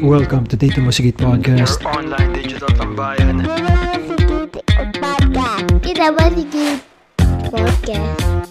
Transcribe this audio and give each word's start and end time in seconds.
Welcome 0.00 0.48
to 0.48 0.56
Dito 0.56 0.80
Mo 0.80 0.88
Sigit 0.88 1.20
Podcast. 1.20 1.84
Your 1.84 1.92
online 1.92 2.32
digital 2.32 2.72
tambayan. 2.72 3.44
Kita 5.84 6.16
ba 6.16 6.32
sige 6.32 6.80
podcast? 7.52 8.48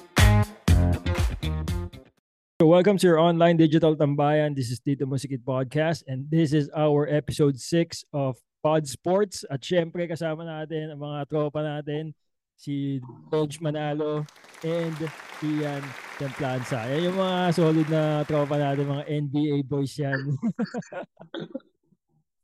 So 2.62 2.70
welcome 2.70 3.02
to 3.02 3.10
your 3.10 3.18
online 3.18 3.58
digital 3.58 3.98
tambayan. 3.98 4.54
This 4.54 4.70
is 4.70 4.78
Tito 4.78 5.10
Musikit 5.10 5.42
Podcast 5.42 6.06
and 6.06 6.30
this 6.30 6.54
is 6.54 6.70
our 6.78 7.10
episode 7.10 7.58
6 7.58 8.06
of 8.14 8.38
Pod 8.62 8.86
Sports. 8.86 9.42
At 9.50 9.66
syempre 9.66 10.06
kasama 10.06 10.46
natin 10.46 10.94
ang 10.94 11.02
mga 11.02 11.26
tropa 11.26 11.66
natin, 11.66 12.14
si 12.60 13.00
Dodge 13.32 13.64
Manalo 13.64 14.28
and 14.68 15.00
Ian 15.40 15.80
Templanza. 16.20 16.84
Yan 16.92 17.08
yung 17.08 17.16
mga 17.16 17.56
solid 17.56 17.88
na 17.88 18.28
tropa 18.28 18.60
natin, 18.60 18.92
mga 18.92 19.08
NBA 19.08 19.56
boys 19.64 19.96
yan. 19.96 20.20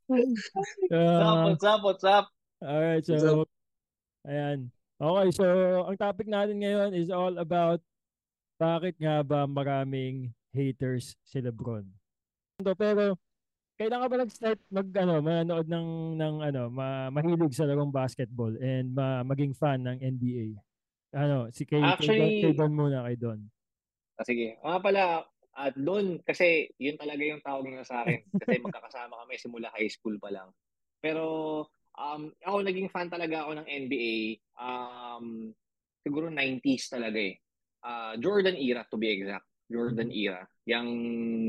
What's 0.08 0.48
up, 0.56 0.96
uh, 0.96 1.44
what's 1.52 1.66
up, 1.68 1.82
what's 1.84 2.06
up? 2.08 2.26
Alright, 2.64 3.04
What's 3.04 3.20
so 3.20 3.44
ayan. 4.24 4.72
Okay, 4.96 5.28
so 5.36 5.46
ang 5.84 6.00
topic 6.00 6.32
natin 6.32 6.64
ngayon 6.64 6.96
is 6.96 7.12
all 7.12 7.36
about 7.36 7.84
bakit 8.56 8.96
nga 8.96 9.20
ba 9.20 9.44
maraming 9.44 10.32
haters 10.56 11.20
si 11.28 11.44
LeBron. 11.44 11.84
Pero 12.64 13.20
kailan 13.76 14.02
ka 14.02 14.08
ba 14.08 14.18
nag-start 14.24 14.60
mag 14.72 14.88
ano, 14.96 15.14
manood 15.20 15.68
ng 15.68 15.88
ng 16.16 16.36
ano, 16.42 16.62
ma, 16.72 17.12
mahilig 17.12 17.56
sa 17.56 17.68
larong 17.68 17.92
basketball 17.92 18.56
and 18.60 18.96
ma, 18.96 19.22
maging 19.22 19.52
fan 19.52 19.84
ng 19.84 20.00
NBA? 20.00 20.56
Ano, 21.16 21.48
si 21.52 21.64
kay 21.64 21.80
Actually- 21.84 22.20
kay, 22.20 22.20
Don- 22.20 22.42
kay 22.44 22.54
Don 22.56 22.74
muna 22.76 23.04
kay 23.08 23.16
Don. 23.16 23.40
Ah, 24.16 24.24
sige. 24.24 24.56
Mga 24.64 24.80
pala, 24.80 25.04
at 25.56 25.76
doon, 25.76 26.20
kasi 26.24 26.68
yun 26.76 27.00
talaga 27.00 27.24
yung 27.24 27.40
tawag 27.40 27.64
nila 27.68 27.88
sa 27.88 28.04
akin. 28.04 28.20
Kasi 28.44 28.60
magkakasama 28.60 29.16
kami 29.24 29.40
simula 29.40 29.72
high 29.72 29.88
school 29.88 30.20
pa 30.20 30.28
lang. 30.28 30.52
Pero, 31.00 31.24
um, 31.96 32.28
ako 32.44 32.58
naging 32.60 32.92
fan 32.92 33.08
talaga 33.08 33.48
ako 33.48 33.64
ng 33.64 33.68
NBA. 33.68 34.44
Um, 34.60 35.56
siguro 36.04 36.28
90s 36.28 36.92
talaga 36.92 37.20
eh. 37.24 37.40
Ah, 37.80 38.20
Jordan 38.20 38.60
era 38.60 38.84
to 38.92 39.00
be 39.00 39.08
exact. 39.16 39.48
Jordan 39.66 40.10
era. 40.14 40.46
Yung 40.70 40.90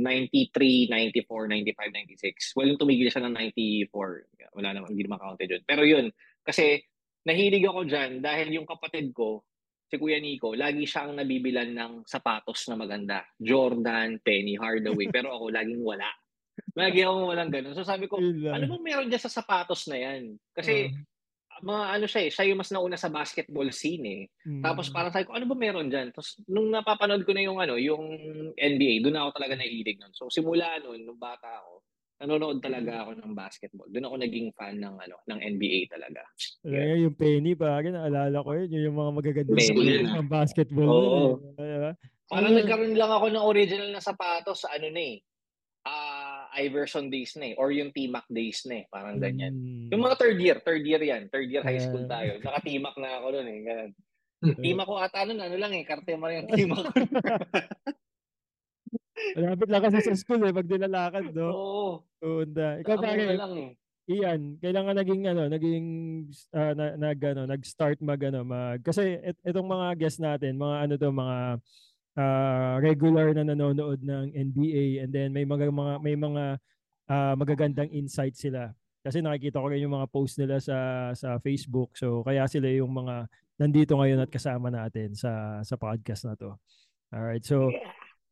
93, 0.00 0.88
94, 0.88 1.52
95, 1.52 2.52
96. 2.52 2.56
Well, 2.56 2.68
yung 2.72 2.80
tumigil 2.80 3.08
siya 3.12 3.24
ng 3.28 3.36
94. 3.36 4.56
Wala 4.56 4.68
naman, 4.72 4.88
hindi 4.92 5.04
naman 5.04 5.20
counted 5.20 5.48
yun. 5.48 5.62
Pero 5.64 5.82
yun, 5.84 6.06
kasi 6.44 6.80
nahilig 7.26 7.64
ako 7.68 7.84
dyan 7.84 8.24
dahil 8.24 8.48
yung 8.56 8.68
kapatid 8.68 9.12
ko, 9.12 9.44
si 9.86 9.96
Kuya 10.02 10.18
Nico, 10.18 10.50
lagi 10.58 10.82
siyang 10.82 11.14
nabibilan 11.14 11.70
ng 11.70 11.92
sapatos 12.06 12.66
na 12.66 12.74
maganda. 12.74 13.22
Jordan, 13.38 14.18
Penny 14.18 14.58
Hardaway. 14.58 15.06
Pero 15.14 15.30
ako, 15.30 15.54
laging 15.54 15.82
wala. 15.82 16.10
Lagi 16.74 17.04
akong 17.04 17.28
walang 17.30 17.52
ganun. 17.52 17.76
So 17.76 17.86
sabi 17.86 18.10
ko, 18.10 18.18
ano 18.18 18.64
bang 18.66 18.84
meron 18.84 19.08
dyan 19.12 19.22
sa 19.22 19.30
sapatos 19.30 19.86
na 19.86 19.96
yan? 20.00 20.40
Kasi, 20.56 20.90
mga 21.62 21.82
ano 21.96 22.04
siya 22.08 22.20
eh, 22.26 22.30
siya 22.32 22.44
yung 22.52 22.60
mas 22.60 22.70
nauna 22.72 22.98
sa 23.00 23.08
basketball 23.08 23.68
scene 23.72 24.04
eh. 24.04 24.22
Mm. 24.44 24.62
Tapos 24.64 24.92
parang 24.92 25.12
sabi 25.12 25.24
ko, 25.24 25.32
ano 25.36 25.48
ba 25.48 25.56
meron 25.56 25.88
dyan? 25.88 26.12
Tapos 26.12 26.36
nung 26.48 26.68
napapanood 26.68 27.24
ko 27.24 27.32
na 27.32 27.42
yung 27.44 27.58
ano, 27.60 27.80
yung 27.80 28.04
NBA, 28.56 29.04
doon 29.04 29.16
ako 29.16 29.30
talaga 29.40 29.54
nahilig 29.56 29.96
nun. 30.00 30.12
So 30.12 30.28
simula 30.28 30.76
noon, 30.82 31.08
nung 31.08 31.20
bata 31.20 31.62
ako, 31.64 31.84
nanonood 32.16 32.58
talaga 32.64 33.04
ako 33.04 33.10
ng 33.20 33.32
basketball. 33.36 33.88
Doon 33.92 34.08
ako 34.08 34.14
naging 34.20 34.48
fan 34.56 34.80
ng 34.80 34.96
ano, 34.96 35.16
ng 35.28 35.38
NBA 35.40 35.92
talaga. 35.92 36.24
Talaga, 36.64 36.92
yung 36.96 37.16
Penny 37.16 37.52
pa, 37.52 37.80
naalala 37.84 38.38
ko 38.40 38.50
yun, 38.56 38.68
yun 38.72 38.86
yung 38.88 38.98
mga 38.98 39.12
magagandang 39.12 39.56
Penny. 39.60 40.00
ng 40.00 40.28
basketball. 40.28 40.88
Oo. 40.88 41.20
eh. 41.60 41.60
Diba? 41.60 41.92
Parang 42.26 42.52
Mm. 42.52 42.58
nagkaroon 42.58 42.94
lang 42.98 43.12
ako 43.12 43.26
ng 43.30 43.44
original 43.44 43.90
na 43.92 44.02
sapatos 44.02 44.64
sa 44.64 44.74
ano 44.74 44.88
na 44.90 45.02
eh. 45.02 45.16
Iverson 46.56 47.12
days 47.12 47.36
na 47.36 47.52
eh. 47.52 47.54
Or 47.60 47.68
yung 47.70 47.92
T-Mac 47.92 48.24
days 48.32 48.64
na 48.64 48.82
eh. 48.82 48.84
Parang 48.88 49.20
ganyan. 49.20 49.52
Mm. 49.52 49.88
Yung 49.92 50.02
mga 50.02 50.16
third 50.16 50.38
year, 50.40 50.58
third 50.64 50.84
year 50.84 51.02
yan. 51.02 51.28
Third 51.28 51.48
year 51.52 51.62
high 51.62 51.80
school 51.80 52.08
Ah. 52.08 52.20
tayo. 52.20 52.40
Naka-T-Mac 52.40 52.96
na 52.96 53.10
ako 53.20 53.26
noon 53.36 53.48
eh. 53.48 53.60
Ganun. 53.62 53.90
Mm. 54.44 54.62
T-Mac 54.62 54.86
ko 54.88 54.94
ata 54.96 55.20
nun, 55.24 55.40
ano 55.40 55.56
lang 55.56 55.72
eh. 55.76 55.84
Karte 55.84 56.12
mo 56.16 56.28
rin 56.28 56.44
yung 56.44 56.50
T-Mac 56.50 56.78
ko. 56.80 56.90
Malapit 59.36 59.68
lang 59.72 59.82
kasi 59.84 59.98
sa 60.04 60.14
school 60.16 60.44
eh, 60.44 60.52
pag 60.52 60.68
nilalakad, 60.68 61.32
no? 61.32 61.48
Oo. 61.52 61.86
Tunda. 62.20 62.80
Ikaw 62.84 62.96
lang 63.00 63.54
eh. 63.56 63.72
Ian, 64.06 64.54
kailangan 64.62 64.94
naging 65.02 65.22
ano, 65.26 65.50
naging 65.50 65.86
ah, 66.54 66.72
na, 66.78 66.94
nag 66.94 67.18
ano, 67.26 67.42
nag-start 67.50 67.98
mag 68.06 68.22
ano, 68.22 68.46
mag 68.46 68.78
kasi 68.78 69.18
et, 69.18 69.34
itong 69.42 69.66
mga 69.66 69.98
guests 69.98 70.22
natin, 70.22 70.54
mga 70.54 70.76
ano 70.86 70.94
to, 70.94 71.10
mga 71.10 71.36
ah, 72.16 72.80
regular 72.80 73.36
na 73.36 73.44
nanonood 73.44 74.00
ng 74.02 74.32
NBA 74.32 75.04
and 75.04 75.10
then 75.12 75.30
may 75.30 75.44
mga, 75.44 75.68
mga 75.68 75.94
may 76.00 76.16
mga 76.16 76.44
ah, 77.12 77.34
magagandang 77.36 77.92
insights 77.92 78.42
sila. 78.42 78.72
Kasi 79.06 79.22
nakikita 79.22 79.62
ko 79.62 79.70
rin 79.70 79.86
yung 79.86 79.94
mga 79.94 80.10
post 80.10 80.34
nila 80.42 80.58
sa 80.58 81.10
sa 81.14 81.38
Facebook. 81.38 81.94
So 81.94 82.26
kaya 82.26 82.48
sila 82.50 82.66
yung 82.66 82.90
mga 82.90 83.30
nandito 83.56 83.94
ngayon 83.94 84.26
at 84.26 84.30
kasama 84.32 84.68
natin 84.68 85.14
sa 85.14 85.62
sa 85.62 85.78
podcast 85.78 86.26
na 86.26 86.34
to. 86.34 86.58
Alright. 87.14 87.46
So 87.46 87.70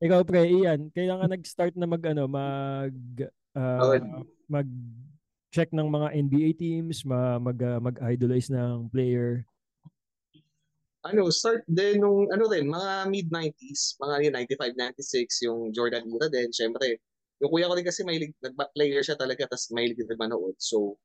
ikaw 0.02 0.26
pre, 0.26 0.50
Ian, 0.50 0.90
kailangan 0.90 1.30
nag-start 1.30 1.78
na 1.78 1.86
mag 1.86 2.02
ano, 2.02 2.26
mag 2.26 2.92
ah, 3.54 3.80
Okay. 3.86 4.02
mag 4.50 4.68
check 5.54 5.70
ng 5.70 5.86
mga 5.86 6.08
NBA 6.18 6.50
teams, 6.58 7.06
ma, 7.06 7.38
mag 7.38 7.54
mag-idolize 7.54 8.50
ng 8.50 8.90
player. 8.90 9.46
Ano, 11.04 11.28
start 11.28 11.68
din 11.68 12.00
nung, 12.00 12.26
ano 12.32 12.48
rin, 12.48 12.64
mga 12.64 13.12
mid-90s, 13.12 14.00
mga 14.00 14.14
yun, 14.24 14.32
95, 14.34 14.72
96, 14.96 15.44
yung 15.46 15.60
Jordan 15.76 16.08
era 16.08 16.28
din, 16.32 16.48
syempre. 16.48 16.98
Yung 17.44 17.52
kuya 17.52 17.68
ko 17.68 17.76
rin 17.76 17.84
kasi 17.84 18.00
mahilig, 18.08 18.32
nag-player 18.40 19.04
siya 19.04 19.20
talaga, 19.20 19.44
tapos 19.44 19.68
mahilig 19.76 20.00
din 20.00 20.08
manood. 20.16 20.56
So, 20.56 20.96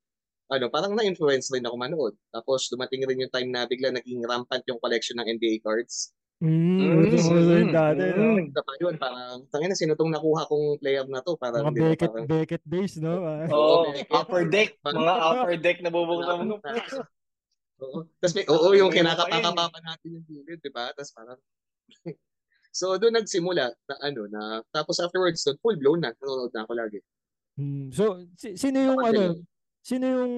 ano, 0.47 0.71
parang 0.71 0.95
na-influence 0.95 1.51
rin 1.51 1.67
ako 1.67 1.75
manood. 1.75 2.15
Tapos, 2.31 2.71
dumating 2.71 3.03
rin 3.05 3.27
yung 3.27 3.33
time 3.33 3.51
na 3.51 3.67
bigla 3.67 3.91
naging 3.91 4.23
rampant 4.23 4.63
yung 4.71 4.79
collection 4.79 5.19
ng 5.19 5.27
NBA 5.35 5.59
cards. 5.61 6.15
Mm, 6.39 6.79
Mm, 6.79 7.11
mm, 7.11 7.67
dati, 7.75 7.99
mm. 7.99 8.55
Pa 8.55 8.73
yun, 8.79 8.95
parang, 8.95 9.43
tangina, 9.51 9.75
sino 9.75 9.99
tong 9.99 10.07
nakuha 10.07 10.47
kong 10.47 10.79
player 10.79 11.03
na 11.11 11.19
to? 11.19 11.35
Parang, 11.35 11.67
Mga 11.67 11.75
Beckett, 11.75 12.11
parang, 12.15 12.27
Beckett 12.31 12.63
days, 12.63 12.95
no? 13.03 13.27
Ah. 13.27 13.43
Oo, 13.51 13.91
Beckett. 13.91 14.15
upper 14.15 14.43
deck. 14.47 14.69
Mga 14.79 15.13
upper 15.19 15.55
deck 15.59 15.77
na 15.83 15.91
bubuksan 15.91 16.47
mo. 16.47 16.55
Oo. 17.79 18.05
Tapos 18.19 18.33
may, 18.35 18.45
oo, 18.47 18.69
yung 18.75 18.91
May 18.91 19.01
kinakapakapapa 19.01 19.79
natin 19.79 20.07
yung 20.19 20.25
gilid, 20.27 20.59
di 20.59 20.71
ba? 20.71 20.91
Tapos 20.91 21.11
parang, 21.15 21.39
so 22.79 22.95
doon 22.99 23.15
nagsimula 23.15 23.71
na 23.87 23.95
ano, 24.03 24.21
na, 24.27 24.41
tapos 24.69 24.99
afterwards, 24.99 25.41
doon, 25.47 25.57
full 25.63 25.77
blown 25.79 25.99
na, 26.03 26.11
nanonood 26.19 26.51
na 26.51 26.61
ako 26.67 26.73
lagi. 26.75 26.99
Mm, 27.59 27.91
so, 27.91 28.23
si- 28.39 28.55
sino 28.55 28.77
yung 28.79 28.99
Kapag 28.99 29.11
ano, 29.15 29.19
ganun. 29.19 29.39
sino 29.79 30.05
yung 30.07 30.33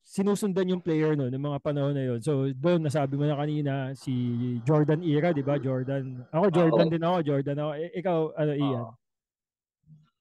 sinusundan 0.00 0.72
yung 0.72 0.82
player 0.84 1.12
no 1.16 1.28
ng 1.28 1.40
mga 1.40 1.60
panahon 1.60 1.96
na 1.96 2.04
yun? 2.04 2.20
So, 2.20 2.48
doon 2.52 2.84
nasabi 2.84 3.16
mo 3.16 3.24
na 3.28 3.36
kanina 3.36 3.92
si 3.96 4.12
Jordan 4.64 5.04
era, 5.04 5.32
'di 5.32 5.44
ba? 5.44 5.60
Jordan. 5.60 6.24
Ako 6.32 6.46
Jordan 6.48 6.86
Oo. 6.88 6.92
din 6.92 7.04
ako, 7.04 7.16
Jordan 7.24 7.58
ako. 7.60 7.70
Eh, 7.76 7.90
ikaw 8.00 8.18
ano 8.36 8.52
Ian? 8.56 8.84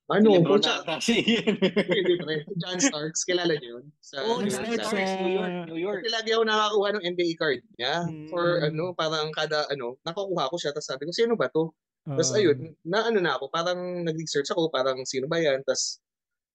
Ano, 0.09 0.30
Lebron 0.34 0.58
na 0.59 0.81
kasi 0.84 1.22
yun. 1.22 1.53
hindi 2.02 2.14
pre. 2.18 2.42
John 2.58 2.78
Starks, 2.78 3.22
kilala 3.24 3.53
niyo 3.56 3.78
yun? 3.78 3.86
Sa, 4.00 4.18
John 4.20 4.42
John 4.42 4.50
Starks, 4.50 4.90
Starks, 4.90 5.14
ah, 5.14 5.22
New 5.22 5.34
York, 5.34 5.53
New 5.70 5.78
York. 5.80 6.02
Kasi 6.02 6.09
lagi 6.12 6.30
ako 6.34 6.44
nakakuha 6.44 6.88
ng 6.92 7.03
NBA 7.08 7.31
card 7.38 7.62
niya. 7.78 7.96
For 8.28 8.46
Mm. 8.59 8.68
ano, 8.68 8.84
parang 8.92 9.30
kada 9.30 9.69
ano, 9.69 10.02
nakukuha 10.02 10.50
ko 10.50 10.56
siya. 10.58 10.74
Tapos 10.74 10.90
sabi 10.90 11.06
ko, 11.06 11.14
sino 11.14 11.34
ba 11.34 11.46
to? 11.48 11.69
Tapos 12.03 12.30
Um, 12.30 12.38
ayun, 12.38 12.58
na 12.84 13.06
ano 13.06 13.19
na 13.19 13.38
ako, 13.38 13.53
parang 13.53 13.78
nag-research 14.02 14.50
ako, 14.50 14.68
parang 14.68 14.98
sino 15.03 15.30
ba 15.30 15.38
yan? 15.38 15.62
Tapos, 15.62 16.02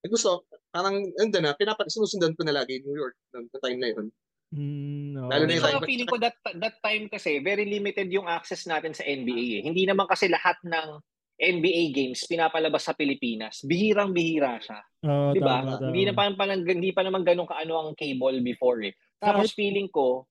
eh, 0.02 0.10
gusto, 0.10 0.42
parang, 0.68 0.98
ando 1.14 1.38
na, 1.38 1.54
pinapat, 1.54 1.86
sinusundan 1.86 2.34
ko 2.34 2.42
na 2.42 2.56
lagi 2.56 2.82
New 2.82 2.92
York 2.92 3.14
noong 3.30 3.46
time 3.54 3.78
na 3.78 3.88
yun. 3.88 4.06
mm, 4.50 5.30
Lalo 5.30 5.44
na 5.44 5.52
yung 5.52 5.62
time- 5.78 5.86
feeling 5.86 6.06
ko 6.06 6.16
that 6.16 6.34
that 6.56 6.78
time 6.80 7.06
kasi 7.06 7.38
very 7.38 7.64
limited 7.64 8.06
yung 8.08 8.26
access 8.26 8.64
natin 8.64 8.90
sa 8.90 9.02
NBA 9.02 9.58
eh. 9.58 9.62
Hindi 9.62 9.82
naman 9.82 10.06
kasi 10.06 10.26
lahat 10.26 10.58
ng 10.62 10.98
NBA 11.34 11.90
games 11.90 12.22
pinapalabas 12.30 12.86
sa 12.86 12.94
Pilipinas. 12.94 13.66
Bihirang-bihira 13.66 14.62
siya. 14.62 14.80
Oo, 15.04 15.34
'Di 15.34 15.40
ba? 15.42 15.66
Hindi 15.82 16.02
na 16.06 16.12
pa, 16.14 16.30
pa 16.30 16.44
hindi 16.54 16.90
pa 16.94 17.02
naman 17.02 17.26
ganun 17.26 17.50
kaano 17.50 17.74
ang 17.74 17.90
cable 17.98 18.38
before 18.40 18.80
eh. 18.86 18.94
Tapos 19.18 19.50
feeling 19.56 19.90
ko 19.90 20.28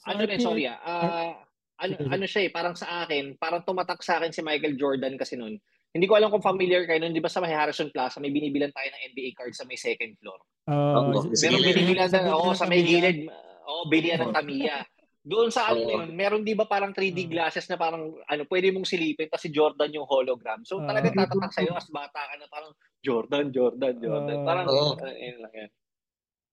Sa 0.00 0.12
ano 0.12 0.24
rin, 0.28 0.40
sorry 0.40 0.68
ah, 0.68 0.80
ah, 0.84 1.32
ano, 1.80 1.92
ano 2.12 2.24
siya 2.28 2.48
eh, 2.48 2.50
parang 2.52 2.76
sa 2.76 3.04
akin, 3.04 3.40
parang 3.40 3.64
tumatak 3.64 4.00
sa 4.04 4.20
akin 4.20 4.30
si 4.30 4.44
Michael 4.44 4.76
Jordan 4.76 5.16
kasi 5.16 5.34
noon. 5.34 5.56
Hindi 5.94 6.06
ko 6.10 6.18
alam 6.18 6.28
kung 6.28 6.42
familiar 6.42 6.84
kayo 6.84 6.98
noon, 6.98 7.14
di 7.14 7.22
ba 7.22 7.30
sa 7.30 7.38
may 7.38 7.54
Harrison 7.54 7.88
Plaza, 7.94 8.18
may 8.18 8.34
binibilan 8.34 8.74
tayo 8.74 8.88
ng 8.90 9.02
NBA 9.14 9.30
card 9.38 9.54
sa 9.54 9.62
may 9.62 9.78
second 9.78 10.18
floor. 10.18 10.38
Meron 10.66 11.62
gilid. 11.62 11.74
binibilan 11.78 12.08
sa 12.10 12.18
na, 12.20 12.34
oo, 12.34 12.50
ng 12.50 12.58
sa 12.58 12.66
may 12.66 12.82
gilid. 12.82 13.30
Oo, 13.64 13.86
bilihan 13.86 14.18
ng 14.26 14.34
Tamiya. 14.34 14.82
Doon 15.24 15.48
sa 15.48 15.72
ano 15.72 15.88
na 15.88 16.04
yun, 16.04 16.12
meron 16.12 16.44
di 16.44 16.52
ba 16.52 16.68
parang 16.68 16.92
3D 16.92 17.24
Oo. 17.24 17.30
glasses 17.32 17.64
na 17.72 17.80
parang 17.80 18.12
ano, 18.28 18.42
pwede 18.44 18.68
mong 18.68 18.84
silipin 18.84 19.32
tapos 19.32 19.48
si 19.48 19.50
Jordan 19.50 19.88
yung 19.96 20.04
hologram. 20.04 20.60
So 20.68 20.84
Oo. 20.84 20.86
talagang 20.86 21.16
tatatak 21.16 21.52
sa'yo 21.56 21.72
as 21.72 21.88
bata 21.88 22.20
ka 22.28 22.34
na 22.36 22.44
parang 22.52 22.76
Jordan, 23.00 23.48
Jordan, 23.48 23.94
Jordan. 24.04 24.36
Oo. 24.36 24.44
Parang, 24.44 24.66
Oo. 24.68 25.00
uh, 25.00 25.16
yun 25.16 25.40
lang 25.40 25.54
yan. 25.56 25.70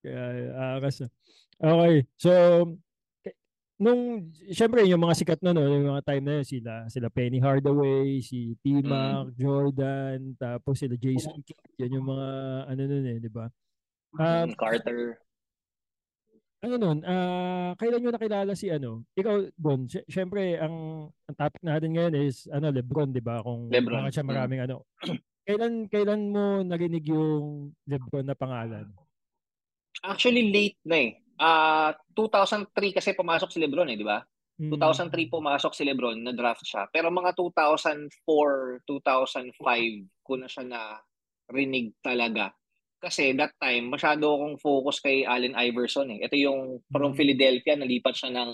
Kaya, 0.01 0.23
ah, 0.55 0.77
kasi. 0.79 1.03
Okay. 1.61 1.95
So, 2.15 2.31
nung 3.81 4.29
syempre 4.53 4.85
yung 4.85 5.01
mga 5.01 5.17
sikat 5.17 5.39
na 5.41 5.57
no, 5.57 5.65
yung 5.65 5.89
mga 5.89 6.05
time 6.05 6.23
na 6.23 6.33
yun 6.37 6.45
sila 6.45 6.73
sila 6.85 7.09
Penny 7.09 7.41
Hardaway, 7.41 8.21
si 8.21 8.53
T-Mac, 8.61 9.33
Jordan, 9.33 10.37
tapos 10.37 10.77
sila 10.77 10.93
Jason 10.95 11.41
Kidd, 11.41 11.57
yan 11.81 11.97
yung 11.97 12.05
mga 12.05 12.29
ano 12.69 12.81
nun 12.85 13.05
eh, 13.09 13.17
di 13.17 13.31
ba? 13.33 13.49
Um, 14.21 14.53
Carter. 14.53 15.17
Ano 16.61 16.75
nun, 16.77 16.97
ah 17.01 17.73
kailan 17.77 17.99
nyo 18.05 18.11
nakilala 18.13 18.53
si 18.53 18.69
ano? 18.69 19.01
Ikaw, 19.17 19.57
Bon, 19.57 19.89
sy- 19.89 20.05
syempre 20.05 20.61
ang, 20.61 21.09
ang 21.25 21.35
topic 21.35 21.61
natin 21.65 21.97
ngayon 21.97 22.15
is 22.21 22.45
ano, 22.53 22.69
Lebron, 22.69 23.09
di 23.09 23.21
ba? 23.21 23.41
Kung 23.41 23.73
Lebron, 23.73 24.05
bakit 24.05 24.21
siya 24.21 24.25
mm. 24.25 24.31
maraming 24.31 24.61
ano. 24.61 24.75
kailan 25.47 25.89
kailan 25.89 26.21
mo 26.29 26.61
narinig 26.61 27.05
yung 27.09 27.73
Lebron 27.89 28.29
na 28.29 28.37
pangalan? 28.37 28.85
Actually, 30.05 30.53
late 30.53 30.77
na 30.85 30.97
eh. 31.01 31.11
Ah, 31.41 31.97
2003 32.13 32.69
kasi 32.93 33.17
pumasok 33.17 33.49
si 33.49 33.57
Lebron 33.57 33.89
eh, 33.89 33.97
di 33.97 34.05
ba? 34.05 34.21
Mm. 34.61 34.77
2003 34.77 35.33
pumasok 35.33 35.73
si 35.73 35.81
Lebron, 35.81 36.21
na-draft 36.21 36.61
siya. 36.61 36.85
Pero 36.93 37.09
mga 37.09 37.33
2004, 37.33 38.85
2005 38.85 39.57
ko 40.21 40.33
na 40.37 40.45
siya 40.45 40.63
na 40.69 40.81
rinig 41.49 41.97
talaga. 42.05 42.53
Kasi 43.01 43.33
that 43.33 43.57
time, 43.57 43.89
masyado 43.89 44.29
akong 44.29 44.55
focus 44.55 45.01
kay 45.01 45.25
Allen 45.25 45.57
Iverson 45.57 46.05
eh. 46.11 46.21
Ito 46.21 46.37
yung 46.37 46.59
from 46.87 47.11
Mm. 47.11 47.17
Philadelphia, 47.17 47.73
nalipat 47.75 48.13
siya 48.15 48.29
ng 48.31 48.51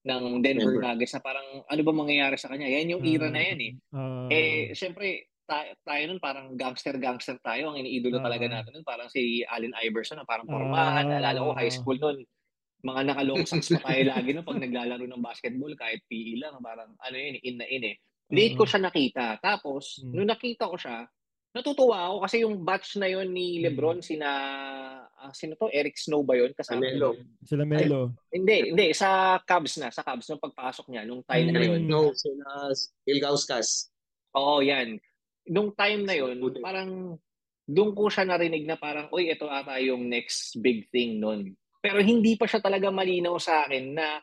ng 0.00 0.22
Denver, 0.40 0.72
Denver. 0.72 0.82
Nuggets 0.82 1.12
na 1.12 1.20
parang 1.20 1.46
ano 1.62 1.80
ba 1.80 1.92
mangyayari 1.92 2.34
sa 2.34 2.48
kanya? 2.48 2.66
Yan 2.66 2.90
yung 2.90 3.02
era 3.04 3.28
na 3.28 3.40
yan 3.40 3.60
eh. 3.60 3.72
Ah, 3.92 4.26
Eh, 4.28 4.72
syempre, 4.72 5.06
tayo, 5.44 5.74
tayo 5.80 6.02
nun 6.06 6.18
parang 6.18 6.54
gangster-gangster 6.54 7.36
tayo. 7.38 7.70
Ang 7.70 7.84
iniidolo 7.84 8.18
Ah. 8.18 8.24
talaga 8.24 8.46
natin 8.46 8.72
nun, 8.72 8.82
parang 8.82 9.06
si 9.06 9.44
Allen 9.44 9.74
Iverson 9.76 10.16
na 10.16 10.24
parang 10.24 10.44
pormahan. 10.44 11.04
Ah. 11.04 11.10
Naalala 11.12 11.38
ko 11.38 11.50
high 11.52 11.68
school 11.68 11.98
nun, 11.98 12.24
mga 12.80 13.00
naka-long 13.06 13.42
socks 13.44 13.74
pa 13.74 13.90
tayo 13.90 14.02
lagi 14.14 14.30
nun 14.32 14.42
pag 14.42 14.58
naglalaro 14.58 15.04
ng 15.04 15.20
basketball, 15.20 15.74
kahit 15.74 16.00
PE 16.06 16.38
lang, 16.38 16.56
parang 16.58 16.94
ano 16.94 17.16
yun, 17.16 17.36
in 17.38 17.56
na 17.58 17.66
in 17.66 17.84
eh. 17.84 17.96
Late 18.28 18.54
ko 18.54 18.64
Mm. 18.64 18.70
siya 18.70 18.80
nakita. 18.82 19.24
Tapos, 19.38 19.84
Mm. 19.98 20.12
nung 20.14 20.30
nakita 20.30 20.64
ko 20.66 20.76
siya, 20.76 21.04
natutuwa 21.56 22.12
ako 22.12 22.16
kasi 22.28 22.36
yung 22.44 22.60
batch 22.62 22.96
na 23.00 23.08
yon 23.08 23.32
ni 23.32 23.58
Mm. 23.58 23.62
Lebron, 23.68 23.98
sina, 24.04 24.28
ah, 25.18 25.32
sino 25.34 25.56
to? 25.56 25.72
Eric 25.72 25.96
Snow 25.98 26.22
ba 26.22 26.36
yun? 26.38 26.52
Kasama 26.54 26.84
Melo. 26.84 27.16
sila 27.42 27.64
Melo. 27.64 28.14
Hindi, 28.30 28.70
hindi. 28.72 28.86
Sa 28.94 29.40
Cubs 29.42 29.80
na. 29.80 29.88
Sa 29.90 30.04
Cubs, 30.04 30.28
nung 30.28 30.42
pagpasok 30.42 30.86
niya, 30.92 31.02
nung 31.08 31.24
time 31.24 31.50
na 31.50 31.60
Mm. 31.60 31.66
yun. 31.66 31.82
No, 31.88 32.12
sila 32.14 32.70
Ilgauskas. 33.08 33.90
Oo, 34.36 34.60
yan. 34.62 35.00
Nung 35.48 35.72
time 35.72 36.04
na 36.04 36.14
Buti. 36.36 36.60
parang 36.60 37.16
doon 37.68 37.92
ko 37.92 38.08
siya 38.08 38.24
narinig 38.24 38.64
na 38.64 38.76
parang, 38.76 39.08
uy, 39.12 39.28
ito 39.28 39.44
ata 39.48 39.76
yung 39.80 40.08
next 40.08 40.56
big 40.60 40.88
thing 40.88 41.20
nun. 41.20 41.52
Pero 41.84 42.00
hindi 42.00 42.36
pa 42.36 42.48
siya 42.48 42.60
talaga 42.64 42.88
malinaw 42.92 43.36
sa 43.40 43.64
akin 43.64 43.92
na 43.96 44.20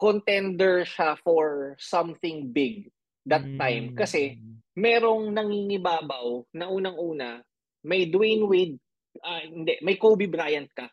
contender 0.00 0.84
siya 0.88 1.16
for 1.20 1.76
something 1.76 2.48
big 2.52 2.88
that 3.26 3.44
Mm. 3.44 3.58
time. 3.58 3.84
Kasi 3.92 4.36
merong 4.74 5.32
nangingibabaw 5.34 6.46
na 6.54 6.70
unang-una, 6.70 7.42
may 7.84 8.06
Dwayne 8.06 8.44
Wade, 8.46 8.76
ah, 9.20 9.42
hindi, 9.42 9.76
may 9.82 9.96
Kobe 9.96 10.28
Bryant 10.30 10.68
ka 10.72 10.88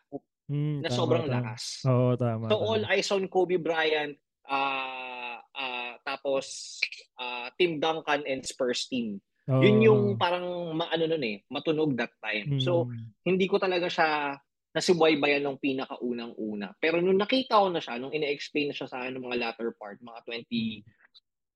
Mm, 0.48 0.80
na 0.80 0.88
tama, 0.88 0.96
sobrang 0.96 1.24
tama. 1.28 1.34
lakas. 1.40 1.84
Oo, 1.84 2.16
tama. 2.16 2.48
So 2.48 2.56
tama. 2.56 2.64
all 2.64 2.82
eyes 2.88 3.08
on 3.12 3.28
Kobe 3.28 3.60
Bryant, 3.60 4.16
ah 4.48 5.36
ah, 5.52 5.94
tapos 6.02 6.80
ah, 7.20 7.52
Tim 7.60 7.76
Duncan 7.76 8.24
and 8.24 8.40
Spurs 8.48 8.88
team. 8.88 9.20
Oo. 9.48 9.60
Yun 9.60 9.76
yung 9.84 10.02
parang 10.16 10.72
maano 10.72 11.04
nun 11.04 11.24
eh, 11.24 11.44
matunog 11.52 11.92
that 12.00 12.12
time. 12.24 12.56
So 12.60 12.88
Mm. 12.88 13.12
hindi 13.28 13.44
ko 13.44 13.60
talaga 13.60 13.88
siya 13.92 14.36
nasibaybayan 14.72 15.42
nung 15.44 15.56
pinakaunang-una. 15.60 16.76
Pero 16.80 17.00
nung 17.00 17.16
nakita 17.16 17.56
ko 17.60 17.72
na 17.72 17.80
siya, 17.80 17.96
nung 17.96 18.12
ine-explain 18.12 18.70
na 18.70 18.76
siya 18.76 18.88
sa 18.88 19.00
akin 19.04 19.16
ng 19.16 19.24
mga 19.24 19.40
latter 19.40 19.72
part, 19.76 19.96
mga 20.00 20.20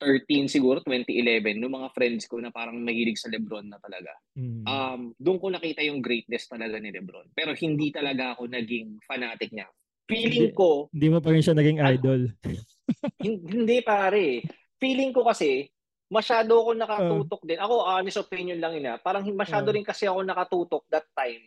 2013 0.03 0.51
siguro, 0.51 0.83
2011, 0.83 1.57
nung 1.57 1.79
mga 1.79 1.95
friends 1.95 2.27
ko 2.27 2.43
na 2.43 2.51
parang 2.51 2.77
mahilig 2.77 3.17
sa 3.17 3.31
Lebron 3.31 3.71
na 3.71 3.79
talaga. 3.79 4.13
Mm. 4.35 4.63
Um, 4.67 5.01
doon 5.17 5.39
ko 5.39 5.47
nakita 5.49 5.81
yung 5.87 6.03
greatness 6.03 6.51
talaga 6.51 6.77
ni 6.83 6.91
Lebron. 6.91 7.31
Pero 7.33 7.55
hindi 7.55 7.89
talaga 7.95 8.35
ako 8.37 8.51
naging 8.51 8.99
fanatic 9.07 9.55
niya. 9.55 9.71
Feeling 10.11 10.51
Hindi. 10.51 10.59
ko, 10.59 10.91
Hindi 10.91 11.09
mo 11.09 11.19
pa 11.23 11.31
rin 11.31 11.43
siya 11.47 11.55
naging 11.57 11.79
Ah, 11.79 11.95
idol. 11.95 12.23
hin- 13.25 13.45
hindi 13.47 13.79
pare. 13.81 14.43
Feeling 14.77 15.15
ko 15.15 15.23
kasi, 15.23 15.71
masyado 16.11 16.59
ako 16.59 16.71
nakatutok 16.77 17.43
din. 17.47 17.57
Ako, 17.63 17.75
honest 17.87 18.21
opinion 18.21 18.59
lang 18.61 18.77
yun 18.77 18.93
ah. 18.93 18.99
Parang 19.01 19.25
masyado 19.33 19.71
Ah. 19.71 19.75
rin 19.79 19.87
kasi 19.87 20.05
ako 20.05 20.21
nakatutok 20.27 20.85
that 20.91 21.07
time 21.17 21.41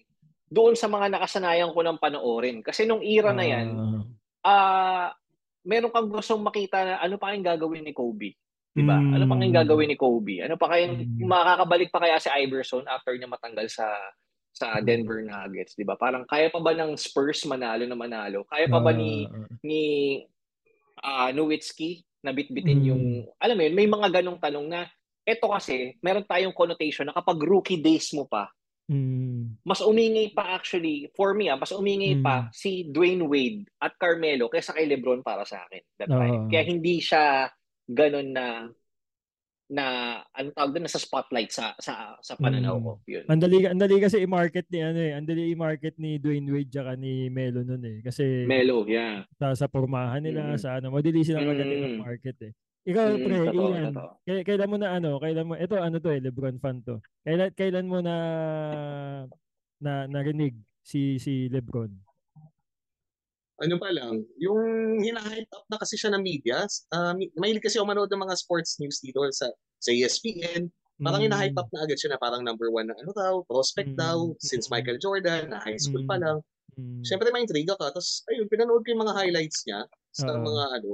doon 0.47 0.73
sa 0.73 0.87
mga 0.87 1.11
nakasanayan 1.11 1.69
ko 1.75 1.83
ng 1.83 1.99
panoorin. 1.99 2.63
Kasi 2.63 2.87
nung 2.87 3.03
era 3.03 3.35
na 3.35 3.45
yan, 3.45 3.67
Ah. 3.75 4.01
ah 4.45 5.07
meron 5.65 5.89
kang 5.91 6.09
gustong 6.09 6.45
makita 6.45 6.77
na 6.85 6.93
ano 7.01 7.17
pa 7.17 7.33
kayang 7.33 7.45
gagawin 7.57 7.83
ni 7.83 7.93
Kobe. 7.93 8.37
Diba? 8.75 8.99
Mm. 8.99 9.15
Ano 9.15 9.23
pa 9.23 9.35
kayang 9.39 9.57
gagawin 9.63 9.87
ni 9.87 9.95
Kobe? 9.95 10.43
Ano 10.43 10.59
pa 10.59 10.67
kayang 10.67 10.99
Mm. 10.99 11.23
makakabalik 11.23 11.89
pa 11.95 12.03
kaya 12.03 12.19
si 12.19 12.27
Iverson 12.27 12.83
after 12.91 13.15
niya 13.15 13.31
matanggal 13.31 13.71
sa 13.71 13.87
sa 14.51 14.79
Denver 14.83 15.23
Nuggets, 15.23 15.75
'di 15.75 15.87
ba? 15.87 15.95
Parang 15.95 16.27
kaya 16.27 16.51
pa 16.51 16.59
ba 16.59 16.75
ng 16.75 16.95
Spurs 16.95 17.43
manalo 17.47 17.87
na 17.87 17.95
manalo? 17.95 18.43
Kaya 18.51 18.67
pa 18.67 18.83
ba 18.83 18.91
ni 18.91 19.27
Ah, 19.31 19.47
ni 19.63 19.81
ah 20.99 21.31
Nowitzki 21.31 22.03
na 22.19 22.35
bitbitin 22.35 22.83
Mm. 22.83 22.87
yung 22.87 23.03
alam 23.39 23.55
mo 23.55 23.63
yun, 23.63 23.75
may 23.75 23.87
mga 23.87 24.19
ganong 24.19 24.39
tanong 24.39 24.67
na 24.67 24.87
eto 25.23 25.47
kasi 25.51 25.95
meron 26.03 26.27
tayong 26.27 26.55
connotation 26.55 27.07
na 27.07 27.15
kapag 27.15 27.39
rookie 27.43 27.79
days 27.79 28.11
mo 28.11 28.27
pa, 28.27 28.47
mm. 28.87 29.59
mas 29.63 29.79
umingay 29.79 30.31
pa 30.31 30.51
actually, 30.51 31.07
for 31.15 31.31
me 31.31 31.47
ah, 31.47 31.55
mas 31.55 31.71
umingay 31.71 32.15
Mm. 32.15 32.23
pa 32.23 32.47
si 32.51 32.87
Dwayne 32.87 33.23
Wade 33.23 33.67
at 33.79 33.95
Carmelo 33.95 34.47
kaysa 34.47 34.71
kay 34.71 34.83
LeBron 34.87 35.19
para 35.19 35.43
sa 35.43 35.63
akin 35.63 35.83
that 35.95 36.11
Oo. 36.11 36.19
time. 36.19 36.41
Kaya 36.47 36.63
hindi 36.67 36.99
siya 36.99 37.47
ganun 37.87 38.29
na 38.33 38.45
na 39.65 39.85
ano 40.29 40.53
tawag 40.53 40.77
doon, 40.77 40.85
nasa 40.85 41.01
spotlight 41.01 41.49
sa 41.49 41.73
sa 41.81 42.13
sa 42.21 42.37
pananaw 42.37 42.77
Mm. 42.77 42.85
ko. 42.85 42.91
Yun. 43.09 43.25
Ang 43.25 43.41
dali, 43.41 43.57
ang 43.65 43.81
dali 43.81 43.97
kasi 43.97 44.21
i-market 44.21 44.69
ni 44.69 44.79
ano 44.85 44.99
eh. 45.01 45.17
Ang 45.17 45.25
dali 45.25 45.49
i-market 45.49 45.97
ni 45.97 46.21
Dwayne 46.21 46.45
Wade 46.53 46.69
tsaka 46.69 46.93
ni 46.93 47.33
Melo 47.33 47.65
nun 47.65 47.81
eh. 47.81 47.97
Kasi 48.05 48.45
Melo, 48.45 48.85
yeah. 48.85 49.25
sa, 49.41 49.57
sa 49.57 49.65
pormahan 49.65 50.21
nila, 50.21 50.53
Mm. 50.53 50.61
sa 50.61 50.77
ano, 50.77 50.93
madali 50.93 51.25
silang 51.25 51.49
magaling 51.49 51.81
Mm. 51.81 51.85
mag-market 51.97 52.37
eh. 52.45 52.53
Ikaw, 52.85 53.05
Mm, 53.09 53.23
pre, 53.25 53.35
totoo, 53.41 53.69
Ian, 53.73 53.93
totoo. 53.97 54.43
kailan 54.45 54.69
mo 54.69 54.77
na 54.77 54.87
ano, 54.93 55.09
kailan 55.17 55.47
mo, 55.49 55.53
ito 55.57 55.73
ano 55.81 55.97
to 55.97 56.09
eh, 56.13 56.21
Lebron 56.21 56.61
fan 56.61 56.85
to. 56.85 57.01
Kailan, 57.25 57.49
kailan 57.57 57.89
mo 57.89 57.97
na, 58.05 58.15
na 59.81 60.05
narinig 60.05 60.53
si 60.85 61.17
si 61.17 61.49
Lebron? 61.49 61.89
Ano 63.61 63.75
pa 63.79 63.89
lang, 63.95 64.23
yung 64.41 64.59
hinahype 64.99 65.47
up 65.55 65.65
na 65.71 65.79
kasi 65.79 65.95
siya 65.95 66.11
ng 66.15 66.23
media, 66.23 66.67
uh, 66.91 67.13
mahilig 67.39 67.63
kasi 67.63 67.79
ako 67.79 67.87
manood 67.87 68.11
ng 68.11 68.23
mga 68.25 68.35
sports 68.35 68.75
news 68.83 68.99
dito 68.99 69.23
sa 69.31 69.47
sa 69.79 69.89
ESPN. 69.95 70.67
Parang 71.05 71.21
Mm. 71.21 71.27
hinahype 71.29 71.55
up 71.55 71.69
na 71.71 71.85
agad 71.87 71.95
siya 72.01 72.15
na 72.15 72.19
parang 72.19 72.43
number 72.43 72.67
one 72.73 72.89
na 72.91 72.95
ano 72.99 73.11
daw, 73.15 73.33
prospect 73.47 73.93
Mm. 73.93 73.99
daw, 73.99 74.17
since 74.43 74.67
Mm. 74.67 74.73
Michael 74.73 74.99
Jordan, 74.99 75.43
na 75.53 75.59
high 75.63 75.79
school 75.79 76.03
pa 76.09 76.17
Mm. 76.17 76.23
lang. 76.23 76.37
Mm. 76.79 77.03
Siyempre 77.05 77.29
may 77.33 77.43
intriga 77.45 77.75
ka. 77.79 77.91
Tapos, 77.93 78.23
ayun, 78.31 78.47
pinanood 78.51 78.83
ko 78.85 78.89
yung 78.95 79.03
mga 79.07 79.15
highlights 79.17 79.63
niya 79.67 79.85
sa 80.13 80.31
Oo. 80.31 80.43
mga 80.43 80.63
ano. 80.81 80.91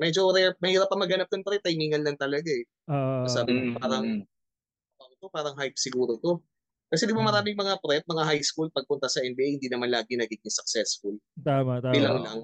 Medyo 0.00 0.22
rare, 0.34 0.54
mahirap 0.62 0.88
pa 0.90 0.96
maghanap 0.98 1.28
pa 1.30 1.38
rin, 1.40 1.62
timingan 1.64 2.02
lang 2.06 2.16
talaga 2.20 2.48
eh. 2.50 2.64
Ah, 2.88 3.26
Sabi 3.28 3.52
Mm, 3.52 3.76
parang, 3.80 4.06
mm, 4.06 4.26
parang, 4.98 5.16
to, 5.20 5.28
parang 5.32 5.56
hype 5.58 5.78
siguro 5.80 6.18
to. 6.22 6.42
Kasi 6.90 7.06
di 7.06 7.14
ba 7.14 7.22
Mm. 7.22 7.28
maraming 7.30 7.54
mga 7.56 7.74
prep, 7.78 8.02
mga 8.04 8.24
high 8.26 8.42
school, 8.42 8.66
pagpunta 8.68 9.06
sa 9.06 9.22
NBA, 9.22 9.56
hindi 9.56 9.70
naman 9.70 9.88
lagi 9.88 10.18
nagiging 10.18 10.50
successful. 10.50 11.14
tama, 11.38 11.78
tama. 11.78 11.94
Bilang 11.94 12.18
lang. 12.20 12.40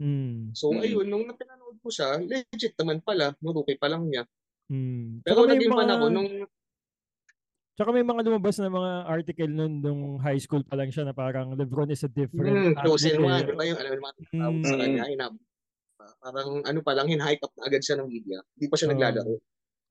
Mm. 0.00 0.56
So, 0.56 0.72
Mm. 0.72 0.80
ayun, 0.80 1.06
nung 1.06 1.24
pinanood 1.30 1.76
ko 1.78 1.92
siya, 1.92 2.16
legit 2.18 2.72
naman 2.74 3.04
pala, 3.04 3.36
nung 3.38 3.52
rookie 3.52 3.76
pa 3.76 3.86
lang 3.86 4.08
niya. 4.08 4.24
Mm. 4.66 5.20
Pero 5.20 5.36
Tsaka 5.36 5.46
may 5.46 5.52
naging 5.54 5.70
fan 5.70 5.84
mga- 5.84 5.94
ako 5.94 6.06
nung, 6.08 6.30
Tsaka 7.72 7.88
may 7.88 8.04
mga 8.04 8.20
lumabas 8.22 8.56
na 8.58 8.68
mga 8.68 8.92
article 9.06 9.48
nun 9.48 9.80
nung 9.80 10.02
high 10.18 10.36
school 10.36 10.60
pa 10.60 10.76
lang 10.76 10.88
siya 10.88 11.04
na 11.04 11.16
parang 11.16 11.52
Lebron 11.52 11.88
is 11.88 12.04
a 12.04 12.10
different 12.10 12.52
hmm, 12.52 12.76
chosen 12.78 13.16
one, 13.18 13.40
di 13.42 13.56
ba 13.56 13.64
yung 13.64 13.78
ano, 13.78 13.88
yung 13.90 14.04
mga 14.04 14.14
tawag 14.30 14.60
sa 14.62 14.74
Mm. 14.74 14.80
kanya, 14.82 15.04
inab. 15.08 15.32
Parang 16.18 16.48
ano 16.62 16.78
pa 16.80 16.92
lang, 16.92 17.08
hin-hype 17.08 17.40
up 17.40 17.52
na 17.54 17.64
agad 17.64 17.80
siya 17.80 17.96
ng 17.96 18.08
media. 18.08 18.44
Hindi 18.50 18.66
pa 18.68 18.76
siya 18.76 18.88
Oo. 18.88 18.92
naglalaro. 18.92 19.34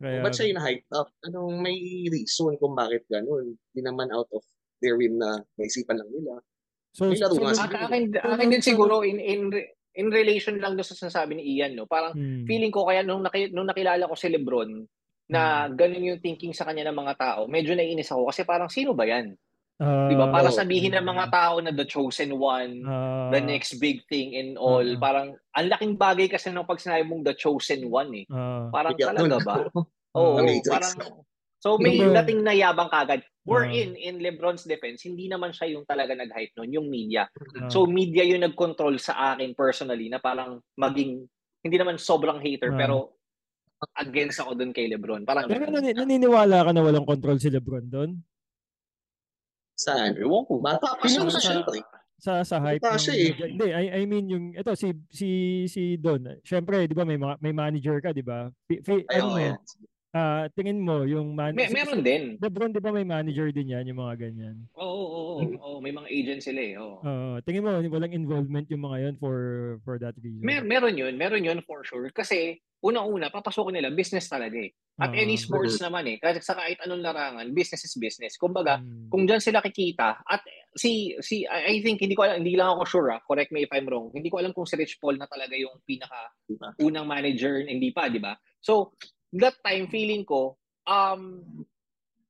Kaya, 0.02 0.26
Ba't 0.26 0.34
siya 0.34 0.50
in-hype 0.50 0.90
up? 0.92 1.14
Anong 1.22 1.62
may 1.62 1.78
reason 2.10 2.58
kung 2.58 2.74
bakit 2.74 3.06
ganun? 3.06 3.54
Hindi 3.54 3.82
naman 3.86 4.10
out 4.10 4.28
of 4.34 4.42
their 4.82 4.98
whim 4.98 5.22
na 5.22 5.38
naisipan 5.62 6.02
lang 6.02 6.10
nila. 6.10 6.42
so, 6.92 7.06
may 7.08 7.22
laro 7.22 7.38
so, 7.38 7.46
siguro. 7.46 7.86
Akin, 7.86 8.04
akin 8.18 8.48
din 8.50 8.64
siguro 8.66 8.96
in 9.06 9.22
in 9.22 9.42
in 9.94 10.08
relation 10.10 10.58
lang 10.58 10.74
doon 10.74 10.88
sa 10.88 10.98
sinasabi 10.98 11.38
ni 11.38 11.56
Ian 11.56 11.78
no. 11.78 11.86
Parang 11.86 12.18
Mm. 12.18 12.50
feeling 12.50 12.74
ko 12.74 12.88
kaya 12.90 13.06
nung, 13.06 13.22
naki, 13.22 13.52
nung 13.54 13.68
nakilala 13.70 14.10
ko 14.10 14.16
si 14.18 14.28
Lebron 14.32 14.88
na 15.30 15.68
ganun 15.72 16.04
yung 16.16 16.20
thinking 16.20 16.52
sa 16.52 16.66
kanya 16.66 16.90
ng 16.90 16.98
mga 16.98 17.14
tao, 17.16 17.42
medyo 17.48 17.76
naiinis 17.78 18.10
ako 18.12 18.32
kasi 18.34 18.42
parang 18.44 18.68
sino 18.68 18.92
ba 18.98 19.06
yan? 19.08 19.36
Ah, 19.82 20.06
'Di 20.06 20.14
ba? 20.14 20.30
Para 20.30 20.54
sabihin 20.54 20.94
ng 20.94 21.02
mga 21.04 21.26
tao 21.28 21.58
na 21.58 21.74
the 21.74 21.84
chosen 21.84 22.38
one, 22.38 22.86
ah, 22.86 23.34
the 23.34 23.42
next 23.42 23.76
big 23.78 24.06
thing 24.06 24.32
in 24.32 24.54
all. 24.56 24.86
Ah. 24.86 24.96
Parang 24.96 25.28
ang 25.52 25.68
laking 25.68 25.98
bagay 25.98 26.30
kasi 26.30 26.48
nung 26.48 26.64
pag 26.64 26.78
sinabi 26.78 27.02
mong 27.02 27.26
the 27.26 27.34
chosen 27.34 27.90
one 27.90 28.14
eh. 28.14 28.26
ah, 28.30 28.70
Parang 28.70 28.94
talaga 28.94 29.42
ba? 29.42 29.56
Ah, 29.66 29.82
Oo, 30.18 30.38
Matrix. 30.40 30.70
parang 30.70 30.94
So 31.58 31.78
may 31.78 31.94
Pero- 31.96 32.14
dating 32.16 32.42
na 32.42 32.54
yabang 32.54 32.90
kagad. 32.90 33.22
We're 33.42 33.66
Ah. 33.66 33.74
in, 33.76 33.94
in 33.96 34.18
Lebron's 34.18 34.62
defense, 34.64 35.02
hindi 35.02 35.26
naman 35.26 35.50
siya 35.50 35.74
yung 35.74 35.82
talaga 35.84 36.14
nag-hype 36.14 36.54
nun, 36.56 36.70
yung 36.72 36.86
media. 36.86 37.26
Ah. 37.58 37.66
So 37.68 37.86
media 37.86 38.22
yung 38.22 38.42
nag-control 38.44 38.98
sa 38.98 39.34
akin 39.34 39.54
personally 39.54 40.06
na 40.08 40.18
parang 40.18 40.62
maging, 40.76 41.26
hindi 41.60 41.76
naman 41.76 41.98
sobrang 41.98 42.38
hater, 42.38 42.70
Ah. 42.72 42.78
pero 42.78 42.96
against 43.96 44.38
ako 44.38 44.54
dun 44.54 44.70
kay 44.70 44.86
Lebron. 44.86 45.22
Parang, 45.22 45.46
Pero 45.46 45.66
nani- 45.68 45.94
naniniwala 45.94 46.66
ka 46.66 46.72
na 46.72 46.82
walang 46.82 47.02
control 47.04 47.38
si 47.38 47.50
Lebron 47.50 47.86
doon? 47.88 48.12
Saan? 49.82 50.14
ewan 50.14 50.46
ko. 50.46 50.62
Bata 50.62 50.94
pa 50.94 51.06
siya, 51.10 51.26
syempre. 51.42 51.82
Sa 52.22 52.46
sa 52.46 52.62
hype 52.62 52.86
Bata 52.86 53.02
siya 53.02 53.18
eh. 53.18 53.34
Hindi, 53.34 53.68
I, 53.74 53.86
I 53.98 54.02
mean 54.06 54.30
yung 54.30 54.46
ito 54.54 54.70
si 54.78 54.94
si 55.10 55.30
si 55.66 55.98
Don. 55.98 56.22
Syempre, 56.46 56.86
'di 56.86 56.94
ba 56.94 57.02
may 57.02 57.18
may 57.18 57.50
manager 57.50 57.98
ka, 57.98 58.14
'di 58.14 58.22
ba? 58.22 58.46
Fi- 58.70 59.10
Ay, 59.10 59.18
ano 59.18 59.34
mo? 59.34 59.58
Ah, 60.14 60.52
tingin 60.52 60.84
mo 60.84 61.08
yung 61.08 61.40
man 61.40 61.56
May, 61.56 61.68
meron 61.70 62.04
din. 62.04 62.42
Lebron 62.42 62.74
'di 62.76 62.82
ba 62.84 62.92
may 62.92 63.08
manager 63.08 63.48
din 63.56 63.72
'yan, 63.72 63.88
yung 63.88 64.02
mga 64.04 64.16
ganyan. 64.28 64.68
Oo, 64.80 64.88
oo, 64.88 65.22
oo, 65.36 65.52
oo. 65.60 65.78
May 65.84 65.92
mga 65.92 66.08
agent 66.08 66.42
sila 66.48 66.62
eh. 66.64 66.76
Oo. 66.80 67.02
Oo, 67.02 67.42
tingin 67.42 67.66
mo 67.66 67.74
walang 67.90 68.14
involvement 68.14 68.70
yung 68.70 68.86
mga 68.86 68.98
'yon 69.10 69.16
for 69.18 69.38
for 69.82 69.98
that 69.98 70.14
reason. 70.22 70.46
Mer 70.46 70.66
meron 70.66 70.98
yun, 70.98 71.14
meron 71.22 71.46
yun 71.46 71.62
for 71.62 71.86
sure. 71.86 72.10
Kasi 72.10 72.58
una-una, 72.82 73.30
papasukin 73.30 73.78
nila, 73.78 73.94
business 73.94 74.26
talaga 74.26 74.58
eh. 74.58 74.74
At 74.98 75.14
Oo. 75.14 75.18
any 75.18 75.38
sports 75.38 75.78
naman 75.82 76.10
eh, 76.10 76.18
kahit 76.18 76.42
sa 76.42 76.58
kahit 76.58 76.82
anong 76.82 77.02
larangan, 77.06 77.46
business 77.54 77.86
is 77.86 77.94
business. 77.98 78.38
Kumbaga, 78.42 78.82
Mm. 78.82 79.14
kung 79.14 79.26
diyan 79.30 79.38
sila 79.42 79.62
kikita 79.62 80.22
at 80.26 80.42
si 80.78 81.14
si 81.22 81.44
I, 81.46 81.78
I 81.78 81.84
think 81.86 82.02
hindi 82.02 82.16
ko 82.18 82.26
alam 82.26 82.42
hindi 82.42 82.56
lang 82.58 82.74
ako 82.74 82.84
sure 82.90 83.08
ah, 83.14 83.22
correct 83.22 83.54
me 83.54 83.66
if 83.66 83.72
I'm 83.74 83.86
wrong. 83.90 84.10
Hindi 84.14 84.30
ko 84.34 84.42
alam 84.42 84.54
kung 84.54 84.66
si 84.66 84.78
Rich 84.78 84.98
Paul 85.02 85.18
na 85.22 85.30
talaga 85.30 85.54
yung 85.58 85.78
pinaka 85.86 86.34
unang 86.82 87.06
manager, 87.06 87.62
hindi 87.66 87.94
pa, 87.94 88.10
di 88.10 88.18
ba? 88.22 88.34
So, 88.62 88.94
that 89.36 89.56
time 89.64 89.88
feeling 89.88 90.28
ko 90.28 90.60
um 90.88 91.44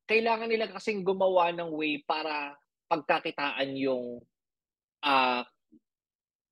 kailangan 0.06 0.50
nila 0.52 0.68
kasing 0.70 1.02
gumawa 1.08 1.56
ng 1.56 1.72
way 1.72 2.04
para 2.04 2.54
pagkakitaan 2.92 3.74
yung 3.80 4.20
ah 5.02 5.48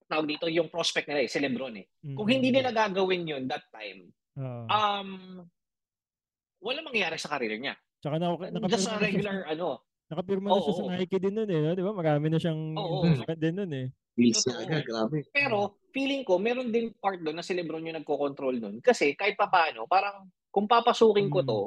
tawag 0.10 0.26
dito 0.26 0.50
yung 0.50 0.74
prospect 0.74 1.06
nila 1.06 1.22
eh, 1.22 1.30
si 1.30 1.38
Lebron 1.38 1.78
eh. 1.78 1.86
Kung 2.02 2.26
hindi 2.26 2.50
nila 2.50 2.74
gagawin 2.74 3.30
yun 3.30 3.44
that 3.46 3.70
time, 3.70 4.10
Oo. 4.42 4.66
um 4.66 5.10
wala 6.60 6.80
mangyayari 6.82 7.22
sa 7.22 7.30
career 7.38 7.62
niya. 7.62 7.78
Tsaka 8.02 8.18
na, 8.18 8.34
Just 8.66 8.90
a 8.90 8.98
regular 8.98 9.46
ano, 9.46 9.86
Nakapirma 10.10 10.50
na 10.50 10.66
siya 10.66 10.74
sa. 10.74 10.84
Nike 10.90 11.18
din 11.22 11.36
nun 11.38 11.50
eh, 11.54 11.62
no? 11.62 11.72
'di 11.78 11.86
ba? 11.86 11.94
Marami 11.94 12.26
na 12.34 12.42
siyang 12.42 12.74
investment 12.74 13.40
din 13.40 13.56
nun 13.62 13.72
eh. 13.78 13.88
Bills 14.18 14.42
grabe. 14.90 15.20
Pero 15.30 15.78
feeling 15.94 16.26
ko 16.26 16.42
meron 16.42 16.74
din 16.74 16.90
part 16.98 17.22
doon 17.22 17.38
na 17.38 17.46
si 17.46 17.54
Lebron 17.54 17.86
yung 17.86 18.02
nagko-control 18.02 18.58
nun 18.58 18.76
kasi 18.82 19.14
kahit 19.14 19.38
papaano 19.38 19.86
parang 19.86 20.26
kung 20.50 20.66
papasukin 20.66 21.30
ko 21.30 21.42
Mm. 21.42 21.48
to 21.48 21.60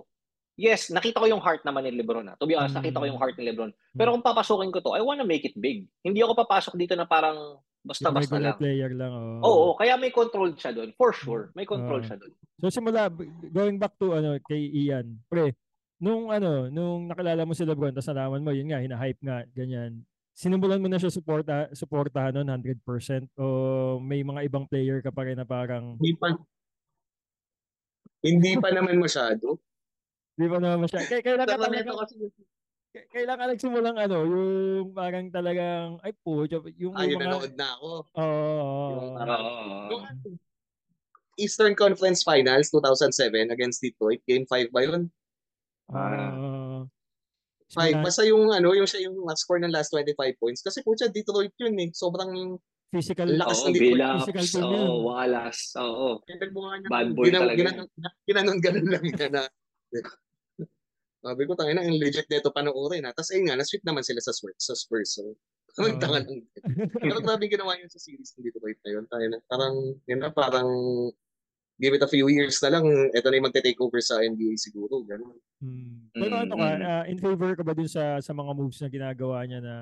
yes 0.54 0.90
nakita 0.90 1.18
ko 1.18 1.26
yung 1.26 1.40
heart 1.40 1.64
naman 1.64 1.82
ni 1.82 1.92
Lebron 1.94 2.28
na 2.28 2.36
to 2.36 2.44
be 2.44 2.54
honest 2.54 2.76
nakita 2.76 3.00
ko 3.00 3.06
yung 3.06 3.16
Mm. 3.16 3.24
heart 3.24 3.36
ni 3.36 3.44
Lebron 3.46 3.70
pero 3.92 4.12
kung 4.12 4.22
papasukin 4.22 4.70
ko 4.70 4.78
to 4.80 4.92
I 4.92 5.00
wanna 5.00 5.24
make 5.24 5.42
it 5.42 5.56
big 5.56 5.86
hindi 6.00 6.20
ako 6.20 6.36
papasok 6.38 6.74
dito 6.76 6.92
na 6.94 7.06
parang 7.06 7.58
Yung 7.82 7.88
basta-basta 7.90 8.38
lang 8.38 8.54
player 8.56 8.94
lang. 8.94 9.10
Oo. 9.10 9.42
oo 9.42 9.70
kaya 9.74 9.98
may 9.98 10.14
control 10.14 10.54
siya 10.54 10.70
doon 10.70 10.94
for 10.94 11.10
sure 11.10 11.50
may 11.54 11.64
control 11.64 11.98
Oo. 11.98 12.06
siya 12.06 12.14
doon 12.16 12.32
So 12.62 12.70
simula 12.70 13.10
going 13.50 13.74
back 13.74 13.98
to 13.98 14.14
ano 14.14 14.38
kay 14.38 14.70
Ian, 14.70 15.18
pre, 15.26 15.50
nung 15.98 16.30
ano, 16.30 16.70
nung 16.70 17.10
nakilala 17.10 17.42
mo 17.42 17.58
si 17.58 17.66
LeBron 17.66 17.90
tapos 17.90 18.06
nalaman 18.06 18.38
mo 18.38 18.54
yun 18.54 18.70
nga 18.70 18.78
hina-hype 18.78 19.18
nga 19.18 19.42
ganyan. 19.50 20.06
Sinimulan 20.30 20.78
mo 20.78 20.86
na 20.86 20.94
siya 20.96 21.10
suporta 21.10 21.66
suportahan 21.74 22.30
noon 22.32 22.46
100% 22.62 23.26
o 23.34 23.46
may 23.98 24.22
mga 24.22 24.46
ibang 24.46 24.70
player 24.70 25.02
ka 25.02 25.10
pa 25.10 25.26
rin 25.26 25.36
na 25.36 25.44
parang 25.44 25.98
Hindi 25.98 26.14
pa, 26.14 26.30
hindi 28.26 28.52
pa 28.58 28.68
naman 28.70 28.98
masyado. 28.98 29.58
di 30.32 30.46
ba 30.48 30.56
naman 30.56 30.88
siya. 30.88 31.04
Kaya 31.04 31.20
kailan 31.20 31.46
ka 31.46 31.56
talaga 31.60 31.90
kasi, 32.02 32.14
kailan 33.12 33.36
ka 33.36 33.44
nagsimulang 33.52 33.96
ano, 34.00 34.16
yung 34.24 34.90
parang 34.96 35.28
talagang 35.28 36.00
ay 36.00 36.12
po, 36.24 36.44
yung 36.48 36.92
may 36.96 37.12
ayun, 37.12 37.20
mga 37.20 37.24
nanood 37.28 37.52
na 37.56 37.68
ako. 37.76 37.90
Oo. 38.16 38.82
Yung 38.96 39.16
Yung 39.92 40.04
Eastern 41.40 41.72
Conference 41.72 42.20
Finals 42.20 42.68
2007 42.72 43.52
against 43.52 43.80
Detroit, 43.80 44.20
game 44.28 44.44
5 44.44 44.68
ba 44.72 44.80
yun? 44.84 45.02
Ah. 45.92 46.84
Five. 47.72 47.96
Simula- 47.96 48.04
Basta 48.04 48.22
yung 48.28 48.44
ano, 48.52 48.68
yung 48.76 48.84
siya 48.84 49.08
yung 49.08 49.16
score 49.32 49.60
ng 49.64 49.72
last 49.72 49.92
25 49.96 50.36
points. 50.36 50.60
Kasi 50.60 50.84
po 50.84 50.92
siya, 50.92 51.08
Detroit 51.08 51.56
yun 51.56 51.76
eh. 51.80 51.88
Sobrang 51.96 52.60
physical 52.92 53.28
Lakas 53.32 53.58
oo 53.64 53.68
ng. 53.72 53.74
Billups 53.80 54.24
physical 54.28 54.46
team 54.52 54.68
yun. 54.76 54.90
Wallace 55.08 55.62
oo 55.80 56.06
pinagmukha 56.28 56.72
niya. 56.76 56.88
Bad 56.92 57.08
boy 57.16 57.24
Ginan- 57.26 57.42
talaga 57.42 57.58
ginan- 57.58 57.90
Ginanon 58.28 58.58
ganon 58.60 58.86
lang 58.92 59.04
niya 59.08 59.28
na. 59.32 59.42
Sabi 61.22 61.46
ko, 61.46 61.54
tangina, 61.54 61.86
ang 61.86 61.94
legit 62.02 62.26
nito 62.26 62.50
panoorin 62.50 63.06
ha. 63.06 63.14
Tapos 63.14 63.30
ayun 63.30 63.46
nga, 63.46 63.54
na-sweep 63.54 63.86
naman 63.86 64.02
sila 64.02 64.18
sa 64.18 64.34
Spurs. 64.34 64.58
Sa 64.58 64.74
Spurs 64.74 65.22
so, 65.22 65.30
ang 65.78 66.02
tanga 66.02 66.18
lang. 66.26 66.42
Pero 66.98 67.22
grabe 67.22 67.46
yung 67.46 67.54
ginawa 67.62 67.78
yun 67.78 67.86
sa 67.86 68.02
series 68.02 68.34
ng 68.34 68.42
Detroit 68.42 68.82
na 68.82 68.90
yun. 68.90 69.04
Tayo 69.06 69.26
na, 69.30 69.38
parang, 69.46 69.74
yun 70.02 70.18
na, 70.18 70.34
parang, 70.34 70.68
give 71.78 71.94
it 71.94 72.02
a 72.02 72.10
few 72.10 72.26
years 72.26 72.58
na 72.66 72.74
lang, 72.74 72.84
ito 73.14 73.26
na 73.30 73.36
yung 73.38 73.46
magte-take 73.46 73.78
over 73.78 74.02
sa 74.02 74.18
NBA 74.18 74.58
siguro. 74.58 75.06
Ganun. 75.06 75.38
Hmm. 75.62 76.10
Pero 76.10 76.34
ano 76.42 76.54
ka, 76.58 76.68
ah, 76.82 77.04
in 77.06 77.22
favor 77.22 77.54
ka 77.54 77.62
ba 77.62 77.72
dun 77.72 77.88
sa 77.88 78.18
sa 78.18 78.34
mga 78.34 78.52
moves 78.58 78.82
na 78.82 78.90
ginagawa 78.90 79.46
niya 79.46 79.62
na 79.62 79.76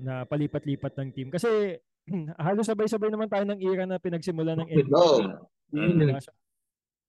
na 0.00 0.12
palipat-lipat 0.24 0.92
ng 0.96 1.08
team? 1.12 1.28
Kasi 1.28 1.76
halos 2.44 2.66
sabay-sabay 2.66 3.10
naman 3.10 3.30
tayo 3.30 3.46
ng 3.46 3.60
era 3.62 3.84
na 3.86 3.98
pinagsimula 4.02 4.58
ng 4.58 4.68
NBA. 4.68 4.94
Oo. 4.96 5.18
Mm. 5.72 5.98
Diba? 5.98 6.20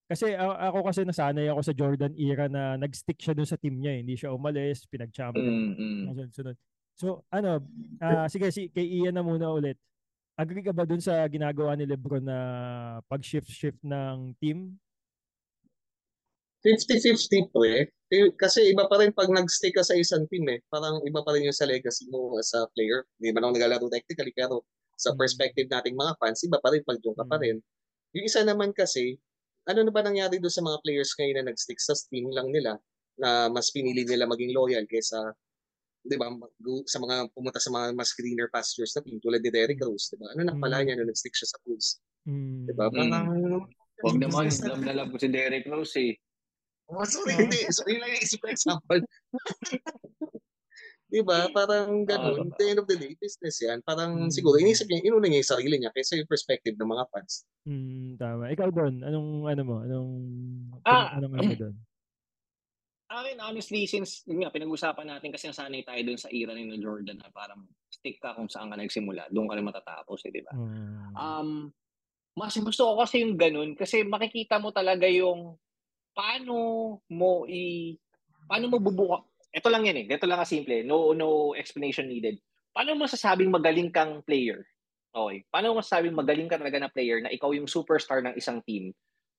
Kasi 0.03 0.35
a- 0.35 0.69
ako 0.69 0.85
kasi 0.85 1.01
nasanay 1.07 1.49
ako 1.49 1.61
sa 1.63 1.73
Jordan 1.73 2.13
era 2.13 2.45
na 2.51 2.75
nag-stick 2.77 3.17
siya 3.17 3.33
dun 3.33 3.49
sa 3.49 3.57
team 3.57 3.79
niya. 3.79 3.97
eh. 3.97 3.99
Hindi 4.05 4.15
siya 4.19 4.35
umalis, 4.35 4.85
pinag-champion. 4.87 5.47
Mm, 5.47 5.73
mm. 5.73 6.01
Sunod-sunod. 6.11 6.55
So, 6.93 7.25
ano, 7.33 7.65
ah, 7.97 8.29
sige, 8.29 8.53
si, 8.53 8.69
kay 8.69 8.85
Ian 8.85 9.17
na 9.17 9.25
muna 9.25 9.49
ulit. 9.49 9.79
Agree 10.37 10.65
ka 10.65 10.73
ba 10.73 10.85
dun 10.85 11.01
sa 11.01 11.25
ginagawa 11.29 11.73
ni 11.73 11.85
Lebron 11.89 12.25
na 12.25 12.37
pag-shift-shift 13.09 13.81
ng 13.81 14.37
team? 14.37 14.77
50-50 16.63 17.51
po 17.51 17.67
eh. 17.67 17.91
Kasi 18.39 18.71
iba 18.71 18.87
pa 18.87 19.01
rin 19.01 19.11
pag 19.11 19.27
nag-stay 19.27 19.73
ka 19.73 19.83
sa 19.83 19.97
isang 19.97 20.23
team 20.31 20.47
eh. 20.47 20.63
Parang 20.71 21.03
iba 21.03 21.19
pa 21.25 21.35
rin 21.35 21.49
yung 21.49 21.55
sa 21.55 21.67
legacy 21.67 22.07
mo 22.07 22.39
as 22.39 22.55
a 22.55 22.63
player. 22.71 23.03
Hindi 23.19 23.35
man 23.35 23.43
ako 23.45 23.51
naglalaro 23.57 23.87
technically 23.91 24.31
pero 24.31 24.63
sa 24.97 25.11
Mm. 25.13 25.19
perspective 25.19 25.67
nating 25.69 25.95
mga 25.97 26.13
fans, 26.21 26.39
iba 26.45 26.57
pa 26.61 26.69
rin 26.73 26.83
pag 26.85 26.99
doon 27.03 27.15
ka 27.17 27.25
pa 27.27 27.37
Mm. 27.39 27.43
rin. 27.43 27.57
Yung 28.17 28.25
isa 28.29 28.41
naman 28.45 28.71
kasi, 28.75 29.17
ano 29.69 29.81
na 29.85 29.91
ba 29.93 30.01
nangyari 30.05 30.37
doon 30.41 30.53
sa 30.53 30.63
mga 30.65 30.79
players 30.83 31.11
ngayon 31.17 31.35
na 31.43 31.45
nag-stick 31.53 31.79
sa 31.81 31.95
team 32.11 32.29
lang 32.33 32.49
nila 32.51 32.77
na 33.17 33.47
mas 33.49 33.69
pinili 33.71 34.03
nila 34.05 34.25
maging 34.29 34.51
loyal 34.55 34.83
kaysa 34.89 35.33
'di 36.05 36.17
ba 36.19 36.27
sa 36.89 36.99
mga 36.99 37.31
pumunta 37.31 37.59
sa 37.63 37.71
mga 37.71 37.95
mas 37.95 38.11
greener 38.17 38.49
pastures 38.51 38.91
na 38.97 39.01
team 39.05 39.19
tulad 39.23 39.39
ni 39.43 39.51
Derrick 39.53 39.79
Rose 39.83 40.11
'di 40.11 40.17
ba 40.19 40.27
ano 40.35 40.41
na 40.49 40.55
pala 40.59 40.81
Mm. 40.81 40.85
niya 40.87 40.95
na 40.99 41.05
nag-stick 41.11 41.35
siya 41.35 41.49
sa 41.53 41.57
Bulls 41.63 41.99
Hmm. 42.27 42.67
'di 42.67 42.73
ba 42.75 42.87
Mm. 42.91 43.69
Huwag 44.03 44.17
naman, 44.19 44.45
alam 44.51 44.79
na 44.83 44.91
alam 44.91 45.07
ko 45.13 45.17
si 45.21 45.29
Derek 45.31 45.63
Rose 45.71 45.95
eh. 45.97 46.13
Oh, 46.91 47.05
sorry, 47.07 47.39
hindi. 47.39 47.63
Sorry 47.71 47.95
lang 48.01 48.11
yung 48.11 48.23
isip 48.23 48.39
ko 48.43 48.47
example. 48.51 49.01
Di 51.13 51.21
ba? 51.21 51.45
Parang 51.53 52.09
ganun. 52.09 52.49
At 52.49 52.57
the 52.57 52.65
end 52.73 52.79
of 52.81 52.89
the 52.89 52.97
day, 52.97 53.13
business 53.21 53.61
yan. 53.61 53.85
Parang 53.85 54.13
Mm. 54.17 54.33
siguro, 54.33 54.57
inisip 54.57 54.89
niya, 54.89 55.05
inuna 55.05 55.29
niya 55.29 55.45
yung 55.45 55.51
sarili 55.53 55.75
niya 55.77 55.93
kaysa 55.93 56.17
yung 56.17 56.25
perspective 56.33 56.73
ng 56.73 56.89
mga 56.89 57.05
fans. 57.13 57.33
Hmm, 57.65 58.19
tama. 58.19 58.51
Ikaw 58.51 58.69
doon, 58.75 58.93
anong 59.07 59.47
ano 59.47 59.61
mo? 59.63 59.75
Anong 59.87 60.11
Ah, 60.85 61.15
anong 61.15 61.35
ano 61.39 61.51
doon? 61.55 61.75
Akin, 63.11 63.37
honestly, 63.43 63.83
since 63.83 64.23
yun 64.23 64.41
nga, 64.47 64.53
pinag-usapan 64.53 65.03
natin 65.11 65.29
kasi 65.35 65.51
nasanay 65.51 65.83
tayo 65.83 65.99
dun 66.07 66.15
sa 66.19 66.31
era 66.31 66.55
ni 66.55 66.71
Jordan 66.79 67.19
na 67.19 67.27
parang 67.35 67.67
stick 67.91 68.17
ka 68.23 68.31
kung 68.31 68.47
saan 68.47 68.71
ka 68.71 68.79
nagsimula, 68.79 69.27
doon 69.27 69.47
ka 69.51 69.55
rin 69.59 69.67
matatapos 69.67 70.23
eh, 70.23 70.31
di 70.31 70.39
ba? 70.41 70.53
Hmm. 70.53 71.13
Um, 71.19 71.49
mas 72.37 72.55
gusto 72.57 72.83
ko 72.89 72.93
kasi 73.03 73.21
yung 73.25 73.35
ganun 73.37 73.75
kasi 73.77 74.05
makikita 74.07 74.57
mo 74.61 74.71
talaga 74.73 75.05
yung 75.09 75.59
paano 76.15 76.55
mo 77.11 77.45
i 77.49 77.93
paano 78.49 78.65
mo 78.71 78.77
bubuka 78.81 79.25
ito 79.53 79.67
lang 79.69 79.85
yan 79.85 79.97
eh 80.01 80.05
ganito 80.09 80.25
lang 80.25 80.41
kasimple 80.41 80.81
no 80.83 81.13
no 81.13 81.53
explanation 81.53 82.09
needed 82.09 82.41
paano 82.73 82.97
mo 82.97 83.05
masasabing 83.05 83.53
magaling 83.53 83.93
kang 83.93 84.25
player 84.25 84.65
okay 85.13 85.45
paano 85.53 85.71
mo 85.71 85.79
masasabing 85.79 86.17
magaling 86.17 86.49
ka 86.49 86.57
talaga 86.57 86.81
na 86.81 86.89
player 86.89 87.21
na 87.21 87.29
ikaw 87.29 87.53
yung 87.53 87.69
superstar 87.69 88.19
ng 88.25 88.35
isang 88.35 88.59
team 88.65 88.91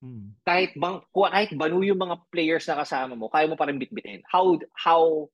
Hmm. 0.05 0.37
kahit 0.45 0.77
bang 0.77 1.01
kahit 1.17 1.57
banu 1.57 1.81
yung 1.81 1.97
mga 1.97 2.29
players 2.29 2.69
na 2.69 2.77
kasama 2.77 3.17
mo 3.17 3.33
kaya 3.33 3.49
mo 3.49 3.57
pa 3.57 3.65
rin 3.65 3.81
bitbitin 3.81 4.21
how 4.29 4.53
how 4.77 5.31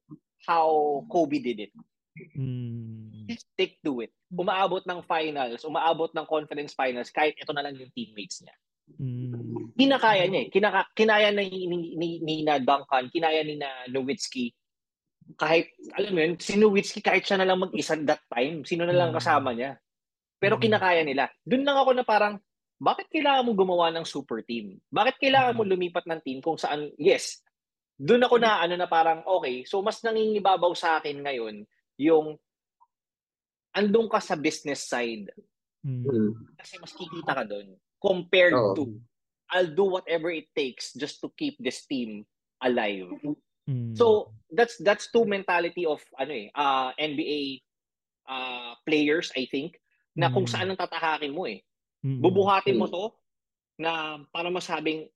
how 0.47 0.69
Kobe 1.11 1.43
did 1.43 1.59
it 1.59 1.73
Hmm. 2.39 3.27
stick 3.35 3.83
to 3.83 3.99
it 4.05 4.15
umaabot 4.31 4.85
ng 4.87 5.03
finals 5.03 5.67
umaabot 5.67 6.13
ng 6.15 6.23
conference 6.29 6.71
finals 6.77 7.11
kahit 7.11 7.35
ito 7.35 7.51
na 7.51 7.67
lang 7.67 7.75
yung 7.83 7.91
teammates 7.99 8.47
niya 8.47 8.55
Hmm. 8.99 9.71
kinakaya 9.79 10.27
niya 10.27 10.41
eh. 10.47 10.49
Kinaka, 10.51 10.91
kinaya 10.99 11.31
ni, 11.31 11.47
ni, 11.71 11.95
ni, 11.95 12.09
ni 12.19 12.35
na 12.43 12.59
Duncan, 12.59 13.07
kinaya 13.07 13.47
ni 13.47 13.55
na 13.55 13.87
Nowitzki. 13.87 14.51
Kahit, 15.37 15.75
alam 15.95 16.13
mo 16.15 16.21
yun, 16.25 16.35
si 16.41 16.57
Nowitzki 16.57 17.05
kahit 17.05 17.27
siya 17.27 17.39
na 17.39 17.47
lang 17.47 17.61
mag-isa 17.61 17.95
that 18.03 18.25
time, 18.31 18.65
sino 18.65 18.89
na 18.89 18.97
lang 18.97 19.11
Mm. 19.13 19.17
kasama 19.21 19.51
niya. 19.53 19.77
Pero 20.41 20.57
Mm. 20.57 20.63
kinakaya 20.65 21.03
nila. 21.05 21.29
Doon 21.45 21.65
lang 21.67 21.79
ako 21.79 21.91
na 21.93 22.05
parang, 22.07 22.35
bakit 22.81 23.13
kailangan 23.13 23.45
mo 23.45 23.53
gumawa 23.53 23.93
ng 23.93 24.09
super 24.09 24.41
team? 24.41 24.81
Bakit 24.89 25.21
kailangan 25.21 25.53
mo 25.53 25.63
lumipat 25.69 26.09
ng 26.09 26.21
team 26.25 26.39
kung 26.41 26.57
saan, 26.57 26.89
yes, 26.97 27.45
doon 28.01 28.25
ako 28.25 28.41
na 28.41 28.65
ano 28.65 28.81
na 28.81 28.89
parang 28.89 29.21
okay, 29.29 29.69
so 29.69 29.85
mas 29.85 30.01
nangingibabaw 30.01 30.73
sa 30.73 30.97
akin 30.97 31.21
ngayon 31.21 31.69
yung 32.01 32.41
andun 33.77 34.09
ka 34.09 34.25
sa 34.25 34.41
business 34.41 34.89
side 34.89 35.29
Mm. 35.81 36.37
Kasi 36.61 36.77
mas 36.77 36.93
kikita 36.93 37.33
ka 37.33 37.45
doon 37.45 37.73
compared 37.97 38.53
Oo. 38.53 38.77
to 38.77 38.83
I'll 39.49 39.73
do 39.73 39.89
whatever 39.89 40.29
it 40.29 40.53
takes 40.53 40.93
just 40.93 41.25
to 41.25 41.33
keep 41.35 41.57
this 41.57 41.89
team 41.89 42.29
alive. 42.61 43.09
Mm. 43.71 43.95
So 43.95 44.35
that's 44.51 44.75
that's 44.83 45.07
two 45.15 45.23
mentality 45.23 45.87
of 45.87 46.03
ano 46.19 46.35
eh 46.35 46.51
uh, 46.51 46.91
NBA 46.99 47.63
uh, 48.27 48.75
players 48.83 49.31
I 49.39 49.47
think 49.47 49.79
na 50.19 50.27
kung 50.35 50.45
Mm. 50.45 50.51
saan 50.51 50.69
ang 50.75 50.81
tatahakin 50.81 51.31
mo 51.31 51.47
eh. 51.47 51.63
Mm. 52.03 52.19
Bubuhatin 52.19 52.75
mo 52.75 52.91
Mm. 52.91 52.95
to 52.99 53.05
na 53.79 54.19
para 54.35 54.51
masabing 54.51 55.07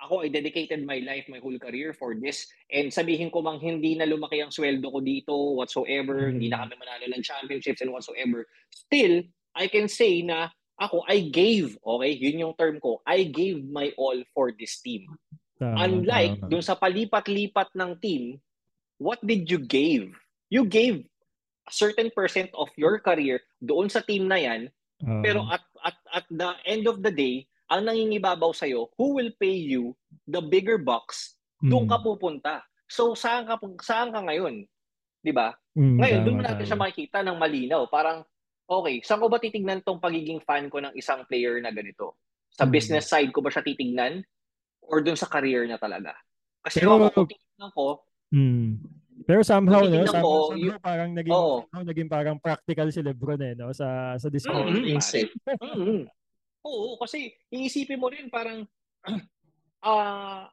ako 0.00 0.24
I 0.24 0.32
dedicated 0.32 0.80
my 0.84 1.00
life, 1.04 1.28
my 1.28 1.40
whole 1.40 1.56
career 1.60 1.92
for 1.96 2.16
this 2.16 2.48
and 2.72 2.88
sabihin 2.88 3.28
ko 3.32 3.40
mang 3.44 3.60
hindi 3.60 3.96
na 3.96 4.08
lumaki 4.08 4.40
ang 4.40 4.52
sweldo 4.52 4.88
ko 4.92 5.00
dito 5.00 5.32
whatsoever, 5.56 6.28
Mm. 6.28 6.32
hindi 6.36 6.48
na 6.52 6.64
kami 6.64 6.76
manalo 6.76 7.04
ng 7.08 7.24
championships 7.24 7.80
and 7.80 7.92
whatsoever. 7.92 8.44
Still, 8.68 9.24
I 9.56 9.68
can 9.68 9.88
say 9.88 10.20
na 10.20 10.52
ako, 10.80 11.04
I 11.04 11.28
gave, 11.28 11.76
okay, 11.84 12.16
yun 12.16 12.40
yung 12.48 12.56
term 12.56 12.80
ko, 12.80 13.04
I 13.04 13.28
gave 13.28 13.60
my 13.68 13.92
all 14.00 14.16
for 14.32 14.48
this 14.56 14.80
team. 14.80 15.04
Tama, 15.60 15.76
Unlike 15.76 16.34
tama. 16.40 16.48
dun 16.48 16.64
sa 16.64 16.72
palipat-lipat 16.72 17.76
ng 17.76 17.92
team, 18.00 18.40
what 18.96 19.20
did 19.20 19.44
you 19.52 19.60
give? 19.60 20.08
You 20.48 20.64
gave 20.64 21.04
a 21.68 21.72
certain 21.72 22.08
percent 22.08 22.48
of 22.56 22.72
your 22.80 22.96
career 22.96 23.44
doon 23.60 23.92
sa 23.92 24.00
team 24.00 24.24
na 24.24 24.40
yan, 24.40 24.72
Oo. 25.04 25.20
pero 25.20 25.44
at 25.52 25.60
at 25.84 25.96
at 26.16 26.26
the 26.32 26.56
end 26.64 26.88
of 26.88 27.04
the 27.04 27.12
day, 27.12 27.44
ang 27.68 27.84
nangingibabaw 27.84 28.56
sa 28.56 28.64
who 28.66 29.06
will 29.12 29.28
pay 29.36 29.52
you 29.52 29.92
the 30.24 30.40
bigger 30.40 30.80
bucks, 30.80 31.36
doon 31.60 31.84
Mm. 31.84 31.92
ka 31.92 31.98
pupunta. 32.00 32.54
So 32.88 33.12
saan 33.12 33.44
ka 33.44 33.60
saan 33.84 34.16
ka 34.16 34.24
ngayon? 34.24 34.64
'Di 35.20 35.32
ba? 35.36 35.52
Mm, 35.76 36.00
Ngayon, 36.00 36.20
doon 36.24 36.40
natin 36.40 36.64
siya 36.66 36.80
makikita 36.80 37.20
ng 37.20 37.36
malinaw. 37.36 37.84
Parang, 37.92 38.24
okay, 38.64 39.04
saan 39.04 39.20
ko 39.20 39.28
ba 39.28 39.36
titignan 39.36 39.84
tong 39.84 40.00
pagiging 40.00 40.40
fan 40.40 40.72
ko 40.72 40.80
ng 40.80 40.96
isang 40.96 41.22
player 41.28 41.60
na 41.60 41.68
ganito? 41.70 42.16
Sa 42.56 42.64
Hmm. 42.64 42.72
business 42.72 43.06
side 43.12 43.28
ko 43.30 43.44
ba 43.44 43.52
siya 43.52 43.60
titignan? 43.62 44.24
Or 44.82 45.00
doon 45.00 45.16
sa 45.16 45.26
career 45.26 45.64
niya 45.64 45.78
talaga? 45.78 46.16
Kasi 46.60 46.80
Pero- 46.80 46.96
ako, 46.98 47.06
kung 47.14 47.28
titignan 47.28 47.70
ko, 47.72 47.86
Mm. 48.30 48.78
Pero 49.26 49.42
somehow, 49.42 49.82
no, 49.84 50.06
somehow, 50.06 50.22
ko, 50.22 50.54
somehow 50.54 50.70
yung- 50.70 50.78
parang 50.80 51.10
naging, 51.12 51.34
Oo. 51.34 51.66
somehow 51.66 51.82
naging 51.82 52.06
parang 52.08 52.38
practical 52.38 52.88
si 52.88 53.02
Lebron 53.02 53.42
eh, 53.42 53.58
no, 53.58 53.74
sa, 53.74 54.14
sa 54.16 54.30
discussion. 54.30 54.70
Mm, 54.70 54.86
Insane. 54.86 55.28
mm, 55.50 56.06
oo, 56.62 56.94
kasi 56.96 57.28
iisipin 57.50 57.98
mo 57.98 58.06
rin 58.06 58.30
parang, 58.30 58.62
ah, 59.82 60.46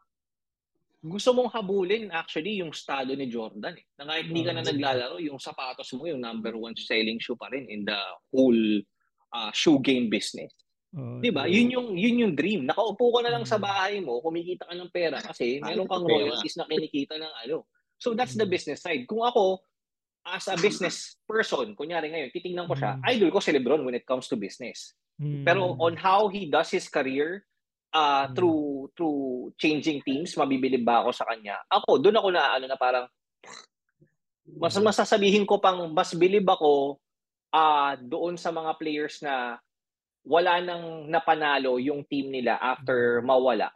gusto 1.00 1.32
mong 1.32 1.54
habulin 1.54 2.10
actually 2.10 2.60
yung 2.60 2.74
estado 2.74 3.14
ni 3.14 3.30
Jordan 3.30 3.78
eh. 3.78 3.86
Na 3.96 4.10
kahit 4.10 4.26
hindi 4.26 4.42
ka 4.42 4.52
na 4.52 4.66
Mm. 4.66 4.70
naglalaro, 4.74 5.16
yung 5.22 5.38
sapatos 5.38 5.94
mo 5.94 6.10
yung 6.10 6.20
number 6.20 6.58
one 6.58 6.74
selling 6.76 7.22
shoe 7.22 7.38
pa 7.38 7.48
rin 7.54 7.70
in 7.70 7.86
the 7.86 8.00
whole 8.34 8.62
ah, 9.30 9.54
shoe 9.54 9.78
game 9.80 10.10
business. 10.10 10.50
Oo, 10.96 11.20
'Di 11.20 11.29
ba? 11.36 11.44
Yun 11.51 11.67
yung 11.74 11.88
yun 12.00 12.15
yung 12.24 12.34
dream. 12.38 12.63
Nakaupo 12.63 13.12
ka 13.12 13.20
na 13.25 13.34
lang 13.36 13.44
sa 13.44 13.60
Mm. 13.60 13.63
bahay 13.67 13.96
mo, 14.00 14.24
kumikita 14.24 14.63
ka 14.70 14.74
ng 14.77 14.91
pera 14.94 15.20
kasi 15.20 15.60
meron 15.60 15.89
kang 15.89 16.08
Pera. 16.08 16.15
royalties 16.15 16.56
na 16.56 16.63
kinikita 16.63 17.20
ng 17.20 17.34
ano. 17.44 17.67
So 18.00 18.15
that's 18.15 18.38
the 18.38 18.48
Mm. 18.48 18.53
business 18.56 18.79
side. 18.79 19.03
Kung 19.03 19.25
ako 19.25 19.60
as 20.24 20.48
a 20.48 20.56
business 20.60 21.15
person, 21.27 21.75
kunyari 21.75 22.12
ngayon, 22.12 22.32
titingnan 22.32 22.67
ko 22.67 22.75
siya, 22.75 23.00
Mm. 23.00 23.03
idol 23.15 23.29
ko 23.36 23.39
si 23.44 23.51
LeBron 23.51 23.84
when 23.84 23.96
it 23.96 24.08
comes 24.08 24.27
to 24.32 24.39
business. 24.39 24.96
Mm. 25.20 25.44
Pero 25.44 25.75
on 25.79 25.96
how 26.00 26.27
he 26.32 26.48
does 26.48 26.72
his 26.72 26.88
career 26.88 27.44
uh, 27.91 28.27
Mm. 28.27 28.36
through 28.36 28.63
through 28.96 29.20
changing 29.60 30.00
teams, 30.08 30.36
mabibilib 30.39 30.84
ba 30.88 31.03
ako 31.03 31.12
sa 31.12 31.27
kanya? 31.27 31.60
Ako, 31.67 32.00
doon 32.00 32.20
ako 32.20 32.29
na 32.32 32.56
ano 32.56 32.65
na 32.67 32.77
parang 32.79 33.08
mas 34.48 34.75
masasabihin 34.79 35.44
ko 35.44 35.60
pang 35.60 35.91
mas 35.91 36.15
bilib 36.15 36.48
ako 36.48 37.00
ah 37.51 37.96
doon 38.00 38.39
sa 38.39 38.48
mga 38.51 38.75
players 38.79 39.20
na 39.20 39.60
wala 40.28 40.60
nang 40.60 41.08
napanalo 41.08 41.80
yung 41.80 42.04
team 42.06 42.28
nila 42.30 42.60
after 42.60 43.24
mawala. 43.24 43.72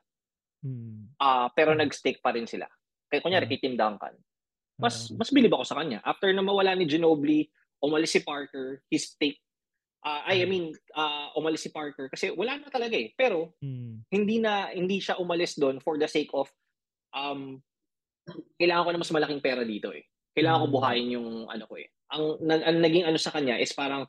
Mm. 0.62 1.18
ah 1.18 1.50
pero 1.50 1.74
nag-stick 1.74 2.22
pa 2.22 2.30
rin 2.30 2.46
sila. 2.46 2.70
Kaya 3.10 3.24
kunyari 3.24 3.48
Ah. 3.48 3.50
kay 3.50 3.60
Tim 3.60 3.74
Duncan. 3.74 4.14
Mas 4.78 5.10
Ah. 5.10 5.18
mas 5.18 5.34
bilib 5.34 5.50
ako 5.50 5.66
sa 5.66 5.80
kanya. 5.80 6.04
After 6.04 6.30
na 6.30 6.46
mawala 6.46 6.76
ni 6.76 6.86
Ginobili, 6.86 7.50
umalis 7.82 8.14
si 8.14 8.22
Parker, 8.22 8.86
he 8.86 9.02
stick 9.02 9.42
ah 10.02 10.26
I, 10.28 10.46
mean, 10.46 10.70
ah 10.94 11.34
umalis 11.34 11.62
si 11.62 11.70
Parker 11.70 12.10
kasi 12.10 12.30
wala 12.30 12.58
na 12.58 12.70
talaga 12.70 12.94
eh. 12.94 13.10
Pero 13.16 13.58
Mm. 13.58 14.06
hindi 14.12 14.38
na 14.38 14.70
hindi 14.70 15.02
siya 15.02 15.18
umalis 15.18 15.58
doon 15.58 15.82
for 15.82 15.98
the 15.98 16.06
sake 16.06 16.30
of 16.34 16.46
um 17.12 17.58
kailangan 18.62 18.86
ko 18.86 18.92
na 18.94 19.02
mas 19.02 19.14
malaking 19.14 19.42
pera 19.42 19.66
dito 19.66 19.90
eh. 19.90 20.06
Kailangan 20.34 20.62
ko 20.62 20.68
Mm. 20.70 20.76
buhayin 20.78 21.10
yung 21.12 21.30
ano 21.50 21.66
ko 21.66 21.76
eh. 21.78 21.90
Ang, 22.14 22.24
nag- 22.40 22.66
ang 22.66 22.78
naging 22.80 23.06
ano 23.08 23.18
sa 23.18 23.32
kanya 23.32 23.58
is 23.58 23.74
parang 23.74 24.06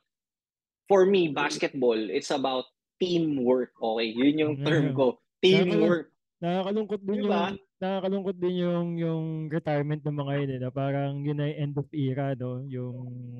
for 0.92 1.08
me 1.08 1.32
basketball 1.32 1.96
it's 1.96 2.28
about 2.28 2.68
teamwork. 3.00 3.72
Okay, 3.80 4.12
yun 4.12 4.36
yung 4.36 4.54
term 4.60 4.92
ko. 4.92 5.16
Teamwork. 5.40 6.12
Nakakalungkot 6.44 7.00
din 7.00 7.24
Diba? 7.24 7.48
yung 7.48 7.56
nakakalungkot 7.80 8.36
din 8.36 8.56
yung 8.60 8.88
yung 9.00 9.24
retirement 9.48 10.04
ng 10.04 10.16
mga 10.20 10.32
yun 10.44 10.52
eh, 10.52 10.60
parang 10.68 11.24
yun 11.24 11.40
ay 11.40 11.56
end 11.56 11.80
of 11.80 11.88
era 11.90 12.36
no, 12.36 12.60
yung 12.68 12.96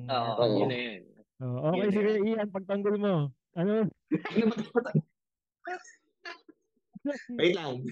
Oo, 0.09 0.31
Oo. 0.41 0.65
yun 0.65 0.67
na 0.67 0.77
yun. 0.81 1.05
Oh, 1.43 1.59
okay 1.69 1.91
Yun 1.91 1.93
sige 1.93 2.09
na 2.09 2.21
Ian, 2.23 2.49
pagtanggol 2.49 2.95
mo. 2.97 3.29
Ano? 3.53 3.85
Wait 7.37 7.53
lang. 7.53 7.85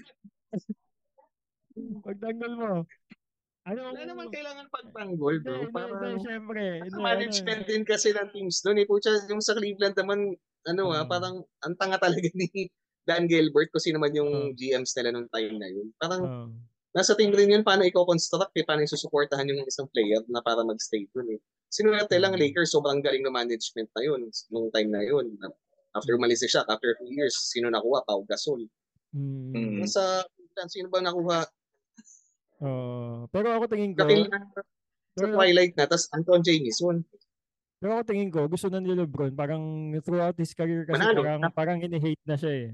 Pagtanggol 2.02 2.52
mo. 2.56 2.70
Ano? 3.62 3.94
Wala 3.94 4.02
naman 4.02 4.26
kailangan 4.26 4.66
pagtanggol, 4.74 5.38
bro. 5.38 5.62
hindi, 5.62 5.70
Para 5.70 5.94
hindi, 5.94 6.26
syempre. 6.26 6.62
Sa 6.82 6.86
Hindi, 6.90 6.98
management 6.98 7.60
ano, 7.62 7.68
din 7.70 7.82
kasi 7.86 8.08
ng 8.10 8.30
teams 8.34 8.58
doon. 8.58 8.76
Eh, 8.82 8.86
Pucha, 8.86 9.12
yung 9.30 9.38
sa 9.38 9.54
Cleveland 9.54 9.94
naman, 9.94 10.34
ano 10.66 10.82
ah, 10.90 11.06
Mm. 11.06 11.10
parang 11.10 11.34
ang 11.62 11.74
tanga 11.78 11.98
talaga 11.98 12.26
ni 12.34 12.50
Dan 13.02 13.26
Gilbert 13.26 13.70
kasi 13.70 13.90
naman 13.90 14.14
yung 14.14 14.30
Oh. 14.30 14.54
GMs 14.54 14.94
nila 14.94 15.10
nung 15.10 15.30
time 15.30 15.58
na 15.58 15.66
yun. 15.66 15.90
Parang 15.94 16.22
oh. 16.22 16.48
nasa 16.90 17.14
team 17.14 17.30
rin 17.30 17.50
yun 17.50 17.62
paano 17.62 17.82
i-construct 17.82 18.54
eh, 18.54 18.66
paano 18.66 18.82
susuportahan 18.82 19.46
yung 19.46 19.62
isang 19.66 19.86
player 19.90 20.22
na 20.26 20.42
para 20.42 20.62
mag-stay 20.62 21.06
doon 21.10 21.34
eh. 21.34 21.40
Sinuwerte 21.66 22.18
lang 22.18 22.34
Mm. 22.34 22.42
Lakers, 22.42 22.74
sobrang 22.74 22.98
galing 22.98 23.22
ng 23.22 23.30
management 23.32 23.90
na 23.94 24.02
yun 24.02 24.20
nung 24.50 24.70
time 24.70 24.90
na 24.90 25.02
yun. 25.02 25.38
After 25.94 26.14
umalis 26.14 26.42
si 26.42 26.48
Shaq, 26.48 26.66
after 26.66 26.94
two 26.98 27.10
years, 27.10 27.34
sino 27.46 27.70
nakuha? 27.70 28.02
Pau 28.02 28.26
Gasol. 28.26 28.66
Mm. 29.14 29.50
Mm. 29.50 29.74
Nasa 29.82 30.26
Cleveland, 30.32 30.70
sino 30.70 30.86
ba 30.90 30.98
nakuha? 30.98 31.46
Oh. 32.62 33.26
Pero 33.34 33.58
ako 33.58 33.66
tingin 33.66 33.92
ko, 33.98 34.06
Nakil 34.06 34.30
sa 35.12 35.28
pero, 35.28 35.34
Twilight 35.36 35.74
na, 35.76 35.84
tas 35.84 36.08
Anton 36.14 36.40
Jamison. 36.40 37.04
pero 37.82 37.98
ako 37.98 38.02
tingin 38.06 38.30
ko, 38.30 38.46
gusto 38.46 38.70
na 38.70 38.78
ni 38.78 38.94
Lebron, 38.94 39.34
parang 39.34 39.92
throughout 40.06 40.38
his 40.38 40.54
career 40.54 40.86
kasi 40.86 41.02
Manalo. 41.02 41.20
parang, 41.26 41.40
parang 41.52 41.78
ini-hate 41.82 42.24
na 42.24 42.38
siya 42.38 42.52
eh. 42.54 42.68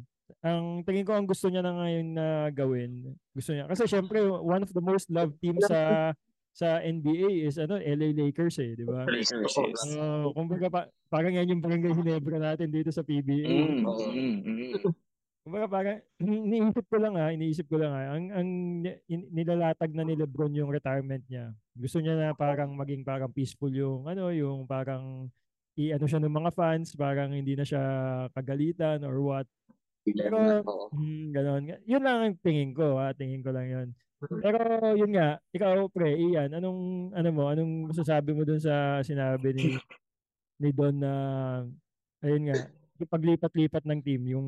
Ang 0.44 0.84
tingin 0.84 1.08
ko 1.08 1.16
ang 1.16 1.24
gusto 1.24 1.48
niya 1.48 1.64
na 1.64 1.72
ngayon 1.72 2.06
na 2.12 2.26
gawin, 2.52 3.16
gusto 3.32 3.56
niya. 3.56 3.64
Kasi 3.64 3.88
syempre, 3.88 4.20
one 4.28 4.60
of 4.60 4.70
the 4.76 4.84
most 4.84 5.08
loved 5.08 5.40
teams 5.40 5.64
sa 5.64 6.12
sa 6.52 6.82
NBA 6.82 7.46
is 7.46 7.54
ano 7.56 7.78
LA 7.78 8.12
Lakers 8.12 8.58
eh, 8.60 8.74
di 8.74 8.84
ba? 8.84 9.06
Lakers, 9.06 9.54
yes. 9.56 9.78
So, 9.94 10.34
kumbaga 10.34 10.66
pa, 10.68 10.80
parang 11.06 11.32
yan 11.32 11.54
yung 11.54 11.62
barangay 11.62 11.94
Ginebra 11.94 12.36
natin 12.36 12.68
dito 12.68 12.90
sa 12.90 13.06
PBA. 13.06 13.46
Mm, 13.46 13.86
mm, 13.86 14.36
mm. 14.44 14.72
Kumbaga 15.48 15.64
parang 15.64 15.96
iniisip 16.20 16.84
ko 16.92 16.96
lang 17.00 17.16
ha, 17.16 17.32
iniisip 17.32 17.66
ko 17.72 17.80
lang 17.80 17.92
ha, 17.96 18.02
ang, 18.12 18.24
ang 18.36 18.48
nilalatag 19.08 19.96
na 19.96 20.04
ni 20.04 20.12
Lebron 20.12 20.52
yung 20.52 20.68
retirement 20.68 21.24
niya. 21.24 21.56
Gusto 21.72 22.04
niya 22.04 22.20
na 22.20 22.28
parang 22.36 22.68
maging 22.76 23.00
parang 23.00 23.32
peaceful 23.32 23.72
yung 23.72 24.04
ano, 24.04 24.28
yung 24.28 24.68
parang 24.68 25.32
i-ano 25.80 26.04
siya 26.04 26.20
ng 26.20 26.36
mga 26.36 26.52
fans, 26.52 26.92
parang 26.92 27.32
hindi 27.32 27.56
na 27.56 27.64
siya 27.64 27.80
kagalitan 28.36 29.00
or 29.08 29.24
what. 29.24 29.48
Pero, 30.04 30.36
Oo. 30.68 30.92
hmm, 30.92 31.32
ganon. 31.32 31.62
Yun 31.88 32.02
lang 32.04 32.16
ang 32.28 32.36
tingin 32.44 32.76
ko, 32.76 33.00
ha? 33.00 33.16
tingin 33.16 33.40
ko 33.40 33.48
lang 33.48 33.72
yun. 33.72 33.88
Pero 34.20 34.60
yun 35.00 35.16
nga, 35.16 35.40
ikaw 35.48 35.88
pre, 35.88 36.12
Ian, 36.12 36.52
anong 36.52 37.14
ano 37.16 37.28
mo, 37.32 37.48
anong 37.48 37.88
masasabi 37.88 38.36
mo 38.36 38.44
dun 38.44 38.60
sa 38.60 39.00
sinabi 39.00 39.56
ni 39.56 39.80
ni 40.60 40.74
Don 40.74 40.98
na 40.98 41.12
ayun 42.20 42.52
nga, 42.52 42.68
paglipat-lipat 43.06 43.84
ng 43.86 44.00
team, 44.02 44.22
yung 44.26 44.46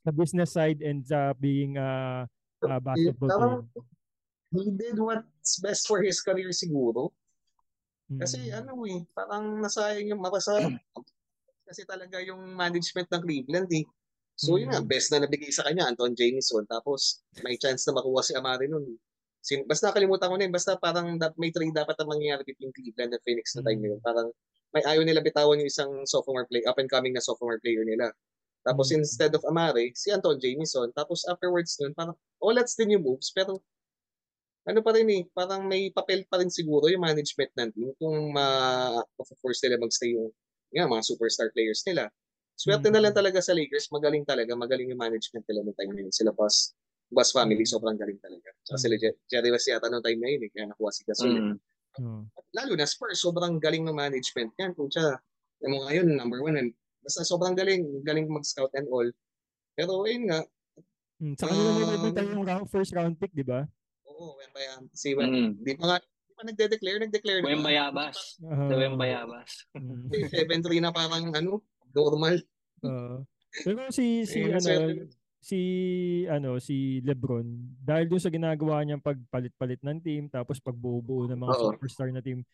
sa 0.00 0.14
business 0.14 0.54
side 0.54 0.80
and 0.80 1.04
sa 1.04 1.34
being 1.36 1.76
a 1.76 2.24
basketball 2.80 3.28
player. 3.28 3.60
He 4.52 4.68
did 4.70 5.00
what's 5.00 5.58
best 5.58 5.88
for 5.88 6.04
his 6.04 6.20
career 6.20 6.52
siguro. 6.52 7.10
Kasi 8.12 8.52
Mm. 8.52 8.56
ano 8.60 8.72
eh, 8.84 9.00
parang 9.16 9.58
nasayang 9.58 10.12
yung 10.12 10.20
mapasa 10.20 10.60
kasi 11.68 11.88
talaga 11.88 12.20
yung 12.20 12.52
management 12.52 13.08
ng 13.08 13.22
Cleveland 13.24 13.70
eh. 13.72 13.88
So 14.36 14.60
yun 14.60 14.76
nga, 14.76 14.84
Mm. 14.84 14.88
best 14.92 15.08
na 15.12 15.24
nabigay 15.24 15.48
sa 15.48 15.64
kanya, 15.64 15.88
Anton 15.88 16.12
Jameson. 16.12 16.68
Tapos 16.68 17.24
may 17.40 17.56
chance 17.56 17.88
na 17.88 17.96
makuha 17.96 18.20
si 18.20 18.36
Amari 18.36 18.68
nun. 18.68 18.84
Sin 19.42 19.64
basta 19.66 19.90
nakalimutan 19.90 20.28
ko 20.30 20.36
na 20.38 20.44
yun, 20.46 20.54
basta 20.54 20.76
parang 20.76 21.16
may 21.40 21.50
trade 21.50 21.74
dapat 21.74 21.96
na 21.98 22.06
mangyayari 22.06 22.44
between 22.46 22.70
Cleveland 22.70 23.16
at 23.16 23.24
Phoenix 23.24 23.56
na 23.56 23.64
time 23.64 23.80
Mm. 23.80 23.88
yun. 23.96 23.98
Parang 24.04 24.28
may 24.72 24.82
ayaw 24.82 25.04
nila 25.04 25.20
bitawan 25.20 25.60
yung 25.60 25.68
isang 25.68 25.92
sophomore 26.04 26.48
play, 26.48 26.64
up 26.64 26.76
and 26.80 26.88
coming 26.88 27.12
na 27.12 27.20
sophomore 27.20 27.60
player 27.60 27.84
nila. 27.84 28.10
Tapos 28.62 28.88
Mm. 28.90 29.02
instead 29.02 29.32
of 29.34 29.42
Amari, 29.44 29.92
si 29.94 30.08
Anton 30.08 30.38
Jameson. 30.38 30.92
Tapos 30.94 31.26
afterwards 31.26 31.76
nun, 31.80 31.92
parang, 31.92 32.14
oh, 32.40 32.52
let's 32.54 32.78
the 32.78 32.86
new 32.86 32.98
moves. 32.98 33.28
Pero 33.34 33.60
ano 34.62 34.78
pa 34.78 34.94
rin 34.94 35.10
eh, 35.10 35.22
parang 35.34 35.66
may 35.66 35.90
papel 35.90 36.22
pa 36.30 36.38
rin 36.38 36.46
siguro 36.46 36.86
yung 36.86 37.02
management 37.02 37.50
ng 37.58 37.70
team 37.74 37.90
kung 37.98 38.30
ma-force 38.30 39.60
nila 39.66 39.82
magstay 39.82 40.14
yung 40.14 40.30
nga, 40.72 40.86
mga 40.86 41.02
superstar 41.04 41.50
players 41.50 41.82
nila. 41.84 42.06
Swerte 42.54 42.86
na 42.88 43.02
lang 43.02 43.10
Mm. 43.12 43.18
talaga 43.18 43.38
sa 43.42 43.52
Lakers, 43.52 43.90
magaling 43.90 44.22
talaga, 44.22 44.54
magaling 44.54 44.88
yung 44.94 45.02
management 45.02 45.42
nila 45.50 45.66
noong 45.66 45.76
time 45.76 45.92
na 45.92 46.00
yun. 46.06 46.14
Sila 46.14 46.30
Bus, 46.30 46.72
Bus 47.10 47.28
family, 47.34 47.66
Mm. 47.66 47.72
sobrang 47.74 47.98
galing 47.98 48.22
talaga. 48.22 48.54
Saka 48.62 48.78
Mm. 48.78 48.82
sila 48.86 48.94
Jer- 49.02 49.18
Jerry 49.26 49.50
West 49.50 49.66
yata 49.68 49.90
noong 49.90 50.00
time 50.00 50.20
na 50.22 50.28
yun, 50.30 50.40
eh, 50.46 50.50
kaya 50.54 50.64
nakuha 50.70 50.90
si 50.94 51.02
Gasol. 51.04 51.28
eh. 51.34 51.42
Mm. 52.00 52.24
Oo. 52.24 52.42
Lalo 52.52 52.72
na 52.76 52.88
Spurs, 52.88 53.20
sobrang 53.20 53.60
galing 53.60 53.84
ng 53.84 53.92
management 53.92 54.52
yan. 54.56 54.72
Kung 54.72 54.88
siya, 54.88 55.16
yung 55.60 55.72
mga 55.76 55.84
ngayon, 55.90 56.06
number 56.16 56.40
one, 56.40 56.56
and 56.56 56.70
basta 57.00 57.20
sobrang 57.22 57.52
galing, 57.52 58.00
galing 58.02 58.28
mag-scout 58.28 58.72
and 58.72 58.88
all. 58.88 59.08
Pero 59.74 60.04
ayun 60.06 60.28
nga, 60.30 60.40
Mm, 61.22 61.38
sa 61.38 61.46
kanila 61.46 61.70
may 61.70 61.84
Um, 61.86 61.90
nagpunta 61.94 62.22
yung 62.26 62.42
round, 62.42 62.66
first 62.66 62.90
round 62.90 63.14
pick, 63.14 63.30
di 63.30 63.46
ba? 63.46 63.62
oo, 64.04 64.34
when 64.34 64.50
ba 64.50 64.58
yan? 64.58 64.82
Si, 64.90 65.14
when, 65.14 65.30
Mm. 65.30 65.50
di 65.62 65.78
pa 65.78 65.84
nga, 65.86 65.98
di 66.02 66.32
pa 66.34 66.42
nagde-declare, 66.42 66.98
nagdeclare 66.98 67.38
na. 67.38 67.46
Wem 67.46 67.62
Bayabas. 67.62 68.42
Oo. 68.42 68.66
Sa 68.66 68.74
Wem 68.74 68.94
Bayabas. 68.98 69.50
Mm, 69.70 70.10
7-3 70.10 70.82
na 70.82 70.90
parang 70.90 71.30
ano, 71.30 71.62
normal. 71.94 72.42
oo. 72.82 73.22
Pero 73.54 73.86
si 73.94 74.26
si 74.26 74.42
Eh, 74.42 74.50
ano. 74.50 75.06
Si 75.42 75.58
ano 76.30 76.62
si 76.62 77.02
LeBron 77.02 77.42
dahil 77.82 78.06
dun 78.06 78.22
sa 78.22 78.30
ginagawa 78.30 78.78
niyang 78.86 79.02
pagpalit-palit 79.02 79.82
ng 79.82 79.98
team 79.98 80.22
tapos 80.30 80.62
pagbubuo 80.62 81.26
ng 81.26 81.34
mga 81.34 81.52
Oo. 81.58 81.62
superstar 81.74 82.08
na 82.14 82.22
team. 82.22 82.46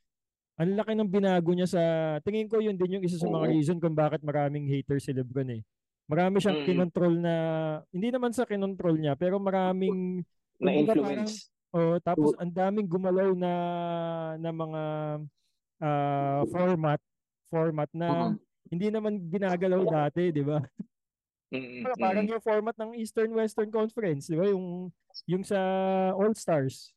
Ang 0.57 0.75
laki 0.75 0.97
ng 0.97 1.07
binago 1.13 1.53
niya 1.53 1.69
sa 1.69 1.83
tingin 2.25 2.49
ko 2.49 2.59
yun 2.59 2.75
din 2.81 2.99
yung 2.99 3.05
isa 3.05 3.21
sa 3.21 3.29
mga 3.29 3.47
Oo. 3.47 3.53
reason 3.53 3.77
kung 3.79 3.93
bakit 3.93 4.25
maraming 4.25 4.65
haters 4.67 5.05
si 5.05 5.13
LeBron 5.13 5.61
eh. 5.61 5.63
Marami 6.09 6.41
siyang 6.41 6.65
Mm. 6.65 6.67
kinontrol 6.67 7.15
na 7.21 7.35
hindi 7.93 8.09
naman 8.09 8.33
sa 8.33 8.49
kinontrol 8.49 8.97
niya 8.97 9.13
pero 9.15 9.37
maraming 9.37 10.25
Na 10.59 10.73
influence. 10.73 11.53
oh, 11.71 12.01
tapos 12.01 12.33
ang 12.41 12.51
daming 12.51 12.89
gumalaw 12.89 13.37
na 13.37 13.53
na 14.41 14.51
mga 14.51 14.83
ah, 15.79 16.43
format 16.49 16.99
format 17.53 17.89
na 17.93 18.33
hindi 18.73 18.89
naman 18.89 19.21
ginagalaw 19.29 19.85
dati, 19.85 20.33
di 20.33 20.41
ba? 20.43 20.59
Mm, 21.49 21.81
Parang, 21.81 21.99
parang 21.99 22.25
mm. 22.29 22.33
yung 22.37 22.45
format 22.45 22.77
ng 22.77 22.91
Eastern 23.01 23.33
Western 23.33 23.71
Conference, 23.73 24.29
di 24.29 24.37
ba? 24.37 24.45
Yung 24.53 24.93
yung 25.25 25.41
sa 25.41 25.57
All-Stars. 26.13 26.93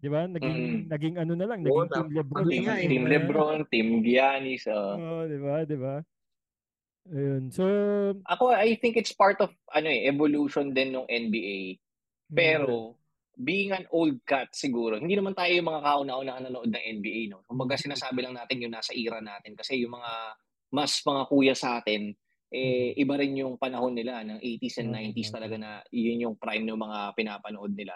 Di 0.00 0.08
ba? 0.08 0.24
Naging 0.24 0.56
Mm. 0.56 0.80
naging 0.88 1.14
ano 1.20 1.32
na 1.36 1.44
lang, 1.44 1.60
naging 1.60 1.84
Team 1.92 2.08
tama. 2.08 2.16
LeBron. 2.16 2.44
Team, 2.48 2.64
nga 2.64 2.76
eh. 2.80 2.88
Team 2.88 3.04
Lebron, 3.04 3.58
Team 3.68 3.88
Giannis. 4.00 4.64
uh, 4.64 4.96
Oo, 4.96 5.28
di 5.28 5.38
ba? 5.38 5.54
Di 5.68 5.76
ba? 5.76 5.94
Ayun. 7.12 7.52
So, 7.52 7.64
ako, 8.24 8.56
I 8.56 8.76
think 8.80 8.96
it's 8.96 9.12
part 9.12 9.36
of 9.44 9.52
ano 9.76 9.88
eh, 9.88 10.08
evolution 10.08 10.72
din 10.72 10.96
ng 10.96 11.04
NBA. 11.04 11.76
mm, 11.76 12.32
Pero, 12.32 12.96
being 13.40 13.72
an 13.72 13.88
old 13.92 14.20
cat 14.28 14.52
siguro, 14.52 14.96
hindi 15.00 15.16
naman 15.16 15.32
tayo 15.32 15.52
yung 15.52 15.68
mga 15.68 15.80
kauna-una 15.80 16.40
nanonood 16.40 16.72
ng 16.72 16.84
NBA. 17.00 17.32
No? 17.32 17.40
Kumbaga 17.48 17.76
sinasabi 17.76 18.20
lang 18.20 18.36
natin 18.36 18.60
yung 18.60 18.72
nasa 18.72 18.92
era 18.92 19.20
natin. 19.20 19.56
Kasi 19.56 19.80
yung 19.80 19.96
mga 19.96 20.12
mas 20.70 21.00
mga 21.04 21.22
kuya 21.28 21.54
sa 21.56 21.80
atin, 21.80 22.12
eh, 22.50 22.98
iba 22.98 23.14
rin 23.14 23.38
yung 23.38 23.54
panahon 23.56 23.94
nila 23.94 24.26
ng 24.26 24.42
80s 24.42 24.82
and 24.82 24.90
Oo, 24.90 24.98
90s 24.98 25.30
oo. 25.30 25.34
talaga 25.38 25.56
na 25.56 25.70
yun 25.94 26.26
yung 26.26 26.36
prime 26.36 26.66
ng 26.66 26.78
mga 26.78 26.98
pinapanood 27.14 27.72
nila. 27.74 27.94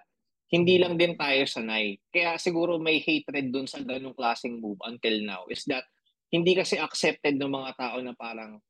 Hindi 0.54 0.78
lang 0.78 0.94
din 0.94 1.18
tayo 1.18 1.42
sanay. 1.42 1.98
Kaya 2.14 2.38
siguro 2.38 2.78
may 2.78 3.02
hatred 3.02 3.50
dun 3.50 3.66
sa 3.66 3.82
ganung 3.82 4.14
klaseng 4.14 4.62
move 4.62 4.78
until 4.86 5.18
now 5.26 5.42
is 5.50 5.66
that 5.66 5.82
hindi 6.30 6.54
kasi 6.54 6.78
accepted 6.78 7.34
ng 7.34 7.50
mga 7.50 7.70
tao 7.74 7.98
na 7.98 8.14
parang 8.14 8.62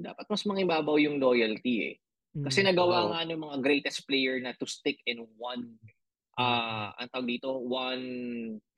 dapat 0.00 0.24
mas 0.24 0.48
mangibabaw 0.48 0.96
yung 0.96 1.20
loyalty 1.20 1.92
eh. 1.92 1.94
Kasi 2.38 2.64
mm, 2.64 2.72
nagawa 2.72 3.12
nga 3.12 3.20
ng 3.28 3.40
mga 3.40 3.56
greatest 3.60 4.08
player 4.08 4.40
na 4.40 4.56
to 4.56 4.64
stick 4.64 5.02
in 5.04 5.20
one 5.36 5.76
ah 6.38 6.94
ang 6.94 7.10
tawag 7.10 7.28
dito, 7.28 7.50
one 7.58 8.06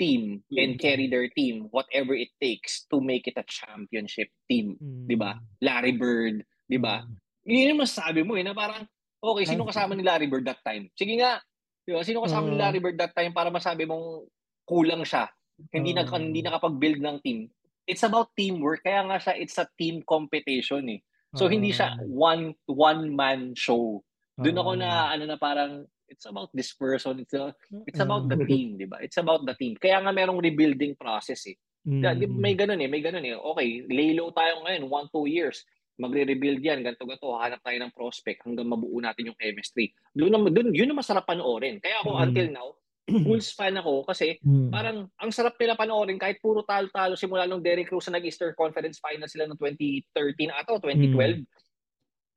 team 0.01 0.40
and 0.57 0.81
carry 0.81 1.07
their 1.07 1.29
team 1.37 1.68
whatever 1.70 2.16
it 2.16 2.33
takes 2.40 2.88
to 2.88 2.99
make 3.05 3.29
it 3.29 3.37
a 3.37 3.44
championship 3.44 4.33
team, 4.49 4.81
mm, 4.81 5.05
'di 5.07 5.16
ba? 5.20 5.37
Larry 5.61 5.92
Bird, 5.92 6.40
'di 6.66 6.81
ba? 6.81 7.05
mm, 7.05 7.20
Yun 7.44 7.70
yung 7.77 7.83
masasabi 7.85 8.25
mo 8.25 8.35
eh 8.40 8.44
na 8.44 8.57
parang 8.57 8.88
okay, 9.20 9.44
sino 9.44 9.68
kasama 9.68 9.92
ni 9.92 10.01
Larry 10.01 10.27
Bird 10.27 10.49
that 10.49 10.64
time? 10.64 10.88
Sige 10.96 11.20
nga. 11.20 11.37
'Di 11.85 11.92
ba? 11.92 12.01
Sino 12.01 12.25
kasama 12.25 12.49
ni 12.49 12.57
Oo. 12.57 12.62
Larry 12.64 12.81
Bird 12.81 12.96
that 12.96 13.12
time 13.12 13.37
para 13.37 13.53
masabi 13.53 13.85
mong 13.85 14.25
kulang 14.64 15.05
siya. 15.05 15.29
Hindi 15.68 15.92
na 15.92 16.09
Oo. 16.09 16.16
hindi 16.16 16.40
nakapag-build 16.40 17.05
ng 17.05 17.16
team. 17.20 17.38
It's 17.85 18.07
about 18.07 18.33
teamwork. 18.38 18.81
Kaya 18.87 19.05
nga 19.05 19.20
siya 19.20 19.35
it's 19.37 19.61
a 19.61 19.68
team 19.77 20.01
competition 20.09 20.88
eh. 20.88 21.01
So 21.37 21.46
hindi 21.46 21.70
siya 21.70 21.94
one 22.09 22.57
one 22.66 23.12
man 23.12 23.53
show. 23.53 24.01
Doon 24.40 24.57
ako 24.57 24.73
na 24.81 25.12
ano 25.12 25.25
na 25.29 25.37
parang 25.37 25.85
it's 26.11 26.27
about 26.27 26.51
this 26.53 26.75
person. 26.75 27.23
It's 27.23 27.33
a, 27.33 27.55
it's 27.87 28.03
about 28.03 28.27
the 28.27 28.37
team, 28.42 28.77
'di 28.77 28.90
ba? 28.90 28.99
It's 29.01 29.16
about 29.16 29.46
the 29.46 29.55
team. 29.55 29.79
Kaya 29.79 30.03
nga 30.03 30.11
merong 30.11 30.42
rebuilding 30.42 30.99
process 30.99 31.46
eh. 31.46 31.57
Mm, 31.87 32.05
mm, 32.05 32.37
May 32.37 32.53
ganun 32.59 32.83
eh, 32.83 32.90
may 32.90 33.01
ganun 33.01 33.25
eh. 33.25 33.33
Okay, 33.33 33.87
lay 33.88 34.12
low 34.12 34.35
tayo 34.35 34.61
ngayon, 34.66 34.90
one, 34.90 35.09
two 35.09 35.25
years. 35.25 35.64
Magre-rebuild 35.96 36.61
yan, 36.61 36.81
ganito 36.85 37.05
ganito, 37.05 37.33
hanap 37.37 37.61
tayo 37.61 37.77
ng 37.77 37.92
prospect 37.92 38.44
hanggang 38.44 38.68
mabuo 38.68 39.01
natin 39.01 39.33
yung 39.33 39.38
chemistry. 39.40 39.92
Doon, 40.12 40.33
naman- 40.33 40.53
doon 40.53 40.73
yun 40.73 40.88
ang 40.92 41.01
masarap 41.01 41.29
panoorin. 41.29 41.77
Kaya 41.81 42.01
ako 42.05 42.11
Mm. 42.16 42.25
until 42.25 42.49
now, 42.53 42.68
Bulls 43.27 43.51
fan 43.53 43.75
ako 43.75 44.07
kasi 44.07 44.38
mm, 44.38 44.70
parang 44.70 45.11
ang 45.18 45.31
sarap 45.35 45.59
nila 45.59 45.75
panoorin 45.75 46.20
kahit 46.20 46.38
puro 46.38 46.62
talo-talo 46.62 47.18
simula 47.18 47.42
nung 47.42 47.59
Derrick 47.64 47.90
Rose 47.90 48.07
na 48.07 48.20
nag-Eastern 48.20 48.55
Conference 48.55 49.03
Finals 49.03 49.35
sila 49.35 49.51
noong 49.51 49.59
2013 49.59 50.46
ata 50.46 50.70
o 50.70 50.79
2012 50.79 51.42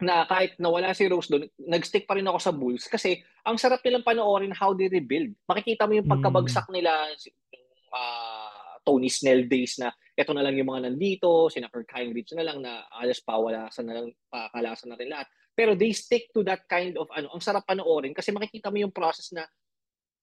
na 0.03 0.27
kahit 0.27 0.59
nawala 0.59 0.91
si 0.91 1.07
Rose 1.07 1.31
doon, 1.31 1.47
nag-stick 1.57 2.03
pa 2.05 2.13
rin 2.13 2.27
ako 2.27 2.39
sa 2.39 2.51
Bulls 2.51 2.85
kasi 2.85 3.17
ang 3.41 3.55
sarap 3.55 3.79
nilang 3.81 4.03
panoorin 4.03 4.51
how 4.53 4.75
they 4.75 4.87
rebuild. 4.87 5.31
Makikita 5.47 5.87
mo 5.87 5.95
yung 5.95 6.07
Mm. 6.07 6.13
pagkabagsak 6.19 6.67
nila 6.69 6.91
yung 7.09 7.35
ah, 7.93 8.77
Tony 8.83 9.07
Snell 9.07 9.47
days 9.47 9.79
na 9.79 9.89
eto 10.13 10.35
na 10.35 10.43
lang 10.43 10.53
yung 10.53 10.67
mga 10.67 10.91
nandito, 10.91 11.47
sina 11.47 11.71
Kirk 11.71 11.89
Heinrich 11.89 12.35
na 12.35 12.43
lang 12.43 12.59
na 12.59 12.83
alas 12.91 13.23
pawalasan 13.23 13.85
na 13.87 13.93
lang, 13.97 14.07
pakalasan 14.27 14.91
na 14.91 14.97
rin 14.99 15.09
lahat. 15.09 15.25
Pero 15.53 15.77
they 15.77 15.93
stick 15.93 16.33
to 16.33 16.41
that 16.43 16.65
kind 16.67 16.97
of 16.97 17.07
ano, 17.13 17.29
ang 17.31 17.41
sarap 17.41 17.63
panoorin 17.63 18.11
kasi 18.13 18.33
makikita 18.33 18.69
mo 18.69 18.81
yung 18.81 18.93
process 18.93 19.29
na 19.31 19.45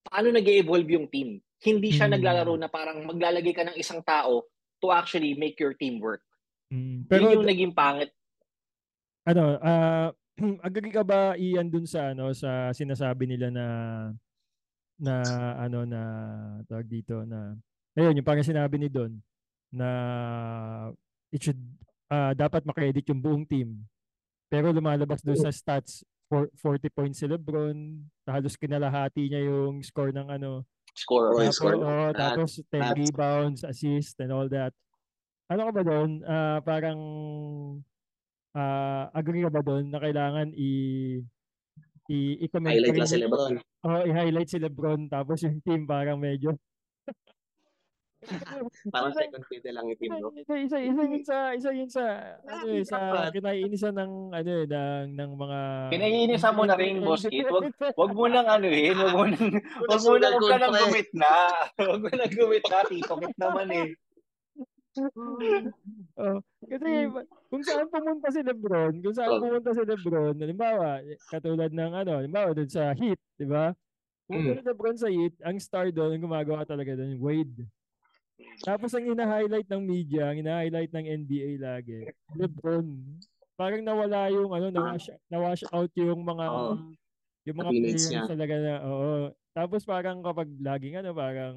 paano 0.03 0.31
nag 0.31 0.45
evolve 0.45 0.91
yung 0.91 1.07
team. 1.09 1.39
Hindi 1.61 1.91
siya 1.91 2.11
Mm. 2.11 2.15
naglalaro 2.19 2.55
na 2.59 2.69
parang 2.69 3.07
maglalagay 3.07 3.55
ka 3.55 3.65
ng 3.67 3.77
isang 3.79 4.03
tao 4.03 4.45
to 4.81 4.89
actually 4.91 5.37
make 5.37 5.57
your 5.61 5.73
team 5.77 6.01
work. 6.01 6.23
mm. 6.71 7.07
Pero 7.07 7.31
Yun 7.31 7.43
yung 7.43 7.47
naging 7.47 7.73
pangit. 7.75 8.11
Ano, 9.27 9.45
ah 9.61 10.09
agree 10.67 10.93
ka 10.93 11.05
ba 11.05 11.37
iyan 11.37 11.69
dun 11.69 11.85
sa 11.85 12.17
ano 12.17 12.33
sa 12.33 12.73
sinasabi 12.73 13.29
nila 13.29 13.53
na 13.53 13.67
na 15.01 15.15
ano 15.61 15.85
na 15.85 16.01
tawag 16.69 16.89
dito 16.89 17.25
na 17.29 17.57
ayun 17.97 18.17
yung 18.21 18.25
parang 18.25 18.45
sinabi 18.45 18.77
ni 18.81 18.89
Don 18.89 19.13
na 19.73 19.89
it 21.33 21.41
should 21.45 21.61
ah, 22.11 22.35
dapat 22.35 22.67
makredit 22.67 23.07
yung 23.09 23.23
buong 23.23 23.45
team. 23.47 23.87
Pero 24.51 24.75
lumalabas 24.75 25.23
doon 25.23 25.39
sa 25.39 25.55
stats 25.55 26.03
for 26.27 26.51
40 26.59 26.91
points 26.91 27.23
si 27.23 27.27
LeBron, 27.27 28.03
halos 28.27 28.59
kinalahati 28.59 29.31
niya 29.31 29.47
yung 29.47 29.79
score 29.83 30.11
ng 30.11 30.27
ano, 30.27 30.67
Score. 30.91 31.31
Oh, 31.33 31.39
tapos, 31.39 31.55
score. 31.55 31.77
Lahat. 31.79 32.15
tapos 32.19 32.51
10 32.67 32.83
lahat. 32.83 32.97
rebounds, 32.99 33.61
assist, 33.63 34.19
and 34.19 34.35
all 34.35 34.51
that. 34.51 34.75
Ano 35.51 35.71
ka 35.71 35.73
ba 35.75 35.83
doon? 35.87 36.11
Ah, 36.27 36.59
parang 36.63 36.99
ah, 38.57 39.11
agree 39.15 39.43
ka 39.45 39.51
ba 39.53 39.63
doon 39.63 39.91
na 39.91 39.99
kailangan 40.03 40.51
i 40.57 40.71
i 42.11 42.19
i-comment 42.43 42.75
Highlight 42.75 42.91
pa 42.91 42.95
rin 42.95 43.03
lang 43.03 43.11
si 43.11 43.19
Lebron. 43.23 43.55
Oo, 43.87 44.01
i-highlight 44.03 44.51
si 44.51 44.59
LeBron 44.59 45.01
tapos 45.07 45.39
yung 45.47 45.63
team 45.63 45.87
parang 45.87 46.19
medyo 46.19 46.59
Parang 48.93 49.17
second 49.17 49.45
fiddle 49.49 49.73
lang 49.73 49.87
yung 49.89 49.97
team, 49.97 50.13
no? 50.21 50.29
isa, 50.37 50.55
isa, 50.61 50.77
isa 50.77 51.03
yun 51.09 51.25
sa 51.25 51.37
isa 51.57 51.71
yun 51.73 51.89
sa 51.89 52.05
ano 52.45 52.69
eh, 52.69 52.85
sa 52.85 52.99
kinaiinisan 53.33 53.97
ng 53.97 54.13
ano 54.37 54.51
eh 54.61 54.67
ng 54.69 55.07
ng 55.17 55.31
mga 55.41 55.59
Kinaiinisan 55.89 56.53
mo 56.53 56.69
na 56.69 56.77
rin, 56.77 57.01
boss 57.07 57.25
Kit. 57.25 57.49
Wag, 57.49 57.73
wag 57.97 58.13
mo 58.13 58.29
nang 58.29 58.45
ano 58.45 58.69
eh. 58.69 58.93
Wag 58.93 59.13
mo 59.17 59.25
nang, 59.25 59.49
wag 59.89 60.03
mo 60.05 60.15
nang, 60.21 60.37
ka 60.37 60.57
nang 60.61 60.75
gumit 60.77 61.09
na. 61.17 61.33
Wag 61.91 62.01
mo 62.05 62.11
nang 62.13 62.33
gumit 62.37 62.65
na. 62.69 62.79
Tito 62.85 63.15
Kit 63.17 63.37
naman 63.41 63.69
eh. 63.73 63.87
oh, 66.19 66.39
kasi 66.67 66.89
kung 67.51 67.63
saan 67.63 67.87
pumunta 67.91 68.29
si 68.35 68.43
LeBron, 68.43 68.99
kung 69.03 69.15
saan 69.15 69.35
Oh. 69.35 69.39
pumunta 69.39 69.71
si 69.71 69.83
LeBron, 69.87 70.35
halimbawa, 70.39 70.99
katulad 71.31 71.71
ng 71.71 71.93
ano, 71.95 72.13
halimbawa 72.19 72.51
doon 72.55 72.71
sa 72.71 72.91
Heat, 72.95 73.19
'di 73.39 73.47
ba? 73.47 73.71
Pumunta 74.27 74.55
si 74.57 74.63
LeBron 74.65 74.97
sa 74.99 75.09
Heat, 75.11 75.39
ang 75.45 75.59
star 75.63 75.91
doon, 75.95 76.17
ang 76.19 76.25
gumagawa 76.27 76.65
talaga 76.67 76.97
doon, 76.99 77.19
Wade. 77.23 77.69
Tapos 78.67 78.93
ang 78.95 79.07
ina-highlight 79.07 79.69
ng 79.71 79.83
media, 79.85 80.31
ang 80.33 80.39
ina-highlight 80.43 80.93
ng 80.93 81.07
NBA 81.27 81.51
lagi, 81.61 82.11
LeBron. 82.37 82.87
Parang 83.59 83.83
nawala 83.85 84.29
yung 84.33 84.53
ano, 84.55 84.69
nawash, 84.73 85.11
nawash 85.31 85.65
out 85.73 85.93
yung 85.99 86.23
mga 86.25 86.47
Oo. 86.49 86.97
yung 87.49 87.59
mga 87.59 87.73
players 87.79 88.25
talaga 88.29 88.55
na, 88.61 88.75
oo. 88.87 89.13
Tapos 89.57 89.83
parang 89.89 90.21
kapag 90.25 90.49
laging 90.61 91.01
ano, 91.03 91.11
parang 91.17 91.57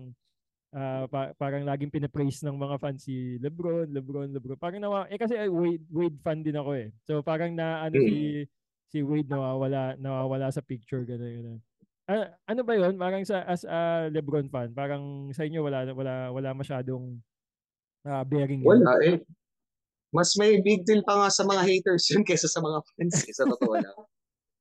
ah, 0.74 1.06
pa- 1.06 1.34
parang 1.34 1.64
laging 1.64 1.90
pinapraise 1.90 2.42
ng 2.42 2.54
mga 2.54 2.76
fans 2.78 3.06
si 3.06 3.38
LeBron, 3.38 3.88
LeBron, 3.88 4.30
LeBron. 4.30 4.58
Parang 4.58 4.82
nawa 4.82 5.06
eh 5.08 5.16
kasi 5.16 5.38
eh, 5.38 5.48
Wade, 5.48 5.86
Wade 5.88 6.18
fan 6.20 6.42
din 6.42 6.58
ako 6.58 6.72
eh. 6.74 6.90
So 7.06 7.22
parang 7.22 7.54
na 7.54 7.86
ano 7.86 7.96
si 7.96 8.44
si 8.90 9.02
Wade 9.02 9.30
nawawala 9.30 9.96
nawawala 9.96 10.50
sa 10.50 10.62
picture 10.62 11.02
gano'n 11.02 11.34
gano'n. 11.40 11.60
ah, 12.06 12.28
ano 12.46 12.62
ba 12.62 12.74
'yon? 12.74 12.98
Parang 12.98 13.24
sa 13.24 13.42
as 13.44 13.64
a 13.64 14.10
LeBron 14.10 14.50
fan, 14.50 14.74
parang 14.74 15.30
sa 15.32 15.46
inyo 15.46 15.62
wala 15.62 15.88
wala 15.94 16.14
wala 16.30 16.50
masyadong 16.52 17.18
ah, 18.04 18.22
bearing 18.22 18.60
yun? 18.62 18.70
Wala 18.82 18.98
eh. 19.02 19.18
Mas 20.14 20.38
may 20.38 20.62
big 20.62 20.86
deal 20.86 21.02
pa 21.02 21.18
nga 21.18 21.30
sa 21.30 21.42
mga 21.42 21.66
haters 21.66 22.06
yun 22.12 22.22
kaysa 22.28 22.46
sa 22.46 22.62
mga 22.62 22.82
fans 22.86 23.18
eh, 23.24 23.34
sa 23.34 23.46
totoo 23.46 23.74
lang. 23.74 23.98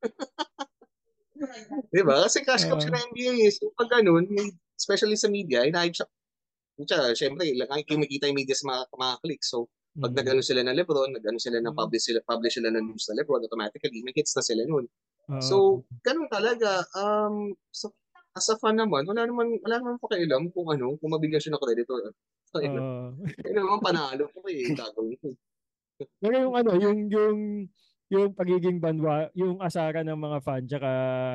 Di 1.93 2.01
ba? 2.01 2.23
Kasi 2.23 2.41
cash 2.41 2.65
crop 2.65 2.79
Ah. 2.79 2.83
siya 2.83 2.93
ng 2.95 3.05
NBA 3.13 3.33
eh. 3.43 3.53
So 3.53 3.69
pag 3.75 3.91
ganun, 3.91 4.29
may- 4.31 4.55
especially 4.83 5.15
sa 5.19 5.31
media, 5.31 5.63
inaayos 5.63 6.03
siya. 6.03 6.09
Siya, 6.83 7.01
syempre, 7.15 7.47
kumikita 7.87 8.27
yung 8.31 8.39
media 8.43 8.57
sa 8.59 8.67
mga, 8.71 8.83
mga 8.97 9.15
clicks. 9.23 9.49
So, 9.55 9.71
pag 10.03 10.13
Mm. 10.13 10.19
nag-ano 10.19 10.43
sila 10.43 10.67
ng 10.67 10.77
Lebron, 10.79 11.15
nag-ano 11.15 11.39
sila 11.39 11.63
ng 11.63 11.73
Mm. 11.73 11.79
publish 11.79 12.11
sila, 12.11 12.19
publish 12.27 12.59
sila 12.59 12.71
ng 12.75 12.85
news 12.91 13.07
na 13.11 13.23
Lebron, 13.23 13.43
automatically, 13.47 14.03
may 14.03 14.15
hits 14.17 14.35
na 14.35 14.43
sila 14.45 14.67
nun. 14.67 14.87
Oo. 15.29 15.39
So, 15.39 15.85
ganun 16.07 16.29
talaga. 16.33 16.87
Um, 16.97 17.55
so, 17.71 17.93
as 18.37 18.49
a 18.51 18.57
fan 18.59 18.79
naman, 18.81 19.07
wala 19.07 19.27
naman, 19.29 19.59
wala 19.63 19.77
naman 19.83 19.97
pakialam 20.03 20.51
kung 20.55 20.69
ano, 20.73 20.97
kung 20.99 21.13
mabigyan 21.15 21.39
siya 21.43 21.55
ng 21.57 21.63
credit 21.63 21.89
or 21.93 22.01
ano. 22.59 22.81
Oo. 22.81 23.33
Yun 23.47 23.55
naman, 23.59 23.79
panalo 23.85 24.25
ko 24.33 24.39
eh, 24.51 24.73
gagawin 24.75 25.17
ko. 25.23 25.29
Pero 26.23 26.35
yung 26.39 26.55
ano, 26.57 26.73
yung 26.79 26.99
yung 27.11 27.39
yung 28.13 28.37
pagiging 28.37 28.77
bandwa, 28.77 29.33
yung 29.33 29.57
asara 29.57 30.05
ng 30.05 30.15
mga 30.15 30.39
fan 30.45 30.63
tsaka 30.69 30.91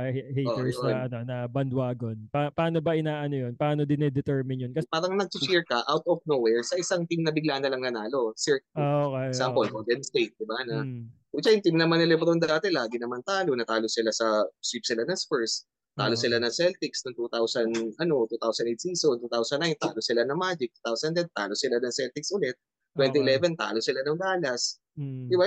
ha- 0.06 0.30
haters 0.30 0.78
yun. 0.78 0.86
na 0.86 0.98
ano 1.10 1.18
na 1.26 1.38
bandwagon. 1.50 2.30
Pa- 2.30 2.54
paano 2.54 2.78
ba 2.80 2.94
inaano 2.94 3.34
yun? 3.34 3.54
Paano 3.58 3.82
dinedetermine 3.82 4.70
yun? 4.70 4.72
Kasi 4.78 4.86
Parang 4.86 5.18
nag-cheer 5.18 5.66
ka 5.66 5.82
out 5.90 6.06
of 6.06 6.22
nowhere 6.30 6.62
sa 6.62 6.78
isang 6.78 7.10
team 7.10 7.26
na 7.26 7.34
bigla 7.34 7.58
na 7.58 7.74
lang 7.74 7.82
nanalo. 7.82 8.30
Sir, 8.38 8.62
ah, 8.78 9.10
okay. 9.10 9.34
example, 9.34 9.66
okay. 9.66 9.74
Golden 9.74 10.02
State, 10.06 10.38
di 10.38 10.46
ba? 10.46 10.62
Na, 10.64 10.86
Mm. 10.86 11.10
Kutsa 11.28 11.52
yung 11.52 11.66
team 11.66 11.78
naman 11.78 12.00
ni 12.00 12.08
Lebron 12.08 12.40
dati, 12.40 12.72
lagi 12.72 12.98
naman 12.98 13.20
talo. 13.22 13.52
Natalo 13.52 13.90
sila 13.90 14.14
sa 14.14 14.46
sweep 14.58 14.86
sila 14.86 15.02
ng 15.04 15.18
Spurs. 15.18 15.66
Talo 15.98 16.14
Oo. 16.14 16.22
sila 16.22 16.38
ng 16.38 16.54
Celtics 16.54 17.02
noong 17.04 17.18
2000, 17.34 17.98
ano, 17.98 18.30
2008 18.32 18.78
season, 18.80 19.18
2009, 19.20 19.76
talo 19.76 19.98
sila 20.00 20.22
ng 20.24 20.38
Magic, 20.38 20.70
2010, 20.86 21.26
talo 21.34 21.54
sila 21.58 21.82
ng 21.82 21.90
Celtics 21.90 22.30
ulit. 22.32 22.54
2011, 22.96 23.58
talo 23.58 23.82
sila 23.82 24.02
ng 24.02 24.18
Dallas. 24.18 24.78
Mm. 24.94 25.26
Di 25.26 25.36
ba? 25.36 25.46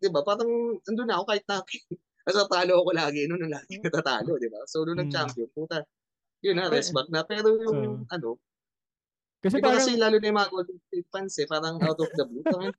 Di 0.00 0.08
ba? 0.08 0.24
Parang 0.24 0.80
andun 0.80 1.06
na 1.06 1.20
ako 1.20 1.24
kahit 1.28 1.44
na 1.44 1.60
Nasa 2.20 2.44
talo 2.52 2.84
ako 2.84 2.90
lagi 2.92 3.24
noon 3.24 3.48
lagi 3.48 3.80
natatalo, 3.80 4.36
di 4.36 4.48
ba? 4.52 4.60
So, 4.68 4.84
nung 4.84 5.00
Mm. 5.00 5.08
nag-champion, 5.08 5.48
puta, 5.56 5.80
yun 6.44 6.56
na, 6.56 6.68
rest 6.68 6.92
back 6.92 7.08
na. 7.08 7.24
Pero 7.24 7.56
yung, 7.56 7.76
yung 7.80 7.98
ano, 8.12 8.36
Kasi 9.40 9.56
parang 9.56 9.80
kasi 9.80 9.96
lalo 9.96 10.20
na 10.20 10.28
yung 10.28 10.36
mga 10.36 10.52
Golden 10.52 10.78
State 10.84 11.08
fans 11.08 11.34
eh, 11.40 11.48
parang 11.48 11.80
out 11.80 11.96
of 11.96 12.12
the 12.12 12.24
blue. 12.28 12.44
Parang, 12.44 12.76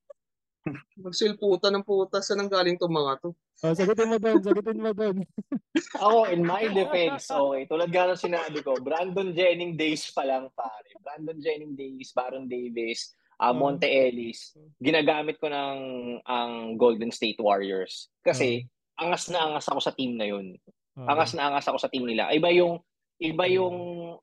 magsilputan 1.02 1.74
ng 1.74 1.86
puta, 1.86 2.22
saan 2.22 2.46
ang 2.46 2.54
galing 2.54 2.78
tong 2.78 2.94
mga 2.94 3.18
to? 3.26 3.34
oh, 3.34 3.74
sagutin 3.74 4.14
mo 4.14 4.18
doon, 4.22 4.40
sagutin 4.46 4.78
mo 4.78 4.94
doon. 4.94 5.26
Ako, 6.06 6.30
in 6.30 6.46
my 6.46 6.70
defense, 6.70 7.34
okay, 7.34 7.66
tulad 7.66 7.90
nga 7.90 8.14
ng 8.14 8.20
sinabi 8.20 8.62
ko, 8.62 8.78
Brandon 8.78 9.34
Jennings 9.34 9.74
days 9.80 10.04
pa 10.14 10.22
lang, 10.22 10.54
pare. 10.54 10.94
Brandon 11.02 11.42
Jennings 11.42 11.74
days, 11.74 12.14
Baron 12.14 12.46
Davis, 12.46 13.18
uh. 13.49 13.56
Monte 13.58 13.89
Ellis, 13.89 14.54
ginagamit 14.77 15.41
ko 15.41 15.49
ng 15.49 15.80
ang 16.21 16.77
Golden 16.77 17.10
State 17.10 17.41
Warriors. 17.41 18.13
Kasi, 18.21 18.69
angas 19.01 19.34
na 19.34 19.49
angas 19.49 19.65
ako 19.65 19.80
sa 19.82 19.95
team 19.97 20.13
na 20.15 20.30
yun. 20.30 20.54
Oh. 20.93 21.10
Angas 21.10 21.34
na 21.34 21.49
angas 21.49 21.65
ako 21.65 21.82
sa 21.82 21.89
team 21.89 22.06
nila. 22.06 22.30
Iba 22.30 22.54
yung, 22.54 22.77
iba 23.17 23.45
yung, 23.49 23.77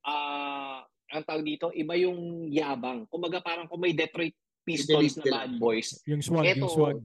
ah, 0.07 0.87
ang 1.09 1.25
tawag 1.25 1.45
dito, 1.45 1.73
iba 1.75 1.97
yung 1.97 2.47
yabang. 2.53 3.09
Kumbaga 3.09 3.41
parang 3.43 3.67
kung 3.67 3.81
may 3.81 3.97
Detroit 3.97 4.37
Pistons 4.69 5.17
na 5.25 5.25
bad 5.25 5.53
boys, 5.57 5.97
yung 6.05 6.21
swag, 6.21 6.45
Eto, 6.45 6.69
yung 6.69 6.69
swag. 6.69 6.99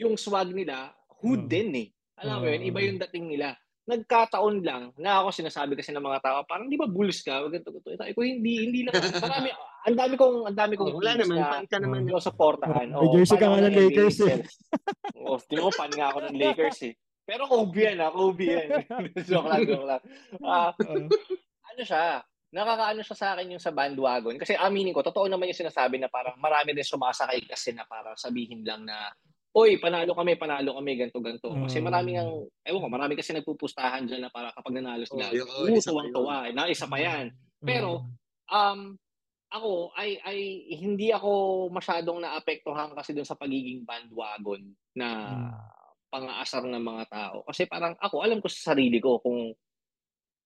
yung 0.00 0.14
swag 0.16 0.48
nila, 0.56 0.96
hood 1.20 1.44
Oo. 1.44 1.50
din 1.50 1.70
eh. 1.76 1.88
Alam 2.24 2.40
mo 2.40 2.46
yun, 2.48 2.62
Oo. 2.64 2.68
iba 2.72 2.80
yung 2.80 2.98
dating 3.04 3.26
nila. 3.28 3.52
Nagkataon 3.86 4.64
lang 4.64 4.90
na 4.96 5.20
ako 5.20 5.28
sinasabi 5.30 5.76
kasi 5.76 5.92
ng 5.92 6.02
mga 6.02 6.24
tao, 6.24 6.40
parang 6.48 6.72
di 6.72 6.80
ba 6.80 6.88
bulls 6.88 7.20
ka? 7.20 7.44
Wag 7.44 7.54
ganito, 7.54 7.70
ganito. 7.70 8.02
Ko, 8.16 8.24
hindi, 8.24 8.64
hindi 8.64 8.80
lang. 8.88 8.96
Marami, 8.96 9.52
ang 9.86 9.96
dami 9.96 10.14
kong, 10.14 10.36
ang 10.44 10.56
dami 10.58 10.74
kong 10.74 10.90
Oh, 10.90 10.98
wala 10.98 11.12
naman, 11.14 11.36
na 11.38 11.46
fan 11.52 11.66
ka 11.70 11.76
naman. 11.78 11.98
Oh. 12.02 12.18
sinusuportahan. 12.18 12.86
May 12.90 13.08
jersey 13.14 13.36
ka 13.36 13.46
nga 13.46 13.62
ng 13.62 13.76
Lakers 13.76 14.18
eh. 14.26 14.38
Oh, 15.16 15.38
tinan 15.38 15.64
mo, 15.64 15.70
fan 15.70 15.92
nga 15.94 16.10
ako 16.10 16.18
ng 16.26 16.36
Lakers 16.36 16.80
eh. 16.84 16.94
Pero 17.22 17.42
Kobe 17.46 17.80
yan 17.84 17.98
ah, 17.98 18.10
Kobe 18.10 18.46
yan. 18.46 18.68
joke 19.30 19.46
lang, 19.46 19.62
joke 19.62 19.86
lang. 19.86 20.02
Ah, 20.42 20.70
Oo. 20.74 21.06
ano 21.66 21.82
siya, 21.82 22.22
nakakaano 22.50 23.00
siya 23.02 23.16
sa 23.16 23.28
akin 23.34 23.54
yung 23.54 23.62
sa 23.62 23.70
bandwagon. 23.70 24.38
Kasi 24.38 24.54
aminin 24.54 24.94
ko, 24.94 25.02
totoo 25.02 25.26
naman 25.26 25.50
yung 25.50 25.62
sinasabi 25.62 25.98
na 25.98 26.06
parang 26.06 26.38
marami 26.38 26.70
din 26.70 26.86
sumasakay 26.86 27.42
kasi 27.46 27.70
na 27.70 27.82
para 27.84 28.14
sabihin 28.14 28.62
lang 28.62 28.82
na, 28.82 29.10
Oy, 29.56 29.80
panalo 29.80 30.12
kami, 30.12 30.36
panalo 30.36 30.76
kami, 30.76 31.00
ganto 31.00 31.16
ganto. 31.16 31.48
Kasi 31.48 31.80
Mm. 31.80 31.84
marami 31.88 32.10
ang, 32.20 32.30
ewan 32.60 32.82
ko, 32.84 32.88
marami 32.92 33.12
kasi 33.16 33.32
nagpupustahan 33.32 34.04
dyan 34.04 34.20
na 34.20 34.30
para 34.30 34.52
kapag 34.52 34.76
nanalo 34.76 35.08
sila, 35.08 35.26
Oh, 35.26 35.32
yun, 35.32 35.48
oh, 35.48 35.64
oh, 35.64 35.72
isa 35.72 35.80
pa 35.80 35.90
tuwang-tuwa. 35.96 36.36
Eh, 36.44 36.52
na 36.52 36.68
isa 36.68 36.84
pa 36.84 36.98
yan. 37.00 37.32
Pero, 37.64 38.04
Oo. 38.04 38.52
um, 38.52 38.80
ako, 39.52 39.94
ay, 39.94 40.18
ay, 40.22 40.38
hindi 40.82 41.10
ako 41.14 41.30
masyadong 41.70 42.22
naapektuhan 42.22 42.90
kasi 42.94 43.14
dun 43.14 43.26
sa 43.28 43.38
pagiging 43.38 43.86
bandwagon 43.86 44.74
na 44.98 45.08
Mm. 45.26 45.50
pang-aasar 46.10 46.64
ng 46.66 46.82
mga 46.82 47.04
tao. 47.10 47.36
Kasi 47.46 47.66
parang 47.66 47.94
ako, 47.98 48.22
alam 48.22 48.38
ko 48.42 48.48
sa 48.48 48.72
sarili 48.72 48.98
ko 48.98 49.18
kung 49.20 49.52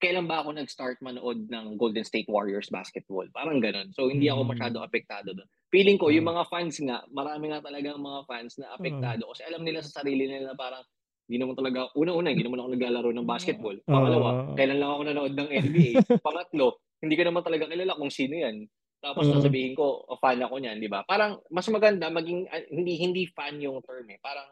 kailan 0.00 0.24
ba 0.28 0.40
ako 0.40 0.56
nag-start 0.56 0.96
manood 1.04 1.48
ng 1.48 1.76
Golden 1.76 2.04
State 2.04 2.28
Warriors 2.28 2.72
basketball. 2.72 3.28
Parang 3.32 3.60
ganun. 3.60 3.92
So, 3.92 4.08
hindi 4.08 4.28
ako 4.32 4.48
Mm. 4.48 4.50
masyado 4.56 4.76
apektado 4.80 5.36
doon. 5.36 5.48
Feeling 5.70 6.00
ko, 6.00 6.08
yung 6.08 6.24
Ah. 6.28 6.32
mga 6.36 6.44
fans 6.48 6.76
nga, 6.80 7.04
marami 7.12 7.52
nga 7.52 7.60
talagang 7.60 8.00
mga 8.00 8.20
fans 8.26 8.56
na 8.60 8.72
apektado. 8.74 9.28
Kasi 9.32 9.44
alam 9.44 9.62
nila 9.62 9.84
sa 9.84 10.00
sarili 10.02 10.24
nila 10.26 10.52
na 10.52 10.56
parang, 10.56 10.82
hindi 11.28 11.36
naman 11.40 11.54
talaga, 11.56 11.88
una-una, 11.94 12.32
hindi 12.32 12.42
naman 12.42 12.60
ako 12.64 12.68
naglalaro 12.74 13.10
ng 13.14 13.28
basketball. 13.28 13.76
Pangalawa, 13.86 14.28
kailan 14.56 14.78
lang 14.80 14.90
ako 14.90 15.02
nanood 15.06 15.32
ng 15.36 15.48
NBA. 15.52 15.90
Pangatlo, 16.26 16.66
hindi 17.04 17.14
ko 17.14 17.22
naman 17.28 17.42
talaga 17.44 17.64
kilala 17.68 17.94
kung 17.96 18.10
sino 18.10 18.34
yan. 18.34 18.56
Tapos 19.00 19.24
Ah. 19.26 19.40
sasabihin 19.40 19.72
ko, 19.72 20.04
oh, 20.04 20.20
fan 20.20 20.38
ako 20.38 20.60
niyan, 20.60 20.76
di 20.76 20.86
ba? 20.86 21.00
Parang 21.02 21.40
mas 21.48 21.64
maganda 21.66 22.06
maging 22.06 22.44
ah, 22.46 22.60
hindi 22.68 22.94
hindi 22.96 23.24
fan 23.26 23.56
yung 23.56 23.80
term 23.80 24.04
eh. 24.06 24.20
Parang 24.20 24.48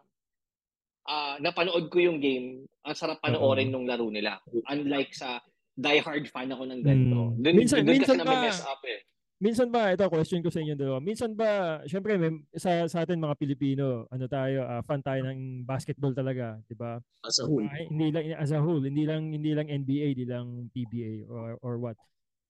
ah 1.05 1.37
napanood 1.39 1.89
ko 1.89 2.01
yung 2.01 2.19
game, 2.19 2.65
ang 2.83 2.97
sarap 2.97 3.21
panoorin 3.21 3.69
Oo. 3.69 3.73
nung 3.75 3.87
laro 3.87 4.09
nila. 4.09 4.41
Unlike 4.67 5.13
sa 5.13 5.41
diehard 5.73 6.27
fan 6.27 6.49
ako 6.49 6.65
ng 6.65 6.83
ganito. 6.83 7.21
Mm. 7.33 7.35
Doon 7.39 7.55
Minsan- 7.55 7.85
doon 7.85 7.95
minsan 7.95 8.17
kasi 8.17 8.27
na 8.27 8.43
mess 8.43 8.61
up 8.63 8.83
eh. 8.85 9.01
Minsan 9.39 9.71
ba, 9.71 9.95
ito 9.95 10.03
question 10.11 10.43
ko 10.43 10.51
sa 10.51 10.59
inyo 10.59 10.75
dalawa, 10.75 10.99
minsan 10.99 11.31
ba, 11.31 11.79
syempre 11.87 12.19
may, 12.19 12.35
sa, 12.59 12.91
sa 12.91 13.07
atin 13.07 13.23
mga 13.23 13.39
Pilipino, 13.39 14.03
ano 14.11 14.27
tayo, 14.27 14.67
ah, 14.67 14.83
fan 14.83 14.99
tayo 14.99 15.23
ng 15.23 15.63
basketball 15.63 16.11
talaga, 16.11 16.59
di 16.67 16.75
ba? 16.75 16.99
As 17.23 17.39
a 17.39 17.47
whole. 17.47 17.63
Ah, 17.63 17.87
hindi 17.87 18.11
lang 18.11 18.35
as 18.35 18.51
a 18.51 18.59
whole, 18.59 18.83
hindi 18.83 19.07
lang 19.07 19.31
hindi 19.31 19.55
lang 19.55 19.71
NBA, 19.71 20.19
hindi 20.19 20.27
lang 20.27 20.67
PBA 20.75 21.31
or 21.31 21.55
or 21.63 21.79
what. 21.79 21.95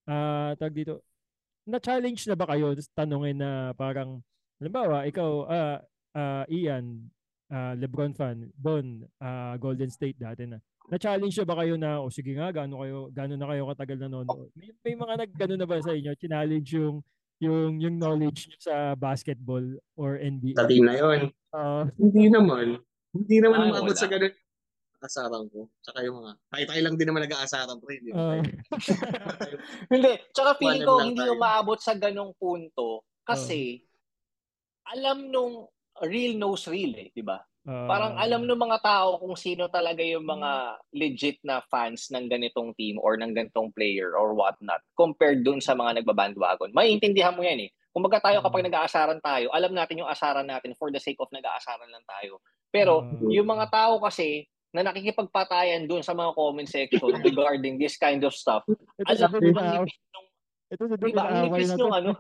Ah, 0.08 0.56
tag 0.56 0.72
dito. 0.72 1.04
Na-challenge 1.68 2.24
na 2.24 2.36
ba 2.36 2.48
kayo 2.48 2.72
tanungin 2.96 3.36
na 3.36 3.76
parang 3.76 4.24
halimbawa 4.56 5.04
ikaw 5.04 5.44
ah 5.44 5.76
ah, 6.16 6.44
Ian, 6.48 7.12
ah, 7.52 7.76
LeBron 7.76 8.16
fan, 8.16 8.48
Don, 8.56 9.04
ah, 9.20 9.54
Golden 9.60 9.92
State 9.92 10.16
dati 10.16 10.48
na. 10.48 10.58
Na-challenge 10.88 11.36
na 11.36 11.44
ba 11.44 11.60
kayo 11.60 11.76
na 11.76 12.00
o 12.00 12.08
sige 12.08 12.32
nga 12.32 12.48
gaano 12.48 12.80
kayo 12.80 13.12
gaano 13.12 13.36
na 13.36 13.46
kayo 13.52 13.68
katagal 13.68 13.98
nanonood? 14.00 14.48
May, 14.56 14.72
may 14.80 14.94
mga 14.96 15.14
naggano 15.20 15.54
na 15.60 15.68
ba 15.68 15.76
sa 15.84 15.92
inyo? 15.92 16.16
Challenge 16.16 16.68
yung 16.72 16.96
yung 17.38 17.76
yung 17.78 17.96
knowledge 18.00 18.48
niyo 18.48 18.58
sa 18.58 18.96
basketball 18.96 19.62
or 19.94 20.16
NBA? 20.16 20.56
Sa 20.56 20.64
team 20.64 20.88
na 20.88 20.96
yun. 20.96 21.28
Ah, 21.52 21.84
Hindi 22.00 22.32
naman. 22.32 22.80
Hindi 23.12 23.36
naman 23.44 23.60
Ah, 23.60 23.68
umabot 23.76 23.92
sa 23.92 24.08
ganun. 24.08 24.32
Asaran 24.98 25.46
ko. 25.48 25.70
Tsaka 25.78 26.02
yung 26.02 26.18
mga, 26.18 26.30
tayo-tayo 26.50 26.80
lang 26.82 26.96
din 26.98 27.06
naman 27.06 27.22
nag-aasaran 27.22 27.78
ko 27.78 27.86
rin. 27.86 28.02
ah, 28.10 28.42
Hindi. 29.94 30.12
Tsaka 30.28 30.50
feeling 30.58 30.82
ko 30.82 30.94
hindi 31.00 31.22
tayo. 31.22 31.38
umaabot 31.38 31.78
sa 31.78 31.94
ganong 31.94 32.34
punto 32.34 33.06
kasi 33.22 33.86
alam 34.84 35.28
nung 35.28 35.70
real 36.02 36.34
knows 36.34 36.66
real 36.66 36.90
eh, 36.96 37.12
di 37.12 37.22
ba? 37.22 37.38
ah, 37.64 37.86
Parang 37.86 38.18
alam 38.18 38.42
ng 38.42 38.58
mga 38.58 38.78
tao 38.80 39.22
kung 39.22 39.38
sino 39.38 39.68
talaga 39.68 40.02
yung 40.02 40.24
mga 40.24 40.50
legit 40.90 41.38
na 41.42 41.62
fans 41.62 42.10
ng 42.10 42.26
ganitong 42.26 42.74
team 42.74 42.98
or 42.98 43.14
ng 43.14 43.30
ganitong 43.30 43.70
player 43.70 44.12
or 44.12 44.34
whatnot 44.34 44.82
compared 44.92 45.46
dun 45.46 45.60
sa 45.60 45.72
mga 45.72 46.02
nagbabandwagon. 46.02 46.74
Maiintindihan 46.74 47.32
mo 47.32 47.46
yan 47.46 47.60
eh. 47.60 47.70
Kung 47.88 48.02
baga 48.02 48.18
tayo 48.20 48.42
kapag 48.42 48.66
nag-aasaran 48.66 49.18
tayo, 49.20 49.46
alam 49.50 49.70
natin 49.70 50.02
yung 50.02 50.10
asaran 50.10 50.44
natin 50.44 50.74
for 50.74 50.90
the 50.90 50.98
sake 50.98 51.18
of 51.18 51.30
nag-aasaran 51.30 51.86
lang 51.86 52.02
tayo. 52.04 52.42
Pero 52.68 53.00
Ah. 53.00 53.26
yung 53.28 53.46
mga 53.46 53.70
tao 53.70 53.98
kasi 53.98 54.42
na 54.72 54.84
nakikipagpatayan 54.84 55.88
dun 55.88 56.04
sa 56.04 56.12
mga 56.12 56.36
comment 56.36 56.68
section 56.68 57.12
regarding 57.28 57.80
this 57.80 57.96
kind 57.96 58.20
of 58.24 58.36
stuff, 58.36 58.64
ito 58.68 59.08
alam 59.08 59.30
mo, 59.32 59.38
ang 59.56 59.70
nipis 59.80 59.98
nung, 60.12 60.26
ito 60.68 60.82
sa 60.84 60.96
diba, 61.00 61.22
ang 61.24 61.38
nipis 61.48 61.70
nung 61.74 61.94
ano. 61.94 62.10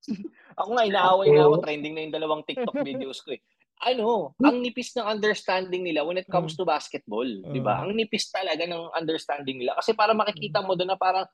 ako 0.60 0.68
nga, 0.76 0.84
inaaway 0.86 1.28
na 1.34 1.42
ako, 1.46 1.54
trending 1.62 1.94
na 1.94 2.02
yung 2.06 2.14
dalawang 2.14 2.42
TikTok 2.46 2.76
videos 2.88 3.20
ko 3.26 3.34
eh. 3.34 3.42
Ano, 3.80 4.36
ang 4.44 4.60
nipis 4.60 4.92
ng 4.92 5.08
understanding 5.08 5.80
nila 5.80 6.04
when 6.04 6.20
it 6.20 6.28
comes 6.28 6.52
to 6.52 6.68
basketball, 6.68 7.24
di 7.24 7.64
ba? 7.64 7.80
Uh. 7.80 7.88
Ang 7.88 7.96
nipis 7.96 8.28
talaga 8.28 8.68
ng 8.68 8.92
understanding 8.92 9.56
nila. 9.56 9.72
Kasi 9.80 9.96
para 9.96 10.12
makikita 10.12 10.60
mo 10.60 10.76
doon 10.76 10.92
na 10.92 11.00
parang, 11.00 11.24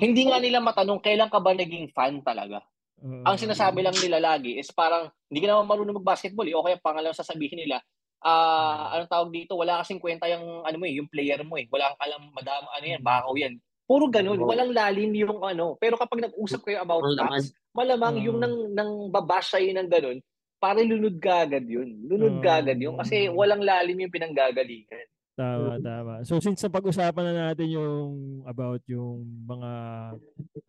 hindi 0.00 0.24
nga 0.24 0.40
nila 0.40 0.64
matanong 0.64 1.04
kailan 1.04 1.28
ka 1.28 1.44
ba 1.44 1.52
naging 1.52 1.92
fan 1.92 2.24
talaga. 2.24 2.64
Ah, 3.04 3.28
Ang 3.28 3.36
sinasabi 3.36 3.84
lang 3.84 3.92
nila 4.00 4.24
lagi 4.24 4.56
is 4.56 4.72
parang, 4.72 5.12
hindi 5.28 5.44
ka 5.44 5.52
naman 5.52 5.68
marunong 5.68 6.00
mag-basketball 6.00 6.48
eh. 6.48 6.56
O 6.56 6.64
kaya 6.64 6.80
pangalang 6.80 7.12
sasabihin 7.12 7.60
nila, 7.60 7.84
ah 8.24 8.96
anong 8.96 9.12
tawag 9.12 9.30
dito, 9.30 9.52
wala 9.54 9.84
kasing 9.84 10.00
kwenta 10.00 10.24
yung 10.32 10.64
ano 10.64 10.76
mo 10.80 10.84
eh, 10.88 10.96
yung 10.96 11.08
player 11.12 11.44
mo 11.44 11.60
eh. 11.60 11.68
Wala 11.68 11.92
kang 11.92 12.02
alam, 12.08 12.22
madam, 12.32 12.64
ano 12.72 12.84
yan, 12.88 13.02
bakaw 13.04 13.36
yan. 13.36 13.54
Puro 13.84 14.08
ganun, 14.08 14.40
walang 14.40 14.72
lalim 14.72 15.12
yung 15.12 15.44
ano. 15.44 15.76
Pero 15.76 16.00
kapag 16.00 16.24
nag-usap 16.24 16.64
kayo 16.64 16.80
about 16.80 17.04
stats, 17.04 17.52
malamang 17.76 18.24
yung 18.24 18.40
Oo. 18.40 18.42
nang, 18.42 18.56
nang 18.72 18.92
babash 19.12 19.52
sa'yo 19.52 19.76
ng 19.76 19.92
ganun, 19.92 20.18
pare 20.56 20.80
lunod 20.88 21.20
ka 21.20 21.44
agad 21.44 21.68
yun. 21.68 21.92
Lunod 22.08 22.40
ka 22.40 22.64
agad 22.64 22.80
yun. 22.80 22.96
Kasi 22.96 23.28
Oo. 23.28 23.36
walang 23.44 23.60
lalim 23.60 24.00
yung 24.00 24.14
pinanggagalingan. 24.14 25.04
Tama, 25.34 25.82
tama. 25.82 26.22
So 26.22 26.38
since 26.38 26.62
napag-usapan 26.64 27.24
na 27.28 27.52
natin 27.52 27.66
yung 27.74 28.40
about 28.48 28.80
yung 28.86 29.26
mga 29.44 29.70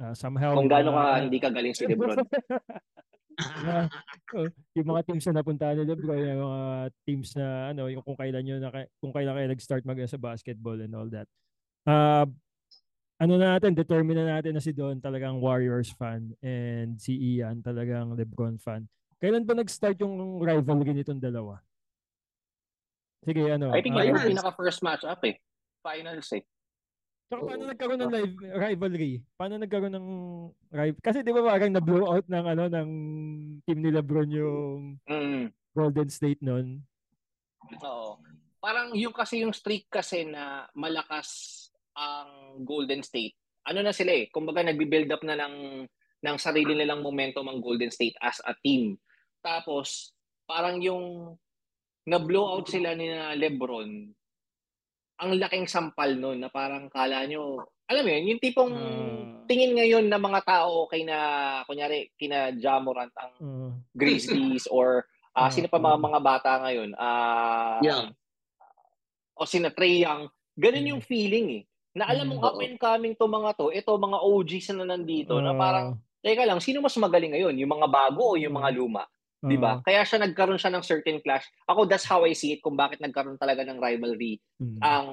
ah, 0.01 0.13
somehow 0.17 0.57
Kung 0.57 0.67
gaano 0.67 0.91
ka 0.91 1.21
hindi 1.21 1.37
ka 1.37 1.53
galing 1.53 1.71
si 1.77 1.85
Lebron. 1.85 2.17
Oh, 4.35 4.47
yung 4.75 4.89
mga 4.89 5.05
teams 5.07 5.25
na 5.27 5.39
napuntahan 5.39 5.75
ni 5.79 5.83
Lebron, 5.87 6.19
yung 6.19 6.43
mga 6.43 6.69
teams 7.07 7.29
na 7.35 7.71
ano, 7.71 7.87
yung 7.91 8.03
kung 8.03 8.17
kailan 8.17 8.47
yun 8.47 8.59
na 8.59 8.71
kung 8.99 9.13
kailan 9.15 9.35
kayo 9.35 9.47
nag-start 9.51 9.83
mag 9.83 9.99
sa 10.07 10.19
basketball 10.19 10.79
and 10.79 10.93
all 10.95 11.07
that. 11.07 11.27
Uh, 11.85 12.25
ano 13.15 13.39
na 13.39 13.55
natin, 13.55 13.71
determine 13.71 14.19
na 14.19 14.39
natin 14.39 14.55
na 14.55 14.63
si 14.63 14.75
Don 14.75 14.99
talagang 14.99 15.39
Warriors 15.39 15.91
fan 15.95 16.35
and 16.43 16.99
si 16.99 17.15
Ian 17.35 17.63
talagang 17.63 18.11
LeBron 18.15 18.59
fan. 18.59 18.87
Kailan 19.23 19.47
ba 19.47 19.55
nag-start 19.55 19.95
yung 20.03 20.43
rivalry 20.43 20.91
nitong 20.91 21.23
dalawa? 21.23 21.63
Sige, 23.23 23.41
ano. 23.47 23.71
I 23.71 23.81
think 23.81 23.95
ah, 23.95 24.03
yun 24.03 24.19
yung 24.19 24.35
pinaka-first 24.35 24.83
match-up 24.83 25.23
eh. 25.25 25.39
Finals 25.79 26.29
eh. 26.35 26.43
Tsaka 27.25 27.41
paano 27.41 27.63
nagkaroon 27.65 27.99
ng 28.05 28.13
live 28.13 28.35
rivalry? 28.53 29.13
Paano 29.33 29.57
nagkaroon 29.57 29.95
ng 29.97 30.07
rival? 30.69 31.01
Kasi 31.01 31.25
di 31.25 31.33
ba 31.33 31.41
parang 31.41 31.73
na-blow 31.73 32.05
out 32.05 32.25
ng 32.29 32.45
ano 32.45 32.63
ng 32.69 32.89
team 33.65 33.79
ni 33.81 33.89
LeBron 33.89 34.29
yung 34.29 35.01
Mm. 35.09 35.49
Golden 35.73 36.09
State 36.13 36.39
noon. 36.45 36.85
Oo. 37.81 38.21
Parang 38.61 38.93
yung 38.93 39.13
kasi 39.13 39.41
yung 39.41 39.53
streak 39.53 39.89
kasi 39.89 40.21
na 40.21 40.69
malakas 40.77 41.67
ang 41.97 42.61
Golden 42.61 43.01
State. 43.01 43.33
Ano 43.65 43.81
na 43.81 43.89
sila 43.89 44.13
eh, 44.13 44.29
kumbaga 44.29 44.61
nagbi-build 44.61 45.09
up 45.09 45.25
na 45.25 45.33
ng 45.33 45.89
ng 46.21 46.37
sarili 46.37 46.73
nilang 46.77 47.01
momentum 47.01 47.45
ang 47.49 47.57
Golden 47.61 47.89
State 47.89 48.17
as 48.21 48.37
a 48.45 48.53
team. 48.61 48.97
Tapos 49.41 50.13
parang 50.45 50.77
yung 50.77 51.33
na-blow 52.05 52.45
out 52.45 52.69
sila 52.69 52.93
ni 52.93 53.09
na 53.09 53.33
LeBron, 53.33 54.13
ang 55.21 55.31
laking 55.39 55.67
sampal 55.67 56.11
nun 56.13 56.43
na 56.43 56.51
parang 56.51 56.91
kala 56.91 57.23
nyo, 57.25 57.63
alam 57.87 58.03
mo 58.03 58.09
yun, 58.11 58.35
yung 58.35 58.41
tipong 58.43 58.73
Ah. 58.73 59.45
tingin 59.47 59.77
ngayon 59.77 60.05
ng 60.09 60.23
mga 60.23 60.41
tao 60.43 60.89
kay 60.89 61.05
na, 61.05 61.17
kunyari, 61.63 62.11
kina 62.19 62.51
Jamorant 62.57 63.13
ang 63.15 63.33
Uh, 63.39 63.71
Grizzlies 63.95 64.67
or 64.75 65.05
Ah, 65.35 65.51
sino 65.51 65.67
pa 65.67 65.75
mga 65.75 65.99
mga 65.99 66.19
bata 66.23 66.51
ngayon? 66.63 66.95
Ah, 66.95 67.83
Young. 67.83 68.15
O 69.35 69.43
sina 69.43 69.67
Trey 69.67 69.99
Young. 69.99 70.31
Ganun 70.55 70.95
yung 70.95 71.03
feeling 71.03 71.47
eh. 71.59 71.63
Na 71.91 72.07
alam 72.07 72.31
mong 72.31 72.39
Mm. 72.39 72.47
up 72.47 72.57
and 72.63 72.77
coming 72.79 73.13
to 73.19 73.27
mga 73.27 73.51
to, 73.59 73.67
ito 73.67 73.91
mga 73.91 74.19
OGs 74.23 74.71
na 74.71 74.95
nandito 74.95 75.35
na 75.43 75.51
ah, 75.51 75.59
parang, 75.59 75.87
teka 76.23 76.47
lang, 76.47 76.63
sino 76.63 76.79
mas 76.79 76.95
magaling 76.95 77.35
ngayon? 77.35 77.59
Yung 77.59 77.67
mga 77.67 77.87
bago 77.91 78.31
o 78.31 78.39
yung 78.39 78.55
mga 78.55 78.71
Mm. 78.71 78.77
luma? 78.79 79.03
'Di 79.49 79.57
ba? 79.61 79.79
Kaya 79.85 80.01
siya 80.01 80.19
nagkaroon 80.25 80.59
siya 80.59 80.73
ng 80.73 80.85
certain 80.85 81.21
clash. 81.21 81.45
Ako 81.69 81.85
that's 81.85 82.05
how 82.05 82.25
I 82.25 82.33
see 82.33 82.57
it 82.57 82.65
kung 82.65 82.75
bakit 82.75 82.99
nagkaroon 82.99 83.37
talaga 83.37 83.61
ng 83.65 83.77
rivalry 83.77 84.41
mm. 84.57 84.81
ang 84.81 85.07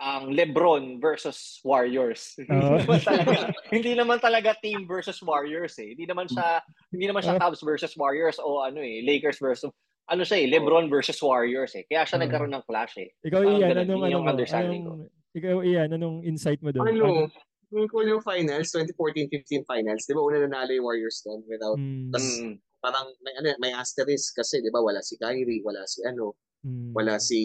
ang 0.00 0.32
LeBron 0.32 0.96
versus 0.96 1.60
Warriors. 1.60 2.32
Oo. 2.48 2.80
hindi, 2.80 2.88
naman 2.88 3.00
talaga, 3.04 3.36
hindi 3.68 3.92
naman 3.92 4.18
talaga 4.18 4.50
team 4.64 4.88
versus 4.88 5.20
Warriors 5.20 5.76
eh. 5.76 5.92
Hindi 5.92 6.08
naman 6.08 6.24
siya 6.24 6.64
hindi 6.88 7.04
naman 7.04 7.20
siya 7.20 7.36
Oo. 7.36 7.40
Cavs 7.40 7.60
versus 7.60 7.92
Warriors 8.00 8.40
o 8.40 8.64
ano 8.64 8.80
eh, 8.80 9.04
Lakers 9.04 9.36
versus 9.36 9.68
ano 10.10 10.22
siya 10.24 10.42
eh, 10.42 10.46
LeBron 10.48 10.88
versus 10.88 11.20
Warriors 11.20 11.76
eh. 11.76 11.84
Kaya 11.84 12.08
siya 12.08 12.16
Oo. 12.16 12.24
nagkaroon 12.24 12.52
ng 12.56 12.64
clash 12.64 12.96
eh. 12.96 13.12
Ikaw 13.28 13.40
Parang 13.44 13.60
Ian, 13.60 13.68
ganun, 13.68 13.84
anong 13.84 13.92
yun 13.92 14.00
ano 14.00 14.10
yung 14.10 14.24
mo? 14.24 14.30
understanding 14.32 14.82
Anong, 14.88 15.02
ikaw 15.30 15.56
Ian, 15.62 15.88
anong 15.94 16.16
insight 16.26 16.60
mo 16.64 16.72
doon? 16.72 16.84
Ano, 16.90 17.30
yung 17.70 17.86
ko 17.86 18.02
yung 18.02 18.24
finals, 18.24 18.74
2014-15 18.74 19.62
finals, 19.62 20.02
di 20.02 20.12
ba 20.16 20.22
una 20.26 20.42
nanalo 20.42 20.74
yung 20.74 20.86
Warriors 20.90 21.22
doon 21.22 21.40
without, 21.46 21.78
Mm, 21.78 22.10
Tas, 22.10 22.26
Mm. 22.42 22.58
Parang 22.80 23.12
may, 23.20 23.36
ano, 23.36 23.52
may 23.60 23.72
asterisk 23.76 24.34
kasi, 24.34 24.64
di 24.64 24.72
ba, 24.72 24.80
wala 24.80 25.04
si 25.04 25.20
Kyrie, 25.20 25.62
wala 25.62 25.84
si 25.84 26.00
ano, 26.04 26.34
mm. 26.64 26.96
wala 26.96 27.20
si 27.20 27.38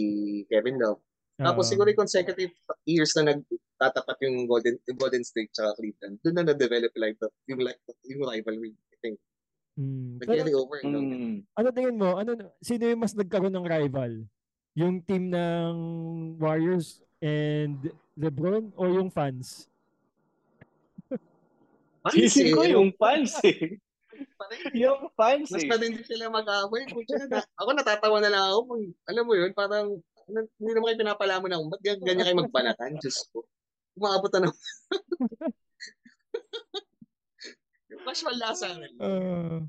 Kevin 0.48 0.80
Love. 0.80 1.04
Tapos 1.36 1.68
Oo. 1.68 1.72
siguro 1.76 1.88
yung 1.92 2.00
consecutive 2.08 2.56
years 2.88 3.12
na 3.20 3.36
nagtatapat 3.36 4.18
yung 4.24 4.48
Golden 4.48 4.80
yung 4.88 4.96
Golden 4.96 5.24
State 5.28 5.52
tsaka 5.52 5.76
Cleveland, 5.76 6.16
doon 6.24 6.36
na 6.40 6.44
na-develop 6.48 6.96
like 6.96 7.20
the, 7.20 7.28
yung, 7.52 7.60
like, 7.60 7.80
yung 8.08 8.24
rivalry, 8.24 8.72
I 8.72 8.96
think. 9.04 9.18
Mm. 9.76 10.24
Pero, 10.24 10.30
Nag-carry 10.32 10.56
over. 10.56 10.80
no? 10.88 11.00
Mm. 11.04 11.36
ano 11.44 11.68
tingin 11.76 12.00
mo? 12.00 12.10
Ano 12.16 12.32
sino 12.64 12.84
yung 12.88 13.04
mas 13.04 13.12
nagkaroon 13.12 13.52
ng 13.52 13.68
rival? 13.68 14.24
Yung 14.76 15.04
team 15.04 15.32
ng 15.32 15.76
Warriors 16.40 17.04
and 17.20 17.92
LeBron 18.16 18.72
o 18.76 18.84
yung 18.92 19.12
fans? 19.12 19.68
Sisig 22.12 22.54
ko 22.54 22.62
yung 22.64 22.94
fans 22.96 23.40
eh. 23.42 23.80
Yung 24.74 25.12
fans 25.16 25.50
Mas 25.52 25.64
eh. 25.64 25.70
pa 25.70 25.78
din 25.80 25.96
sila 26.04 26.32
mag-away. 26.32 26.88
Ako 27.60 27.70
natatawa 27.74 28.18
na 28.20 28.32
lang 28.32 28.44
ako. 28.52 28.60
Alam 29.08 29.24
mo 29.26 29.34
yun, 29.36 29.52
parang 29.56 30.00
ano, 30.26 30.40
hindi 30.58 30.72
naman 30.74 30.88
kayo 30.94 31.02
pinapalamon 31.06 31.54
ako. 31.54 31.64
Ba't 31.70 31.82
gan- 31.86 32.04
ganyan 32.04 32.26
kayo 32.26 32.38
magbanatan? 32.46 32.98
Diyos 32.98 33.18
ko. 33.30 33.46
Umabot 33.96 34.32
na 34.34 34.50
ng... 34.50 34.56
Yung 37.94 38.04
casual 38.04 38.38
lasa. 38.42 38.74
Ah, 39.00 39.62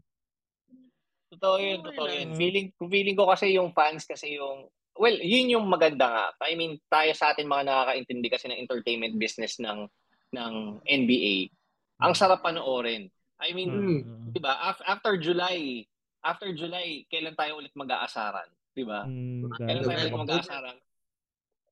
Totoo 1.37 1.57
yun, 1.61 1.81
Okay 1.85 1.87
totoo 1.93 2.09
yun. 2.09 2.29
Feeling, 2.39 2.67
feeling 2.89 3.17
ko 3.19 3.29
kasi 3.29 3.53
yung 3.53 3.71
fans 3.77 4.09
kasi 4.09 4.41
yung, 4.41 4.73
well, 4.97 5.17
yun 5.21 5.53
yung 5.53 5.67
maganda 5.69 6.09
nga. 6.09 6.27
I 6.49 6.57
mean, 6.57 6.81
tayo 6.89 7.13
sa 7.13 7.37
atin 7.37 7.45
mga 7.51 7.69
nakakaintindi 7.69 8.29
kasi 8.33 8.49
ng 8.49 8.61
entertainment 8.65 9.15
business 9.21 9.61
ng 9.61 9.85
ng 10.33 10.55
NBA. 10.85 11.53
Ang 12.01 12.13
sarap 12.17 12.41
panoorin. 12.41 13.13
I 13.39 13.53
mean, 13.53 13.71
Mm. 13.71 14.01
ah, 14.01 14.29
di 14.33 14.41
ba, 14.41 14.53
af- 14.65 14.85
after 14.85 15.17
July, 15.17 15.85
after 16.21 16.51
July, 16.53 17.05
kailan 17.07 17.37
tayo 17.37 17.61
ulit 17.61 17.73
mag-aasaran? 17.73 18.49
Di 18.73 18.83
ba? 18.83 19.05
mm, 19.05 19.53
Kailan 19.55 19.85
tayo 19.85 19.99
ulit 20.03 20.17
mag-aasaran? 20.17 20.77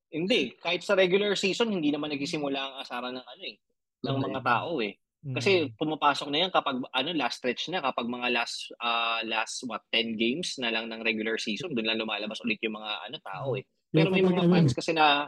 Hindi. 0.09 0.55
Kahit 0.55 0.85
sa 0.85 0.95
regular 0.95 1.33
season, 1.35 1.73
hindi 1.73 1.89
naman 1.91 2.13
nagsisimula 2.13 2.55
ang 2.55 2.75
asaran 2.79 3.13
ng 3.13 3.25
ano 3.25 3.43
eh, 3.43 3.57
ng 4.05 4.17
mga 4.21 4.41
tao 4.45 4.79
eh. 4.79 4.93
mm. 5.25 5.33
Kasi 5.33 5.73
pumapasok 5.73 6.27
na 6.29 6.37
yan 6.45 6.51
kapag 6.53 6.77
ano 6.79 7.09
last 7.17 7.41
stretch 7.41 7.67
na 7.67 7.81
kapag 7.81 8.05
mga 8.05 8.29
last 8.31 8.69
ah, 8.77 9.19
last 9.25 9.65
what 9.65 9.81
10 9.89 10.15
games 10.15 10.55
na 10.61 10.69
lang 10.69 10.85
ng 10.87 11.01
regular 11.01 11.35
season 11.35 11.73
doon 11.73 11.89
lang 11.89 11.97
lumalabas 11.99 12.37
ulit 12.45 12.61
yung 12.61 12.77
mga 12.77 13.09
ano 13.09 13.17
tao 13.19 13.57
eh. 13.57 13.65
Pero 13.89 14.07
Yung 14.07 14.13
may 14.13 14.23
mga 14.23 14.43
ano, 14.45 14.51
fans 14.53 14.71
kasi 14.71 14.93
na 14.93 15.27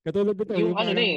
Katulad 0.00 0.34
nito, 0.34 0.54
Yung 0.56 0.72
yung, 0.72 0.78
ano 0.78 0.90
na 0.90 1.02
eh. 1.02 1.16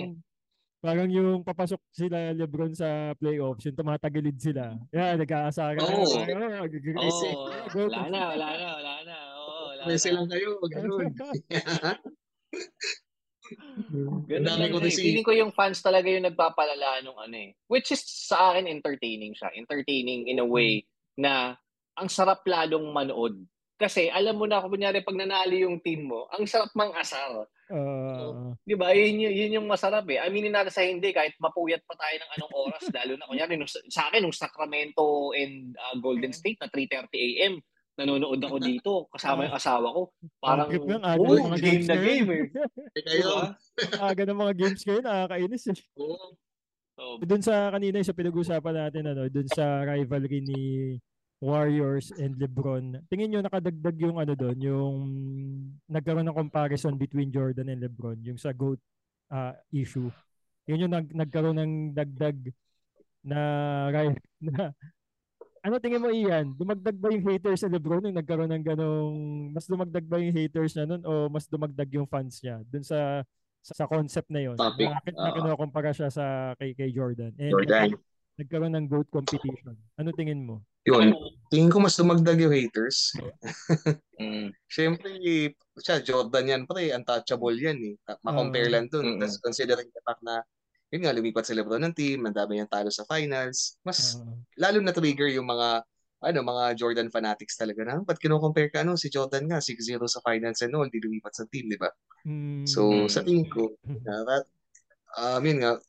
Parang 0.80 1.12
yung 1.12 1.44
papasok 1.44 1.80
sila 1.92 2.32
Lebron 2.32 2.72
sa 2.72 3.12
playoffs, 3.20 3.68
yung 3.68 3.76
tumatagilid 3.76 4.40
sila. 4.40 4.80
Yan, 4.96 5.20
nag-aasaran. 5.20 5.84
Oo. 5.84 6.24
Ah, 6.24 6.64
gag- 6.66 6.96
oh, 6.96 7.52
Go 7.70 7.88
wala 7.92 8.08
na, 8.08 8.20
wala 8.36 8.48
na, 8.56 8.68
wala 8.80 8.94
na. 9.04 9.16
Oo, 9.40 9.62
wala 9.76 9.82
na. 9.84 9.92
lang 9.92 10.28
kayo. 10.28 10.50
Ganun. 10.72 11.12
Ganun 14.30 14.46
lang 14.62 14.70
ko 14.72 14.80
eh. 14.84 14.94
si- 14.94 15.10
Feeling 15.10 15.26
ko 15.26 15.34
yung 15.34 15.52
fans 15.52 15.82
talaga 15.82 16.06
yung 16.06 16.26
nagpapalala 16.26 17.02
nung 17.02 17.18
ano 17.18 17.36
eh. 17.36 17.58
Which 17.66 17.92
is 17.92 18.02
sa 18.06 18.54
akin 18.54 18.70
entertaining 18.70 19.34
siya. 19.34 19.50
Entertaining 19.58 20.30
in 20.30 20.40
a 20.40 20.46
way 20.48 20.86
na 21.18 21.58
ang 21.98 22.08
sarap 22.08 22.46
lalong 22.46 22.94
manood. 22.94 23.36
Kasi 23.80 24.12
alam 24.12 24.36
mo 24.36 24.44
na, 24.44 24.60
kunyari 24.60 25.00
pag 25.08 25.16
nanalo 25.16 25.56
yung 25.56 25.80
team 25.80 26.12
mo, 26.12 26.28
ang 26.36 26.44
sarap 26.44 26.68
mang 26.76 26.92
asar. 27.00 27.48
Ah, 27.72 28.52
Di 28.68 28.76
ba? 28.76 28.92
Yun, 28.92 29.24
yun, 29.24 29.32
yun 29.32 29.56
yung 29.62 29.68
masarap 29.72 30.04
eh. 30.12 30.20
Aminin 30.20 30.52
natin 30.52 30.74
sa 30.74 30.84
hindi, 30.84 31.16
kahit 31.16 31.40
mapuyat 31.40 31.80
pa 31.88 31.96
tayo 31.96 32.20
ng 32.20 32.32
anong 32.36 32.54
oras, 32.60 32.84
lalo 33.00 33.16
na 33.16 33.30
kunyari, 33.32 33.56
nung, 33.56 33.72
sa 33.72 34.12
akin, 34.12 34.20
nung 34.20 34.36
Sacramento 34.36 35.32
and 35.32 35.80
uh, 35.80 35.96
Golden 35.96 36.36
State 36.36 36.60
na 36.60 36.68
3.30 36.68 37.08
a.m., 37.16 37.54
nanonood 37.96 38.40
ako 38.44 38.58
dito, 38.60 38.92
kasama 39.16 39.48
yung 39.48 39.56
asawa 39.56 39.88
ko. 39.96 40.02
Parang, 40.40 40.68
ng 40.72 41.04
aga 41.04 41.20
oh, 41.20 41.36
mga 41.36 41.60
game 41.60 41.64
games 41.64 41.88
na 41.88 41.98
game 42.00 42.28
yun. 42.28 42.36
eh. 42.36 42.48
Eh, 43.00 43.04
kayo. 43.04 43.28
Diba? 43.28 43.44
aga 44.12 44.24
ng 44.28 44.40
mga 44.40 44.54
games 44.60 44.82
kayo, 44.84 45.00
nakakainis 45.00 45.64
eh. 45.72 45.80
Oo. 46.00 46.26
So, 47.00 47.04
Doon 47.24 47.44
sa 47.44 47.72
kanina 47.72 48.00
yung 48.00 48.10
sa 48.12 48.16
pinag-usapan 48.16 48.76
natin, 48.76 49.04
ano, 49.08 49.32
doon 49.32 49.48
sa 49.48 49.88
rivalry 49.88 50.40
ni 50.44 50.62
Warriors 51.40 52.12
and 52.20 52.36
LeBron. 52.36 53.00
Tingin 53.08 53.32
nyo 53.32 53.40
nakadagdag 53.40 53.96
yung 53.96 54.20
ano 54.20 54.36
doon, 54.36 54.58
yung 54.60 54.96
nagkaroon 55.88 56.28
ng 56.28 56.36
comparison 56.36 57.00
between 57.00 57.32
Jordan 57.32 57.72
and 57.72 57.80
LeBron, 57.80 58.20
yung 58.28 58.36
sa 58.36 58.52
GOAT 58.52 58.80
ah, 59.32 59.56
issue. 59.72 60.12
Yun 60.68 60.86
yung 60.86 60.94
nag, 60.94 61.08
nagkaroon 61.16 61.56
ng 61.56 61.74
dagdag 61.96 62.38
na, 63.24 63.40
ri- 63.88 64.20
na 64.52 64.76
ano 65.64 65.76
tingin 65.80 66.04
mo 66.04 66.12
Ian? 66.12 66.56
Dumagdag 66.56 66.96
ba 66.96 67.12
yung 67.12 67.24
haters 67.24 67.64
sa 67.64 67.72
LeBron 67.72 68.04
nung 68.04 68.20
nagkaroon 68.20 68.52
ng 68.52 68.64
ganong 68.64 69.18
mas 69.56 69.68
dumagdag 69.68 70.06
ba 70.08 70.20
yung 70.20 70.36
haters 70.36 70.76
niya 70.76 70.88
nun 70.88 71.04
o 71.04 71.28
mas 71.32 71.48
dumagdag 71.48 71.90
yung 71.96 72.08
fans 72.08 72.40
niya 72.44 72.64
dun 72.68 72.84
sa 72.84 73.24
sa, 73.60 73.84
sa 73.84 73.86
concept 73.92 74.32
na 74.32 74.40
yon 74.40 74.56
Topic, 74.56 74.88
na, 74.88 75.04
na 75.04 75.30
oo. 75.32 75.36
kinukumpara 75.36 75.92
siya 75.92 76.08
sa 76.08 76.56
kay, 76.56 76.72
kay 76.72 76.96
Jordan. 76.96 77.36
And 77.36 77.52
Jordan. 77.52 78.00
Nagkaroon 78.40 78.74
ng 78.80 78.88
GOAT 78.88 79.08
competition. 79.12 79.76
Ano 80.00 80.10
tingin 80.16 80.48
mo? 80.48 80.64
Yun. 80.88 81.12
Tingin 81.52 81.68
ko 81.70 81.84
mas 81.84 82.00
dumagdag 82.00 82.40
yung 82.40 82.56
haters. 82.56 83.14
Mm. 84.20 84.52
Siyempre, 84.68 85.16
siya, 85.80 86.04
Jordan 86.04 86.44
yan 86.44 86.64
pre, 86.68 86.92
untouchable 86.92 87.56
yan 87.56 87.80
eh. 87.80 87.96
Ma-compare 88.20 88.68
Oo. 88.68 88.74
lang 88.76 88.92
dun. 88.92 89.16
Mm-mm. 89.16 89.24
Tapos 89.24 89.40
considering 89.40 89.88
the 89.96 90.04
fact 90.04 90.20
na, 90.20 90.44
yun 90.92 91.08
nga, 91.08 91.16
lumipat 91.16 91.48
si 91.48 91.56
Lebron 91.56 91.80
ng 91.88 91.96
team, 91.96 92.28
ang 92.28 92.36
dami 92.36 92.60
niyang 92.60 92.68
talo 92.68 92.92
sa 92.92 93.08
finals. 93.08 93.80
Mas, 93.88 94.20
Oo. 94.20 94.44
lalo 94.60 94.84
na 94.84 94.92
trigger 94.92 95.32
yung 95.32 95.48
mga, 95.48 95.88
ano, 96.20 96.40
mga 96.44 96.64
Jordan 96.76 97.08
fanatics 97.08 97.56
talaga 97.56 97.88
na, 97.88 98.04
ba't 98.04 98.20
kino-compare 98.20 98.68
ka, 98.68 98.84
ano, 98.84 99.00
si 99.00 99.08
Jordan 99.08 99.48
nga, 99.48 99.64
6-0 99.64 100.04
sa 100.12 100.20
finals 100.20 100.60
and 100.68 100.76
all, 100.76 100.84
di 100.92 101.00
lumipat 101.00 101.40
sa 101.40 101.48
team, 101.48 101.72
di 101.72 101.80
ba? 101.80 101.88
Mm. 102.28 102.68
So, 102.68 102.92
Mm. 102.92 103.08
sa 103.08 103.24
tingin 103.24 103.48
ko, 103.48 103.72
uh, 103.88 104.24
that, 104.28 104.52
um, 105.16 105.40
yun 105.48 105.64
nga, 105.64 105.80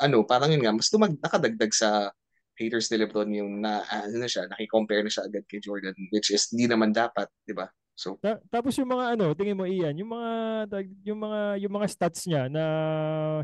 ano, 0.00 0.24
parang 0.26 0.50
yun 0.50 0.62
nga, 0.62 0.74
mas 0.74 0.90
tumag, 0.90 1.14
nakadagdag 1.20 1.72
sa 1.74 2.10
haters 2.54 2.90
ni 2.90 2.96
Lebron 3.02 3.30
yung 3.34 3.62
na, 3.62 3.82
ano 3.90 4.14
na 4.22 4.28
siya, 4.30 4.46
nakikompare 4.46 5.02
na 5.02 5.10
siya 5.10 5.26
agad 5.26 5.42
kay 5.50 5.58
Jordan, 5.58 5.94
which 6.14 6.30
is 6.30 6.46
hindi 6.54 6.70
naman 6.70 6.94
dapat, 6.94 7.26
di 7.42 7.54
ba? 7.54 7.66
So, 7.94 8.18
Ta- 8.18 8.42
tapos 8.50 8.74
yung 8.74 8.90
mga 8.90 9.14
ano, 9.14 9.30
tingin 9.38 9.54
mo 9.54 9.70
Ian, 9.70 9.94
yung 9.94 10.10
mga 10.10 10.30
yung 11.06 11.18
mga 11.22 11.40
yung 11.62 11.74
mga 11.78 11.86
stats 11.86 12.26
niya 12.26 12.50
na 12.50 12.64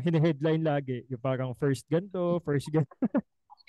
hini-headline 0.03 0.59
lagi, 0.59 1.07
yung 1.07 1.23
parang 1.23 1.55
first 1.55 1.87
ganto, 1.87 2.43
first 2.43 2.67
ganto. 2.67 2.91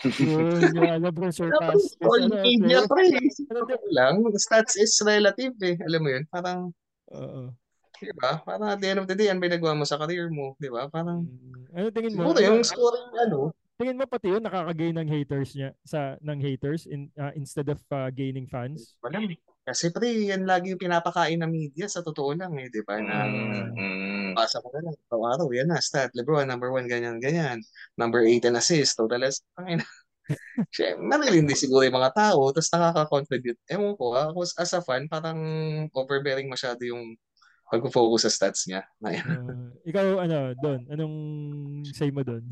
yun, 0.19 0.75
yung 0.75 1.07
LeBron 1.07 1.31
surpass. 1.31 1.95
all 2.03 2.27
ano, 2.27 2.43
media, 2.43 2.83
pre. 2.91 3.15
Ano 3.55 3.79
lang, 3.95 4.15
stats 4.35 4.75
is 4.75 4.99
relative 5.07 5.55
eh. 5.63 5.79
Alam 5.87 6.01
mo 6.03 6.09
yun, 6.11 6.25
parang, 6.27 6.75
Oo. 7.15 7.55
Di 8.03 8.13
ba? 8.13 8.43
Parang 8.43 8.69
at 8.69 8.79
the 8.79 8.89
end 8.89 8.99
of 8.99 9.07
the 9.07 9.15
day, 9.15 9.27
yan 9.27 9.39
ba 9.39 9.47
yung 9.47 9.57
nagawa 9.57 9.75
mo 9.75 9.85
sa 9.85 9.97
career 9.97 10.27
mo, 10.29 10.55
di 10.57 10.67
ba? 10.67 10.87
Parang, 10.87 11.23
Mm. 11.23 11.71
Ano 11.73 11.87
tingin 11.89 12.13
mo? 12.13 12.27
siguro 12.27 12.37
Ano- 12.37 12.49
yung 12.51 12.61
scoring, 12.63 13.09
ano, 13.17 13.39
tingin 13.75 13.97
mo 13.97 14.05
pati 14.05 14.27
yun 14.29 14.39
nakaka-gain 14.41 14.95
ng 14.95 15.09
haters 15.09 15.51
niya 15.53 15.71
sa 15.83 16.15
ng 16.21 16.39
haters 16.39 16.85
in 16.85 17.11
ah, 17.17 17.33
instead 17.33 17.67
of 17.67 17.81
ah, 17.89 18.09
gaining 18.09 18.45
fans? 18.45 18.95
wala. 19.01 19.19
Kasi 19.63 19.89
pre, 19.89 20.11
yan 20.27 20.43
lagi 20.43 20.71
yung 20.71 20.81
pinapakain 20.81 21.39
ng 21.39 21.47
media 21.49 21.87
sa 21.87 22.03
totoo 22.03 22.35
lang 22.35 22.51
eh, 22.59 22.67
di 22.67 22.83
ba? 22.83 22.99
Na, 22.99 23.23
Mm. 23.25 23.71
Mm. 23.73 24.31
Pasa 24.35 24.59
ko 24.59 24.69
na 24.71 24.83
lang. 24.83 24.97
Araw-araw, 25.07 25.49
yan 25.51 25.69
na. 25.69 25.79
Stat. 25.79 26.11
Lebron, 26.13 26.45
number 26.45 26.69
one, 26.69 26.85
ganyan, 26.85 27.19
ganyan. 27.19 27.63
Number 27.95 28.23
eight 28.23 28.43
and 28.43 28.57
assist. 28.57 28.97
Total 28.97 29.23
as, 29.23 29.39
ang 29.55 29.79
ina. 29.79 29.87
Siya, 30.75 30.95
marilindi 30.97 31.53
siguro 31.53 31.83
yung 31.83 31.95
mga 31.95 32.11
tao, 32.13 32.51
tapos 32.51 32.71
nakaka-contribute. 32.71 33.59
Ewan 33.69 33.95
ko, 33.95 34.05
ah, 34.13 34.29
ako 34.29 34.43
as 34.47 34.73
a 34.73 34.81
fan, 34.81 35.07
parang 35.07 35.39
overbearing 35.91 36.47
masyado 36.47 36.83
yung 36.83 37.15
pag-focus 37.73 38.29
sa 38.29 38.31
stats 38.31 38.69
niya. 38.69 38.85
Ayun. 39.01 39.25
Ah, 39.25 39.69
ikaw 39.89 40.07
ano, 40.21 40.53
Don, 40.61 40.81
anong 40.93 41.17
say 41.97 42.13
mo 42.13 42.21
doon? 42.21 42.45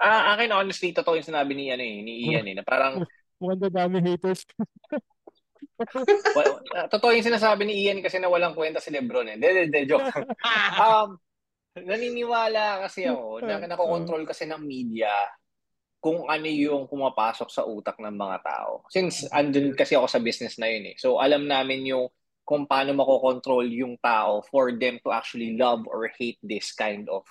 Ah, 0.00 0.32
akin 0.32 0.48
honestly, 0.56 0.96
totoo 0.96 1.20
yung 1.20 1.28
sinabi 1.28 1.52
ni, 1.52 1.68
ano, 1.68 1.84
eh, 1.84 2.00
ni 2.00 2.32
Ian 2.32 2.48
eh, 2.48 2.56
na 2.56 2.64
parang 2.64 3.04
Mukhang 3.40 3.72
dami 3.72 3.98
haters. 4.04 4.44
Well, 6.36 6.60
uh, 6.76 6.92
totoo 6.92 7.16
yung 7.16 7.24
sinasabi 7.24 7.64
ni 7.64 7.88
Ian 7.88 8.04
kasi 8.04 8.20
na 8.20 8.28
walang 8.28 8.52
kwenta 8.52 8.84
si 8.84 8.92
Lebron 8.92 9.32
eh. 9.32 9.40
Hindi, 9.40 9.64
hindi, 9.64 9.88
joke. 9.88 10.12
um, 10.84 11.16
naniniwala 11.72 12.84
kasi 12.84 13.08
ako 13.08 13.40
na 13.40 13.64
nakokontrol 13.64 14.28
kasi 14.28 14.44
ng 14.44 14.60
media 14.60 15.08
kung 16.00 16.28
ano 16.28 16.48
yung 16.48 16.84
pumapasok 16.84 17.48
sa 17.48 17.64
utak 17.64 17.96
ng 17.96 18.12
mga 18.12 18.38
tao. 18.44 18.84
Since 18.92 19.32
andun 19.32 19.72
kasi 19.72 19.96
ako 19.96 20.04
sa 20.08 20.20
business 20.20 20.60
na 20.60 20.68
yun 20.68 20.92
eh. 20.92 20.96
So 21.00 21.16
alam 21.16 21.48
namin 21.48 21.88
yung 21.88 22.12
kung 22.42 22.66
paano 22.66 22.94
makokontrol 22.96 23.66
yung 23.70 23.94
tao 24.02 24.42
for 24.46 24.74
them 24.74 24.98
to 25.02 25.14
actually 25.14 25.54
love 25.54 25.86
or 25.86 26.10
hate 26.18 26.40
this 26.42 26.74
kind 26.74 27.06
of 27.06 27.22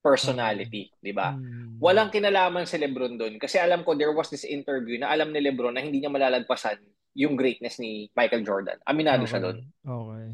personality, 0.00 0.92
di 1.00 1.12
ba? 1.12 1.36
Hmm. 1.36 1.76
Walang 1.80 2.12
kinalaman 2.12 2.64
si 2.64 2.80
Lebron 2.80 3.20
doon 3.20 3.36
kasi 3.36 3.60
alam 3.60 3.84
ko 3.84 3.92
there 3.96 4.12
was 4.12 4.28
this 4.32 4.48
interview 4.48 4.96
na 5.00 5.12
alam 5.12 5.32
ni 5.32 5.40
Lebron 5.44 5.76
na 5.76 5.84
hindi 5.84 6.00
niya 6.00 6.12
malalagpasan 6.12 6.80
yung 7.16 7.36
greatness 7.36 7.76
ni 7.80 8.08
Michael 8.16 8.44
Jordan. 8.46 8.78
Aminado 8.86 9.28
siya 9.28 9.42
doon. 9.42 9.60
Okay. 9.82 10.26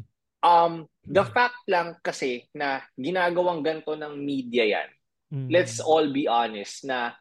Um, 0.45 0.87
the 1.03 1.25
fact 1.25 1.59
lang 1.67 1.97
kasi 1.99 2.47
na 2.55 2.85
ginagawang 2.95 3.65
ganito 3.65 3.97
ng 3.97 4.13
media 4.15 4.63
yan, 4.63 4.89
Mm. 5.27 5.51
let's 5.51 5.83
all 5.83 6.07
be 6.07 6.23
honest 6.23 6.87
na 6.87 7.11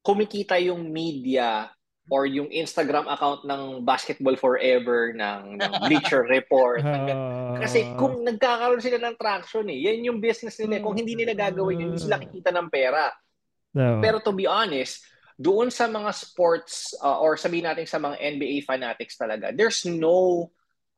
kumikita 0.00 0.56
yung 0.60 0.88
media 0.88 1.68
or 2.12 2.28
yung 2.28 2.52
Instagram 2.52 3.08
account 3.08 3.48
ng 3.48 3.80
Basketball 3.80 4.36
Forever, 4.36 5.16
ng, 5.16 5.56
ng 5.56 5.72
Bleacher 5.88 6.28
Report. 6.28 6.84
Ah, 6.84 7.56
kasi 7.64 7.96
kung 7.96 8.20
nagkakaroon 8.20 8.84
sila 8.84 9.00
ng 9.00 9.16
traction 9.16 9.64
eh, 9.72 9.78
yan 9.88 10.04
yung 10.04 10.18
business 10.20 10.60
nila. 10.60 10.84
Kung 10.84 10.96
hindi 11.00 11.16
nila 11.16 11.32
gagawin, 11.32 11.80
yun, 11.80 11.88
hindi 11.92 12.04
sila 12.04 12.20
kikita 12.20 12.52
ng 12.52 12.68
pera. 12.68 13.08
no. 13.72 14.04
Pero 14.04 14.20
to 14.20 14.36
be 14.36 14.44
honest, 14.44 15.00
doon 15.34 15.72
sa 15.72 15.90
mga 15.90 16.12
sports 16.14 16.94
uh, 17.02 17.18
or 17.18 17.34
sabihin 17.34 17.66
natin 17.66 17.88
sa 17.88 17.98
mga 17.98 18.20
NBA 18.20 18.68
fanatics 18.68 19.18
talaga, 19.18 19.50
there's 19.50 19.82
no 19.88 20.48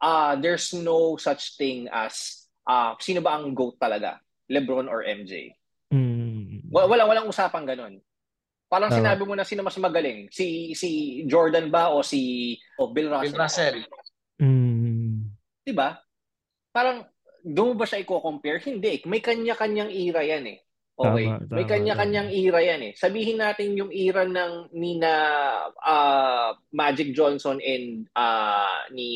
uh, 0.03 0.37
there's 0.37 0.75
no 0.77 1.17
such 1.17 1.57
thing 1.57 1.89
as 1.89 2.47
uh, 2.69 2.93
sino 3.01 3.25
ba 3.25 3.39
ang 3.39 3.57
GOAT 3.57 3.81
talaga? 3.81 4.21
LeBron 4.51 4.91
or 4.91 5.03
MJ? 5.03 5.55
Mm. 5.95 6.69
Wala 6.69 6.87
wala 6.91 7.03
walang 7.09 7.31
usapang 7.31 7.65
ganun. 7.65 8.03
Parang 8.67 8.91
Tama. 8.91 8.99
sinabi 8.99 9.23
mo 9.23 9.35
na 9.39 9.47
sino 9.47 9.63
mas 9.63 9.79
magaling, 9.79 10.27
si 10.35 10.75
si 10.75 11.23
Jordan 11.31 11.71
ba 11.71 11.95
o 11.95 12.03
si 12.03 12.55
o 12.79 12.91
Bill 12.91 13.11
Russell? 13.11 13.31
Bill 13.31 13.39
Russell. 13.39 13.79
Mm. 14.43 15.33
'Di 15.63 15.73
ba? 15.73 15.95
Parang 16.75 17.07
doon 17.47 17.73
mo 17.73 17.75
ba 17.79 17.87
siya 17.87 18.03
i-compare? 18.03 18.59
Hindi. 18.59 19.07
May 19.07 19.23
kanya-kanyang 19.23 19.95
era 19.95 20.19
yan 20.27 20.51
eh. 20.51 20.59
Okay. 20.97 21.31
Tama, 21.31 21.47
May 21.55 21.63
tama, 21.63 21.73
kanya-kanyang 21.79 22.31
era 22.35 22.59
yan 22.59 22.81
eh. 22.91 22.93
Sabihin 22.99 23.39
natin 23.39 23.79
yung 23.79 23.93
era 23.95 24.27
ng 24.27 24.75
ni 24.75 24.99
na 24.99 25.15
ah, 25.79 26.59
Magic 26.75 27.15
Johnson 27.15 27.63
and 27.63 28.11
ah, 28.19 28.83
ni 28.91 29.09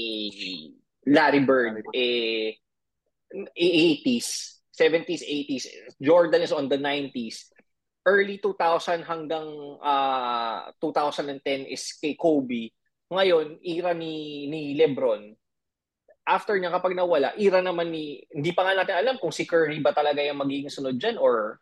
Larry 1.10 1.42
Bird 1.42 1.82
eh 1.90 2.54
80s, 3.56 4.58
70s, 4.74 5.22
80s. 5.22 5.64
Jordan 6.02 6.42
is 6.42 6.52
on 6.52 6.68
the 6.68 6.78
90s. 6.78 7.50
Early 8.00 8.40
2000 8.40 9.04
hanggang 9.04 9.48
ah, 9.80 10.72
2010 10.80 11.68
is 11.68 11.96
kay 12.00 12.16
Kobe. 12.16 12.72
Ngayon, 13.10 13.60
era 13.60 13.92
ni 13.92 14.46
ni 14.46 14.72
LeBron. 14.72 15.34
After 16.24 16.54
niya 16.56 16.70
kapag 16.70 16.94
nawala, 16.94 17.34
era 17.34 17.58
naman 17.58 17.90
ni 17.90 18.22
hindi 18.30 18.54
pa 18.54 18.62
nga 18.62 18.78
natin 18.78 18.96
alam 18.96 19.16
kung 19.18 19.34
si 19.34 19.44
Curry 19.44 19.82
ba 19.82 19.90
talaga 19.90 20.22
yung 20.22 20.38
magiging 20.38 20.70
sunod 20.70 20.94
diyan 20.96 21.18
or 21.18 21.58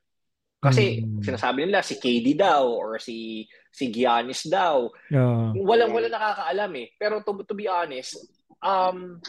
kasi 0.58 1.06
Mm. 1.06 1.22
sinasabi 1.22 1.58
nila 1.64 1.86
si 1.86 1.96
KD 1.96 2.34
daw 2.34 2.66
or 2.66 2.98
si 2.98 3.46
si 3.70 3.88
Giannis 3.88 4.44
daw. 4.50 4.90
Yeah. 5.08 5.54
Walang 5.54 5.94
wala 5.94 6.10
nakakaalam 6.10 6.72
eh. 6.82 6.88
Pero 6.98 7.22
to, 7.22 7.46
to 7.46 7.54
be 7.54 7.70
honest, 7.70 8.18
um 8.60 9.22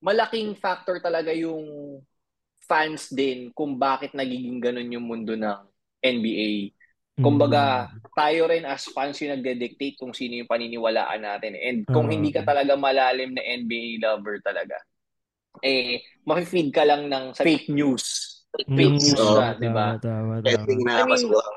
malaking 0.00 0.56
factor 0.56 0.96
talaga 0.98 1.30
yung 1.36 2.00
fans 2.64 3.12
din 3.12 3.52
kung 3.52 3.76
bakit 3.76 4.16
nagiging 4.16 4.58
ganun 4.58 4.90
yung 4.90 5.04
mundo 5.04 5.36
ng 5.36 5.69
NBA. 6.02 6.72
Kumbaga, 7.20 7.92
tayo 8.16 8.48
rin 8.48 8.64
as 8.64 8.88
fans 8.88 9.20
yung 9.20 9.36
nagde-dictate 9.36 10.00
kung 10.00 10.16
sino 10.16 10.40
yung 10.40 10.48
paniniwalaan 10.48 11.20
natin. 11.20 11.52
And 11.52 11.84
kung 11.84 12.08
Ah. 12.08 12.12
hindi 12.16 12.32
ka 12.32 12.40
talaga 12.42 12.80
malalim 12.80 13.36
na 13.36 13.44
NBA 13.44 14.00
lover 14.00 14.40
talaga, 14.40 14.80
eh, 15.60 16.00
makifeed 16.24 16.72
ka 16.72 16.88
lang 16.88 17.12
ng 17.12 17.36
sa 17.36 17.44
fake 17.44 17.68
news. 17.68 18.26
Mm. 18.66 18.76
Fake 18.76 18.98
news 18.98 19.20
Oo. 19.20 19.36
na, 19.38 19.54
di 19.54 19.68
ba? 19.70 19.94
Tama, 20.00 20.42
I 20.42 20.56
mean, 20.66 20.82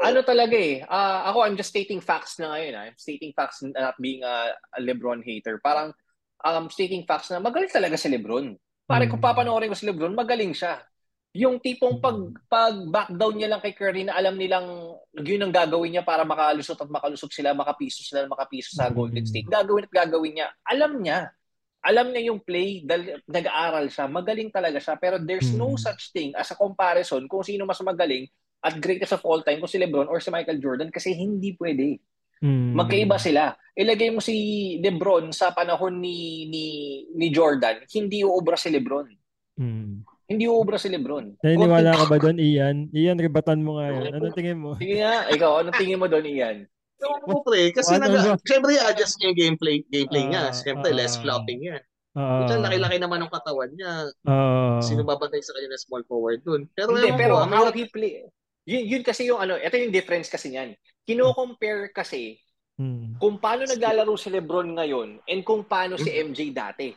ano 0.03 0.19
talaga 0.21 0.53
eh. 0.53 0.83
ah, 0.85 1.31
ako, 1.31 1.37
I'm 1.47 1.57
just 1.57 1.71
stating 1.71 2.03
facts 2.03 2.37
na 2.37 2.53
ngayon. 2.53 2.73
ah. 2.75 2.83
I'm 2.91 2.99
stating 2.99 3.31
facts 3.33 3.63
not 3.63 3.95
being 3.97 4.21
a, 4.21 4.53
a 4.75 4.79
LeBron 4.83 5.23
hater. 5.25 5.57
Parang, 5.63 5.95
um, 6.43 6.67
stating 6.69 7.07
facts 7.07 7.31
na 7.31 7.39
magaling 7.39 7.71
talaga 7.71 7.95
si 7.95 8.11
LeBron. 8.11 8.53
Pare, 8.83 9.07
kung 9.07 9.23
Mm. 9.23 9.25
papanoorin 9.25 9.71
ko 9.71 9.77
si 9.79 9.87
LeBron, 9.87 10.11
magaling 10.13 10.51
siya. 10.53 10.83
Yung 11.33 11.57
tipong 11.57 11.97
pag, 11.97 12.17
pag 12.45 12.77
back 12.93 13.09
down 13.09 13.33
niya 13.33 13.49
lang 13.49 13.61
kay 13.61 13.73
Curry 13.73 14.05
na 14.05 14.13
alam 14.13 14.37
nilang 14.37 14.93
yun 15.17 15.41
ang 15.41 15.49
gagawin 15.49 15.97
niya 15.97 16.05
para 16.05 16.21
makalusot 16.21 16.77
at 16.77 16.85
makalusot 16.85 17.33
sila, 17.33 17.57
makapiso 17.57 18.05
sila, 18.05 18.29
makapiso 18.29 18.77
sa 18.77 18.89
Mm. 18.89 18.93
Golden 18.93 19.25
State. 19.25 19.49
Gagawin 19.49 19.89
at 19.89 19.93
gagawin 19.93 20.33
niya. 20.37 20.47
Alam 20.61 21.01
niya. 21.01 21.33
Alam 21.83 22.13
niya 22.13 22.31
yung 22.31 22.39
play, 22.39 22.85
dahil 22.85 23.17
nag-aaral 23.25 23.89
siya, 23.89 24.05
magaling 24.07 24.53
talaga 24.53 24.77
siya. 24.77 24.95
Pero 24.95 25.17
there's 25.17 25.49
no 25.51 25.73
Mm. 25.73 25.81
such 25.81 26.13
thing 26.13 26.31
as 26.37 26.53
a 26.53 26.55
comparison 26.55 27.25
kung 27.25 27.41
sino 27.41 27.65
mas 27.65 27.81
magaling 27.81 28.29
at 28.63 28.79
greatest 28.79 29.11
of 29.11 29.25
all 29.27 29.41
time, 29.41 29.59
kung 29.59 29.67
si 29.67 29.81
LeBron 29.81 30.07
or 30.07 30.21
si 30.21 30.31
Michael 30.31 30.61
Jordan, 30.61 30.87
kasi 30.87 31.11
hindi 31.11 31.57
pwede. 31.57 31.97
Mm. 32.39 32.77
Magkaiba 32.77 33.17
sila. 33.17 33.51
Ilagay 33.73 34.13
mo 34.13 34.21
si 34.21 34.35
LeBron 34.79 35.33
sa 35.33 35.49
panahon 35.51 35.97
ni 35.97 36.45
ni 36.45 36.65
ni 37.11 37.27
Jordan, 37.33 37.83
hindi 37.89 38.21
uubra 38.21 38.53
si 38.55 38.69
LeBron. 38.69 39.09
Mm. 39.59 40.05
Hindi 40.33 40.49
uubra 40.49 40.81
si 40.81 40.89
LeBron. 40.89 41.37
Naniniwala 41.45 41.93
ka 41.93 42.05
ba 42.09 42.17
doon, 42.17 42.37
Ian? 42.41 42.77
Ian, 42.89 43.21
rebatan 43.21 43.61
mo 43.61 43.77
nga 43.77 43.93
yun. 43.93 44.09
Anong 44.17 44.33
tingin 44.33 44.57
mo? 44.57 44.73
Sige 44.81 44.97
nga, 44.97 45.29
ikaw, 45.29 45.61
anong 45.61 45.77
tingin 45.77 46.01
mo 46.01 46.09
doon, 46.09 46.25
Ian? 46.25 46.57
Oo, 47.05 47.45
pre. 47.45 47.69
Kasi 47.69 47.99
Ano 47.99 48.09
nag 48.09 48.15
ba? 48.17 48.33
syempre 48.41 48.73
adjust 48.81 49.21
niya 49.21 49.29
yung 49.29 49.39
gameplay, 49.39 49.75
gameplay 49.93 50.23
niya. 50.25 50.49
Ah, 50.49 50.55
Syempre, 50.55 50.89
ah, 50.89 50.97
less 50.97 51.19
flopping 51.21 51.61
yan. 51.69 51.83
Ah, 52.17 52.45
Diyan, 52.49 52.61
laki-laki 52.65 52.97
naman 52.97 53.19
ng 53.21 53.31
katawan 53.33 53.69
niya. 53.77 54.09
ah, 54.25 54.81
Sino 54.81 55.05
babantay 55.05 55.43
sa 55.45 55.53
kanya 55.53 55.75
na 55.75 55.79
small 55.81 56.01
forward 56.09 56.41
dun? 56.41 56.65
Pero 56.73 56.97
Hindi, 56.97 57.13
pero 57.13 57.43
ko, 57.43 57.45
how 57.45 57.65
he 57.69 57.85
play, 57.85 58.25
Yun, 58.63 58.83
yun 58.87 59.03
kasi 59.03 59.27
yung 59.27 59.43
ano, 59.43 59.59
ito 59.59 59.75
yung 59.75 59.91
difference 59.91 60.31
kasi 60.31 60.49
niyan. 60.49 60.73
Kino-compare 61.03 61.91
kasi 61.93 62.39
Hmm. 62.73 63.13
kung 63.21 63.37
paano 63.37 63.69
naglalaro 63.69 64.17
si 64.17 64.33
LeBron 64.33 64.73
ngayon 64.73 65.21
and 65.29 65.45
kung 65.45 65.61
paano 65.61 65.93
si 65.93 66.09
MJ 66.09 66.49
dati. 66.49 66.89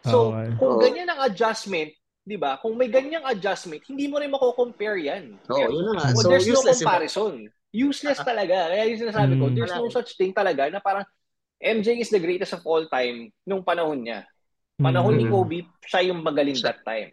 So, 0.00 0.32
Okay. 0.32 0.56
kung 0.56 0.80
ganyan 0.80 1.10
ang 1.12 1.20
adjustment, 1.28 1.92
'di 2.28 2.36
ba? 2.36 2.60
Kung 2.60 2.76
may 2.76 2.92
ganyang 2.92 3.24
adjustment, 3.24 3.80
hindi 3.88 4.04
mo 4.04 4.20
rin 4.20 4.28
mako-compare 4.28 5.00
'yan. 5.00 5.32
Oo, 5.48 5.64
yun 5.72 5.84
na 5.88 5.92
nga. 5.96 6.12
Well, 6.12 6.24
So, 6.24 6.28
there's 6.28 6.44
no 6.44 6.60
comparison. 6.60 7.48
Useless 7.72 8.20
talaga. 8.28 8.68
Kaya 8.68 8.84
yung 8.84 9.00
sinasabi 9.00 9.32
ko, 9.40 9.44
Mm. 9.48 9.54
there's 9.56 9.72
no 9.72 9.88
such 9.88 10.12
thing 10.20 10.36
talaga 10.36 10.68
na 10.68 10.84
parang 10.84 11.08
MJ 11.56 11.96
is 11.98 12.12
the 12.12 12.20
greatest 12.20 12.52
of 12.52 12.62
all 12.68 12.84
time 12.86 13.32
nung 13.48 13.64
panahon 13.64 14.04
niya. 14.04 14.28
Panahon 14.76 15.16
ni 15.16 15.24
Mm. 15.26 15.32
Kobe, 15.32 15.58
siya 15.82 16.12
yung 16.12 16.20
magaling 16.22 16.60
that 16.60 16.84
time. 16.86 17.10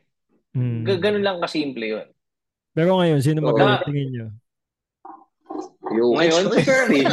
Hmm. 0.54 0.86
G- 0.86 1.02
ganun 1.02 1.26
lang 1.26 1.42
kasimple 1.42 1.82
yun. 1.82 2.08
Pero 2.72 3.00
ngayon, 3.02 3.20
sino 3.26 3.42
Oo. 3.42 3.50
magaling 3.50 3.82
tingin 3.84 4.08
nyo? 4.14 4.28
Yung 5.96 6.14
Ngayon, 6.14 6.44
si 6.54 6.62
Curry. 6.62 7.02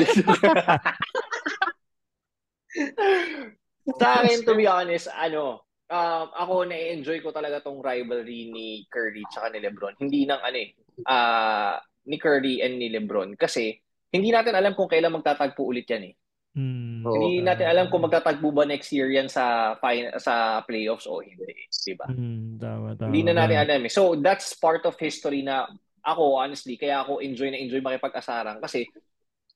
Sa 3.99 4.23
akin, 4.23 4.39
to 4.47 4.55
be 4.55 4.67
honest, 4.69 5.11
ano, 5.11 5.65
um, 5.93 6.27
ako 6.33 6.65
na-enjoy 6.65 7.21
ko 7.21 7.29
talaga 7.31 7.61
tong 7.61 7.85
rivalry 7.85 8.49
ni 8.49 8.89
Curry 8.89 9.23
tsaka 9.29 9.53
ni 9.53 9.61
Lebron. 9.61 9.95
Hindi 10.01 10.25
nang 10.25 10.41
ano 10.41 10.57
eh, 10.57 10.73
ah, 11.05 11.77
ni 12.09 12.17
Curry 12.17 12.65
and 12.65 12.81
ni 12.81 12.89
Lebron. 12.89 13.37
Kasi, 13.37 13.77
hindi 14.13 14.33
natin 14.33 14.57
alam 14.57 14.73
kung 14.73 14.89
kailan 14.89 15.13
magtatagpo 15.13 15.63
ulit 15.63 15.85
yan 15.89 16.13
eh. 16.13 16.15
Oo. 16.53 17.17
Hindi 17.17 17.41
natin 17.41 17.65
alam 17.65 17.89
kung 17.89 18.05
magtatagpo 18.05 18.53
ba 18.53 18.69
next 18.69 18.93
year 18.93 19.09
yan 19.09 19.29
sa 19.29 19.77
fin- 19.81 20.13
sa 20.21 20.61
playoffs 20.69 21.09
o 21.09 21.25
hindi. 21.25 21.49
Di 21.69 21.97
ba? 21.97 22.09
Hmm, 22.09 22.61
tama, 22.61 22.93
tama. 22.97 23.09
Hindi 23.09 23.21
na 23.25 23.33
natin 23.45 23.59
alam 23.61 23.81
eh. 23.89 23.93
So, 23.93 24.17
that's 24.21 24.53
part 24.57 24.85
of 24.85 24.97
history 25.01 25.41
na 25.41 25.69
ako, 26.05 26.41
honestly, 26.41 26.77
kaya 26.77 27.05
ako 27.05 27.25
enjoy 27.25 27.49
na 27.49 27.61
enjoy 27.61 27.81
makipag-asaran. 27.81 28.61
Kasi, 28.61 28.85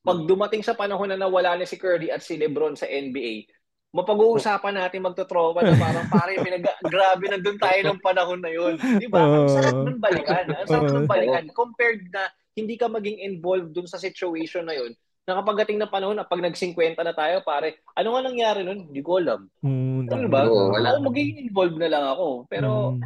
pag 0.06 0.22
dumating 0.24 0.62
sa 0.62 0.78
panahon 0.78 1.10
na 1.10 1.18
nawala 1.18 1.58
na 1.58 1.66
si 1.66 1.76
Curry 1.76 2.14
at 2.14 2.22
si 2.22 2.38
Lebron 2.38 2.78
sa 2.78 2.86
NBA, 2.86 3.50
mapag-uusapan 3.94 4.74
natin 4.76 5.04
magtotropa 5.04 5.62
na 5.62 5.74
parang 5.74 6.06
pare, 6.06 6.36
pinag 6.38 6.66
grabe 6.82 7.24
nandun 7.26 7.56
tayo 7.56 7.80
ng 7.82 8.00
panahon 8.00 8.40
na 8.42 8.50
yun. 8.50 8.74
Di 8.76 9.06
ba? 9.06 9.22
Ang 9.22 9.48
sarap 9.48 9.76
nun 9.82 9.98
balikan. 9.98 10.46
Ang 10.50 10.68
sarap 10.68 10.90
nun 10.90 11.06
balikan. 11.06 11.44
Compared 11.52 12.02
na 12.10 12.26
hindi 12.52 12.74
ka 12.74 12.88
maging 12.88 13.20
involved 13.20 13.72
dun 13.72 13.84
sa 13.84 13.96
situation 13.96 14.64
na 14.64 14.76
yun, 14.76 14.92
na 15.26 15.42
kapag 15.42 15.58
dating 15.64 15.82
na 15.82 15.90
panahon 15.90 16.14
na 16.14 16.22
pag 16.22 16.38
nag-50 16.38 16.96
na 16.96 17.10
tayo, 17.10 17.42
pare, 17.42 17.82
ano 17.92 18.14
nga 18.14 18.22
nangyari 18.22 18.62
nun? 18.62 18.88
Hindi 18.88 19.02
ko 19.02 19.18
alam. 19.18 19.50
Hmm, 19.58 20.06
Ano 20.06 20.26
ba? 20.30 20.46
Oo, 20.46 20.70
wala. 20.70 20.94
Ako 20.94 21.10
magiging 21.10 21.42
involved 21.42 21.76
na 21.76 21.90
lang 21.90 22.04
ako. 22.06 22.46
Pero 22.46 22.94
Hmm, 22.94 23.02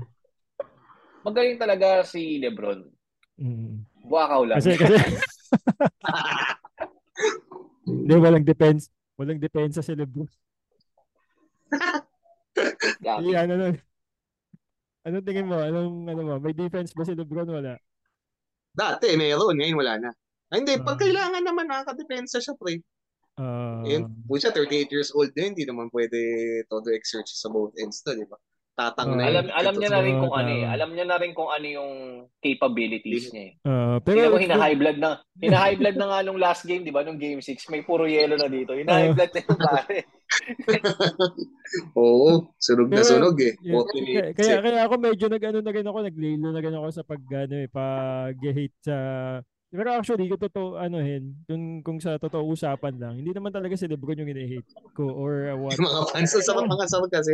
magaling 1.25 1.57
talaga 1.57 2.05
si 2.05 2.37
Lebron. 2.37 2.85
hmm. 3.37 3.89
Buwakaw 4.05 4.43
lang. 4.43 4.59
Kasi, 4.59 4.75
kasi, 4.75 4.97
hindi, 7.87 8.15
walang 8.17 8.45
defense. 8.45 8.91
Walang 9.17 9.39
depensa 9.39 9.81
si 9.81 9.93
Lebron. 9.95 10.29
Hindi, 13.01 13.33
ano 13.35 13.55
nun. 13.57 13.75
Anong 15.01 15.25
tingin 15.25 15.49
mo? 15.49 15.57
Anong, 15.57 15.93
ano 16.07 16.21
mo? 16.23 16.35
May 16.37 16.53
defense 16.53 16.93
ba 16.93 17.05
si 17.05 17.17
Lebron? 17.17 17.49
Wala. 17.49 17.81
Dati, 18.71 19.17
meron. 19.17 19.57
Ngayon, 19.57 19.79
wala 19.81 19.95
na. 19.99 20.11
Ah, 20.51 20.59
hindi, 20.59 20.77
pag 20.83 20.99
Ah. 20.99 21.01
kailangan 21.01 21.43
naman 21.43 21.67
nakakadepensa 21.71 22.43
siya, 22.43 22.55
pre. 22.59 22.83
Ah, 23.41 23.81
Eh, 23.87 24.03
siya 24.37 24.53
38 24.53 24.93
years 24.93 25.15
old 25.17 25.33
na, 25.33 25.49
hindi 25.49 25.65
naman 25.65 25.89
pwede 25.89 26.19
todo 26.69 26.93
exert 26.93 27.25
sa 27.25 27.49
both 27.49 27.73
ends 27.81 28.05
to, 28.05 28.13
di 28.13 28.27
ba? 28.29 28.37
Tatang 28.81 29.13
na 29.13 29.29
Alam 29.29 29.45
alam 29.53 29.75
niya 29.77 29.91
na 29.93 30.01
rin 30.01 30.17
kung 30.17 30.33
ano 30.33 30.51
eh. 30.57 30.65
Alam 30.65 30.91
niya 30.97 31.05
na 31.05 31.17
rin 31.21 31.33
kung 31.37 31.53
ano 31.53 31.67
yung 31.69 31.93
capabilities 32.41 33.29
niya 33.29 33.43
eh. 33.45 33.53
Tingnan 34.01 34.01
pero, 34.01 34.33
mo, 34.33 34.41
hina-high 34.41 34.79
blood 34.81 34.97
na. 34.97 35.21
Hina-high 35.45 35.77
blood 35.77 35.97
na 36.01 36.07
nga 36.09 36.19
nung 36.25 36.41
last 36.41 36.65
game, 36.65 36.81
di 36.81 36.89
ba? 36.89 37.05
Nung 37.05 37.21
game 37.21 37.45
6, 37.45 37.69
may 37.69 37.85
puro 37.85 38.09
yellow 38.09 38.41
na 38.41 38.49
dito. 38.49 38.73
Hina-high 38.73 39.13
Oo. 39.13 39.17
blood 39.21 39.33
na 39.37 39.41
yung 39.45 39.61
pare. 39.61 39.99
Oo, 42.01 42.31
sunog 42.57 42.89
na 42.89 43.05
sunog 43.05 43.37
eh. 43.45 43.53
Kaya, 43.61 44.33
kaya, 44.33 44.57
kaya 44.65 44.81
ako 44.89 44.95
medyo 44.97 45.27
nag-ano 45.29 45.61
na 45.61 45.73
rin 45.77 45.85
ako, 45.85 45.99
naglilo 46.01 46.49
na 46.49 46.61
rin 46.65 46.77
ako 46.81 46.87
sa 46.89 47.05
pag, 47.05 47.21
ano 47.21 47.55
eh, 47.61 47.69
pag-hate 47.69 48.79
sa... 48.81 48.97
Pero 49.71 49.87
actually, 49.95 50.27
kung 50.27 50.43
totoo, 50.43 50.83
ano 50.83 50.99
hin, 50.99 51.31
kung, 51.47 51.63
kung 51.87 51.99
sa 52.03 52.19
totoo 52.19 52.43
usapan 52.51 52.91
lang, 52.99 53.15
hindi 53.23 53.31
naman 53.31 53.55
talaga 53.55 53.79
si 53.79 53.87
Lebron 53.87 54.19
yung 54.19 54.27
hate 54.27 54.67
ko 54.99 55.07
or 55.15 55.47
uh, 55.47 55.55
what. 55.55 55.79
Yung 55.79 55.87
mga 55.87 56.11
fans, 56.11 56.31
ang 56.35 56.43
sarap 56.43 56.67
mga 56.67 56.87
sarap 56.91 57.07
kasi. 57.07 57.33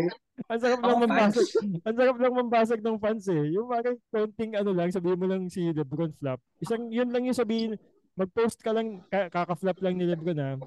Ang 0.53 0.61
sarap 0.61 0.80
lang 0.84 0.97
Mga 1.01 1.03
mambasag. 1.09 1.49
Ang 1.80 1.97
sarap 1.97 2.16
lang 2.20 2.34
mambasag 2.37 2.80
ng 2.84 2.99
fans 3.01 3.24
eh. 3.32 3.45
Yung 3.57 3.66
parang 3.72 3.97
konting 4.12 4.53
ano 4.53 4.70
lang, 4.76 4.93
sabihin 4.93 5.16
mo 5.16 5.26
lang 5.32 5.49
si 5.49 5.72
Lebron 5.72 6.12
flop. 6.20 6.37
Isang, 6.61 6.93
yun 6.93 7.09
lang 7.09 7.24
yung 7.24 7.41
sabihin, 7.41 7.80
mag-post 8.20 8.61
ka 8.61 8.76
lang, 8.76 9.01
ka- 9.09 9.32
kaka-flop 9.32 9.80
lang 9.80 9.97
ni 9.97 10.05
Lebron 10.05 10.37
ha. 10.37 10.61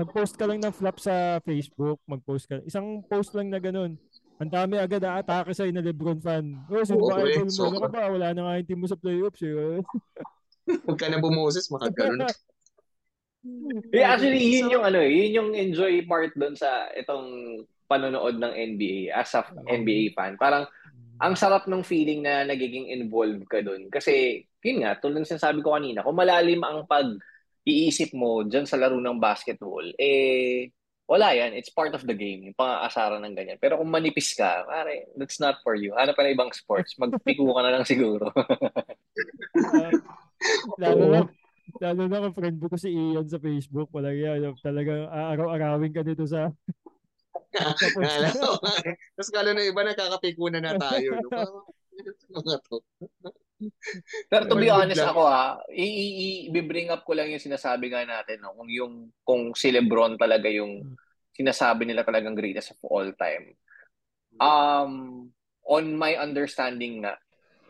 Mag-post 0.00 0.40
ka 0.40 0.48
lang 0.48 0.64
ng 0.64 0.72
flop 0.72 0.96
sa 0.96 1.44
Facebook, 1.44 2.00
mag-post 2.08 2.48
ka. 2.48 2.56
Isang 2.64 3.04
post 3.04 3.36
lang 3.36 3.52
na 3.52 3.60
ganun. 3.60 4.00
Ang 4.40 4.48
dami 4.48 4.80
agad 4.80 5.04
aatake 5.04 5.52
sa'yo 5.52 5.76
na 5.76 5.84
Lebron 5.84 6.24
fan. 6.24 6.56
Oh, 6.72 6.80
sino 6.88 7.04
Oo, 7.04 7.12
ba 7.12 7.20
ka 7.20 7.52
sobra. 7.52 7.86
ba? 7.92 8.08
Wala 8.08 8.32
na 8.32 8.40
nga 8.48 8.58
yung 8.58 8.68
team 8.72 8.80
mo 8.80 8.88
sa 8.88 8.96
playoffs 8.96 9.44
eh. 9.44 9.52
Huwag 10.86 10.98
ka 10.98 11.06
na 11.10 11.18
bumoses, 11.18 11.68
makagano'n. 11.70 12.30
Yeah, 13.90 14.14
actually, 14.14 14.38
yun 14.38 14.70
yung 14.70 14.86
ano 14.86 15.02
eh. 15.02 15.10
Yun 15.10 15.32
yung 15.34 15.50
enjoy 15.58 16.06
part 16.06 16.30
doon 16.38 16.54
sa 16.54 16.86
itong 16.94 17.62
panonood 17.90 18.38
ng 18.38 18.52
NBA 18.54 19.10
as 19.10 19.34
a 19.34 19.42
NBA 19.66 20.14
fan. 20.14 20.38
Parang, 20.38 20.64
ang 21.18 21.34
sarap 21.34 21.66
ng 21.66 21.82
feeling 21.82 22.22
na 22.22 22.46
nagiging 22.46 22.90
involved 22.94 23.44
ka 23.50 23.58
doon. 23.60 23.90
Kasi, 23.90 24.46
yun 24.62 24.86
nga, 24.86 24.94
tulad 24.98 25.22
ng 25.22 25.28
sinasabi 25.28 25.58
ko 25.60 25.74
kanina, 25.74 26.06
kung 26.06 26.16
malalim 26.16 26.62
ang 26.62 26.86
pag-iisip 26.86 28.14
mo 28.14 28.46
dyan 28.46 28.64
sa 28.64 28.78
laro 28.78 28.96
ng 29.02 29.18
basketball, 29.18 29.84
eh, 29.98 30.70
wala 31.10 31.34
yan. 31.34 31.52
It's 31.52 31.74
part 31.74 31.92
of 31.92 32.06
the 32.06 32.14
game. 32.14 32.46
Yung 32.46 32.56
pang-aasaran 32.56 33.20
ng 33.26 33.34
ganyan. 33.36 33.58
Pero 33.58 33.76
kung 33.76 33.90
manipis 33.90 34.32
ka, 34.38 34.64
pare, 34.64 35.10
that's 35.18 35.42
not 35.42 35.58
for 35.66 35.74
you. 35.74 35.92
Hanap 35.98 36.14
ka 36.14 36.22
na 36.22 36.32
ibang 36.32 36.54
sports. 36.54 36.94
Magpiko 36.96 37.52
ka 37.52 37.60
na 37.66 37.74
lang 37.74 37.84
siguro. 37.84 38.30
lalo 40.82 41.04
na, 41.08 41.20
lalo 41.80 42.02
na 42.08 42.22
kung 42.28 42.36
friend 42.36 42.56
ko 42.58 42.76
si 42.78 42.90
Ian 42.90 43.26
sa 43.28 43.38
Facebook. 43.42 43.88
Walang 43.94 44.18
yan. 44.18 44.54
Talagang 44.60 45.08
aaraw-arawin 45.08 45.94
ka 45.94 46.02
dito 46.02 46.26
sa. 46.26 46.50
Alam 47.52 48.32
mo, 48.40 48.48
Tapos 49.12 49.30
kala 49.32 49.52
na 49.52 49.62
iba, 49.64 49.84
nakakapikunan 49.84 50.64
na 50.64 50.72
tayo. 50.80 51.20
Mga 52.32 52.56
to. 52.64 52.80
Pero 54.26 54.42
to 54.50 54.58
be 54.58 54.66
honest 54.72 55.04
ako 55.04 55.22
i- 55.70 56.50
i-bring 56.50 56.90
up 56.90 57.06
ko 57.06 57.14
lang 57.14 57.30
yung 57.30 57.42
sinasabi 57.42 57.94
nga 57.94 58.02
natin 58.02 58.42
no, 58.42 58.56
kung 58.58 58.66
yung 58.66 58.94
kung 59.22 59.42
si 59.54 59.70
LeBron 59.70 60.18
talaga 60.18 60.50
yung 60.50 60.96
sinasabi 61.30 61.86
nila 61.86 62.02
talagang 62.02 62.34
greatest 62.34 62.74
of 62.74 62.80
all 62.90 63.06
time. 63.14 63.54
Um 64.42 65.30
on 65.62 65.94
my 65.94 66.18
understanding 66.18 67.06
na 67.06 67.14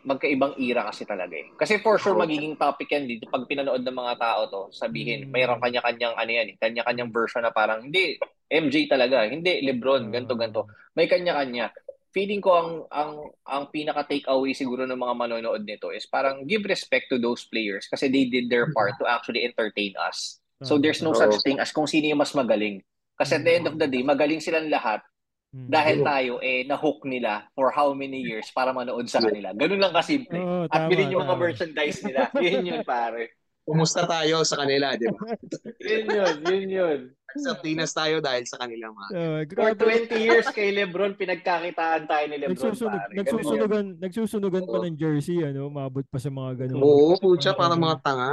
magkaibang 0.02 0.54
era 0.58 0.86
kasi 0.90 1.06
talaga 1.06 1.34
eh. 1.34 1.50
Kasi 1.54 1.78
for 1.78 1.98
sure 1.98 2.18
magiging 2.18 2.58
topic 2.58 2.90
yan 2.90 3.06
dito 3.06 3.26
pag 3.30 3.46
pinanood 3.46 3.82
ng 3.82 3.96
mga 3.96 4.14
tao 4.18 4.40
to, 4.50 4.62
sabihin, 4.74 5.26
Mm. 5.26 5.30
mayroon 5.30 5.60
kanya-kanyang 5.62 6.14
ano 6.14 6.30
yan, 6.30 6.46
eh, 6.52 6.56
kanya-kanyang 6.58 7.10
version 7.14 7.42
na 7.42 7.54
parang 7.54 7.86
hindi 7.86 8.18
MJ 8.50 8.90
talaga, 8.90 9.24
hindi 9.24 9.62
LeBron, 9.64 10.12
ganto 10.12 10.34
ganto. 10.36 10.68
May 10.92 11.08
kanya-kanya. 11.08 11.72
Feeling 12.12 12.44
ko 12.44 12.50
ang 12.52 12.70
ang 12.92 13.12
ang 13.48 13.64
pinaka 13.72 14.04
takeaway 14.04 14.52
siguro 14.52 14.84
ng 14.84 15.00
mga 15.00 15.14
manonood 15.16 15.64
nito 15.64 15.88
is 15.88 16.04
parang 16.04 16.44
give 16.44 16.60
respect 16.68 17.08
to 17.08 17.16
those 17.16 17.48
players 17.48 17.88
kasi 17.88 18.12
they 18.12 18.28
did 18.28 18.52
their 18.52 18.68
part 18.76 18.92
to 19.00 19.08
actually 19.08 19.48
entertain 19.48 19.96
us. 19.96 20.36
So 20.60 20.76
there's 20.76 21.00
no 21.00 21.16
such 21.16 21.40
thing 21.42 21.56
as 21.58 21.72
kung 21.72 21.88
sino 21.88 22.12
yung 22.12 22.20
mas 22.20 22.36
magaling. 22.36 22.84
Kasi 23.16 23.40
at 23.40 23.42
the 23.42 23.52
end 23.56 23.66
of 23.66 23.80
the 23.80 23.88
day, 23.88 24.04
magaling 24.04 24.44
silang 24.44 24.68
lahat 24.68 25.00
Mm. 25.52 25.68
dahil 25.68 25.96
Oo. 26.00 26.06
tayo 26.08 26.32
eh 26.40 26.64
na-hook 26.64 27.04
nila 27.04 27.44
for 27.52 27.68
how 27.68 27.92
many 27.92 28.24
years 28.24 28.48
para 28.56 28.72
manood 28.72 29.04
sa 29.04 29.20
kanila. 29.20 29.52
Ganun 29.52 29.84
lang 29.84 29.92
kasimple. 29.92 30.40
Oo, 30.40 30.64
At 30.72 30.88
bilhin 30.88 31.12
yung 31.12 31.28
mga 31.28 31.36
merchandise 31.36 32.00
nila. 32.00 32.32
Yun 32.40 32.72
yun, 32.72 32.80
pare. 32.88 33.36
Kumusta 33.62 34.08
tayo 34.08 34.42
sa 34.48 34.64
kanila, 34.64 34.96
di 34.96 35.06
ba? 35.06 35.22
Yun 35.92 36.06
yun, 36.08 36.34
yun 36.50 36.66
yun. 36.66 36.98
Sardinas 37.36 37.92
tayo 37.94 38.18
dahil 38.18 38.48
sa 38.48 38.58
kanila, 38.58 38.90
mga. 38.90 39.08
Oo, 39.12 39.38
For 39.54 39.76
grabe. 39.76 40.08
20 40.08 40.18
years 40.18 40.48
kay 40.50 40.72
Lebron, 40.72 41.14
pinagkakitaan 41.14 42.08
tayo 42.08 42.24
ni 42.26 42.36
Lebron, 42.42 42.56
Nagsusunog, 42.56 42.98
pare. 42.98 43.12
Ganun 43.12 43.14
yun. 43.14 43.22
nagsusunugan, 43.22 43.84
nagsusunugan 44.00 44.64
pa 44.66 44.78
ng 44.82 44.96
jersey, 44.96 45.38
ano, 45.46 45.68
umabot 45.68 46.02
pa 46.08 46.16
sa 46.18 46.32
mga 46.32 46.64
ganun. 46.64 46.80
Oo, 46.80 47.14
putya, 47.20 47.52
parang 47.52 47.78
mga 47.78 47.96
tanga. 48.00 48.30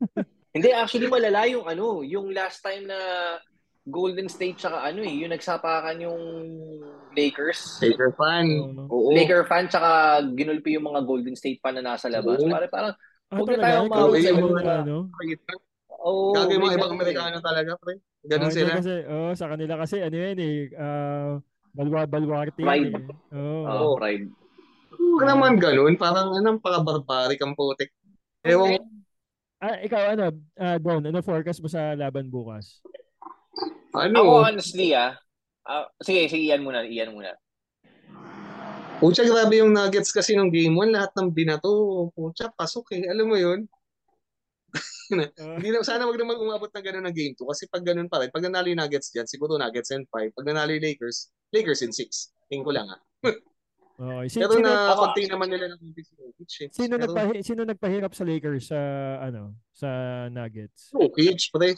Hindi, 0.54 0.68
actually 0.72 1.10
malala 1.10 1.42
yung 1.50 1.66
ano, 1.66 2.00
yung 2.06 2.30
last 2.30 2.62
time 2.62 2.86
na 2.86 2.98
Golden 3.82 4.30
State 4.30 4.56
tsaka 4.56 4.78
ano 4.84 5.02
eh, 5.02 5.10
yung 5.10 5.34
nagsapakan 5.34 5.96
yung 5.98 6.20
Lakers. 7.12 7.82
Laker 7.82 8.14
fan. 8.14 8.46
Oo. 8.48 8.86
Oo. 8.88 9.10
Laker 9.12 9.42
fan 9.44 9.66
tsaka 9.66 9.90
ginulpi 10.32 10.74
yung 10.74 10.86
mga 10.86 11.02
Golden 11.02 11.34
State 11.34 11.58
fan 11.58 11.76
na 11.76 11.94
nasa 11.94 12.06
labas. 12.06 12.38
Oo. 12.38 12.48
Pare 12.48 12.68
parang, 12.68 12.94
Ah, 13.32 13.40
Huwag 13.40 13.48
na 13.48 13.64
tayo 13.64 13.78
umabot 13.88 14.12
sa 14.12 14.28
mga- 14.28 14.76
ano? 14.84 14.96
oh, 15.88 16.36
Gagawin 16.36 16.60
mga 16.60 16.74
ibang 16.76 16.76
ganun 16.84 16.92
eh. 16.92 16.96
Amerikano 17.00 17.36
talaga, 17.40 17.70
pre. 17.80 17.94
Ganun 18.22 18.36
Ah, 18.36 18.44
hindi 18.44 18.60
sila. 18.60 18.72
Kasi, 18.76 18.94
oh, 19.08 19.32
sa 19.32 19.46
kanila 19.48 19.74
kasi, 19.80 19.96
ano 19.98 20.12
yan 20.14 20.36
eh, 20.36 20.56
ah, 20.76 21.32
balwa, 21.72 22.00
balwarte 22.04 22.60
Pride. 22.60 22.92
eh. 22.92 23.08
Oo. 23.32 23.64
Oh, 23.64 23.88
Oo. 23.88 23.96
pride. 23.96 24.28
Huwag 24.92 25.24
naman 25.24 25.56
ganun. 25.56 25.96
Parang 25.96 26.28
anong 26.30 26.60
paka-barbaric 26.60 27.40
ang 27.40 27.56
putik. 27.56 27.88
Ewan 28.44 28.76
Ah, 29.56 29.80
ikaw 29.80 30.12
ano, 30.12 30.28
ah, 30.58 30.76
Don, 30.76 31.00
ano 31.00 31.18
forecast 31.18 31.64
mo 31.64 31.72
sa 31.72 31.96
laban 31.96 32.28
bukas? 32.28 32.84
Ano? 33.92 34.18
Ako 34.24 34.32
honestly 34.48 34.96
ah, 34.96 35.16
ah, 35.68 35.86
sige, 36.00 36.28
sige, 36.28 36.48
iyan 36.48 36.64
muna, 36.64 36.84
iyan 36.84 37.12
muna. 37.12 37.36
Pucha, 39.02 39.26
grabe 39.26 39.58
yung 39.58 39.74
Nuggets 39.74 40.14
kasi 40.14 40.38
nung 40.38 40.54
game 40.54 40.78
1, 40.78 40.94
lahat 40.94 41.10
ng 41.18 41.34
binato. 41.34 42.06
Pucha, 42.14 42.54
pasok 42.54 42.94
eh. 42.94 43.02
Alam 43.10 43.34
mo 43.34 43.36
yun? 43.36 43.66
Hindi 45.58 45.68
na, 45.74 45.84
sana 45.84 46.06
wag 46.06 46.16
naman 46.16 46.38
umabot 46.38 46.70
ng 46.70 46.84
ganun 46.86 47.04
ng 47.10 47.16
game 47.16 47.34
2 47.36 47.44
kasi 47.44 47.66
pag 47.68 47.84
ganun 47.84 48.08
pa 48.08 48.22
rin, 48.22 48.30
pag 48.32 48.46
nanalo 48.46 48.70
yung 48.70 48.80
Nuggets 48.80 49.10
dyan, 49.10 49.26
siguro 49.28 49.58
Nuggets 49.58 49.90
in 49.92 50.06
5. 50.06 50.38
Pag 50.38 50.46
nanalo 50.46 50.70
yung 50.72 50.86
Lakers, 50.86 51.34
Lakers 51.50 51.82
in 51.82 51.92
6. 51.92 52.30
Tingin 52.48 52.62
ko 52.62 52.72
lang 52.72 52.88
ah. 52.88 53.00
okay. 53.26 54.26
Si- 54.30 54.38
Pero 54.38 54.54
sino, 54.56 54.70
na 54.70 54.94
contain 54.94 55.28
naman 55.28 55.48
nila 55.50 55.66
ng 55.74 55.78
konti 55.82 56.02
si 56.06 56.12
Jokic 56.16 56.52
eh. 56.62 56.68
sino, 56.70 56.94
Pero, 56.96 57.02
nagpahi, 57.10 57.32
sino 57.44 57.60
nagpahirap 57.66 58.12
sa 58.14 58.24
Lakers 58.24 58.64
sa 58.70 58.80
ano, 59.18 59.58
sa 59.74 59.88
Nuggets? 60.30 60.94
Jokic, 60.94 61.50
pre. 61.52 61.74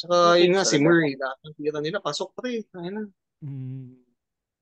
Tsaka 0.00 0.40
yun 0.40 0.56
nga, 0.56 0.64
si 0.64 0.80
Murray, 0.80 1.12
lahat 1.20 1.38
ng 1.44 1.54
tira 1.60 1.78
nila, 1.84 2.00
pasok 2.00 2.32
pre. 2.32 2.64
Ayun 2.72 2.94
na. 2.96 3.04
Mm, 3.44 4.00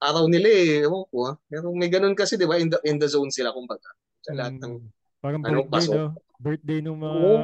Araw 0.03 0.27
nila 0.27 0.49
eh, 0.51 0.83
ewan 0.83 1.07
ko 1.07 1.17
ah. 1.31 1.35
Pero 1.47 1.71
may 1.75 1.87
ganun 1.87 2.19
kasi, 2.19 2.35
di 2.35 2.47
ba, 2.47 2.59
in 2.59 2.71
the, 2.71 2.79
in 2.83 2.99
the 2.99 3.07
zone 3.07 3.31
sila, 3.31 3.55
kumbaga. 3.55 3.87
Sa 4.27 4.35
lahat 4.35 4.59
ng, 4.59 4.75
mm, 4.83 4.91
parang 5.23 5.43
ano, 5.47 5.63
birthday, 5.63 5.75
pasok. 5.79 5.95
no? 5.95 6.07
Birthday 6.43 6.79
nung 6.83 6.99
mga... 6.99 7.15
Oo. 7.15 7.37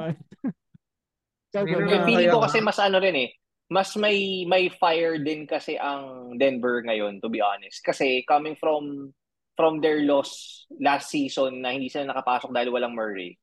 Feeling 1.55 1.87
ko 2.35 2.43
kaya- 2.43 2.45
kasi 2.51 2.59
mas 2.59 2.79
ano 2.83 2.99
rin 2.99 3.15
eh, 3.15 3.31
mas 3.71 3.97
may 3.97 4.45
may 4.45 4.69
fire 4.69 5.17
din 5.23 5.49
kasi 5.49 5.79
ang 5.81 6.37
Denver 6.37 6.85
ngayon 6.85 7.23
to 7.23 7.31
be 7.31 7.41
honest. 7.41 7.81
Kasi 7.81 8.27
coming 8.27 8.59
from 8.59 9.15
from 9.55 9.79
their 9.79 10.03
loss 10.03 10.67
last 10.83 11.09
season 11.15 11.63
na 11.63 11.73
hindi 11.73 11.87
sila 11.89 12.11
nakapasok 12.11 12.51
dahil 12.51 12.75
walang 12.75 12.93
Murray. 12.93 13.39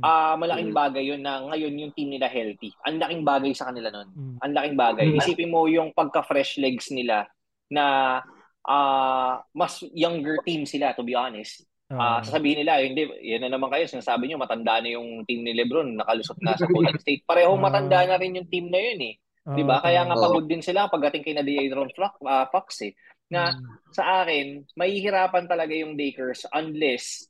Ah, 0.00 0.34
malaking 0.34 0.72
bagay 0.72 1.04
'yun 1.06 1.22
na 1.22 1.44
ngayon 1.44 1.74
yung 1.76 1.92
team 1.94 2.10
nila 2.10 2.26
healthy. 2.26 2.72
Ang 2.82 2.98
laking 2.98 3.22
bagay 3.22 3.52
sa 3.54 3.68
kanila 3.70 3.92
noon. 3.92 4.08
mm, 4.10 4.36
Ang 4.42 4.52
laking 4.56 4.76
bagay. 4.80 5.06
Mm. 5.12 5.16
Isipin 5.20 5.52
mo 5.52 5.68
yung 5.68 5.92
pagka-fresh 5.92 6.58
legs 6.58 6.90
nila 6.90 7.28
na 7.70 8.18
ah 8.64 9.44
mas 9.52 9.84
younger 9.92 10.40
team 10.42 10.64
sila 10.64 10.96
to 10.96 11.04
be 11.04 11.12
honest. 11.12 11.62
Ah, 11.94 12.18
ah, 12.18 12.20
sasabihin 12.24 12.64
nila, 12.64 12.80
hindi, 12.80 13.06
yan 13.22 13.44
na 13.44 13.54
naman 13.54 13.68
kayo, 13.70 13.84
sinasabi 13.86 14.26
nyo, 14.26 14.40
matanda 14.40 14.80
na 14.80 14.96
yung 14.96 15.22
team 15.28 15.44
ni 15.44 15.52
LeBron, 15.52 16.00
nakalusot 16.00 16.40
na 16.40 16.56
sa 16.56 16.64
Golden 16.66 16.96
State. 16.98 17.22
Parehong 17.28 17.60
matanda 17.60 18.02
na 18.08 18.16
rin 18.16 18.40
yung 18.40 18.48
team 18.48 18.72
na 18.72 18.80
yun 18.80 19.00
eh. 19.04 19.14
ah, 19.46 19.52
'Di 19.54 19.62
ba? 19.62 19.84
Kaya 19.84 20.02
nga 20.08 20.16
pagod 20.16 20.48
din 20.48 20.64
sila 20.64 20.88
pagdating 20.88 21.22
kay 21.22 21.36
na 21.36 21.44
De'Aaron 21.44 21.92
Fox, 21.92 22.16
uh, 22.24 22.48
Fox 22.50 22.68
eh. 22.88 22.92
Na 23.28 23.52
mm, 23.52 23.92
sa 23.92 24.24
akin, 24.24 24.64
mahihirapan 24.74 25.44
talaga 25.46 25.72
yung 25.76 25.94
Lakers 25.94 26.48
unless 26.50 27.28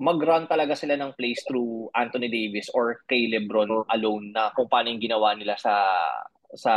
mag-run 0.00 0.50
talaga 0.50 0.74
sila 0.74 0.98
ng 0.98 1.14
plays 1.14 1.42
through 1.46 1.86
Anthony 1.94 2.26
Davis 2.26 2.66
or 2.74 2.98
kay 3.06 3.30
LeBron 3.30 3.86
alone 3.94 4.34
na 4.34 4.50
kung 4.50 4.66
paano 4.66 4.90
yung 4.90 5.02
ginawa 5.02 5.38
nila 5.38 5.54
sa 5.54 5.74
sa 6.54 6.74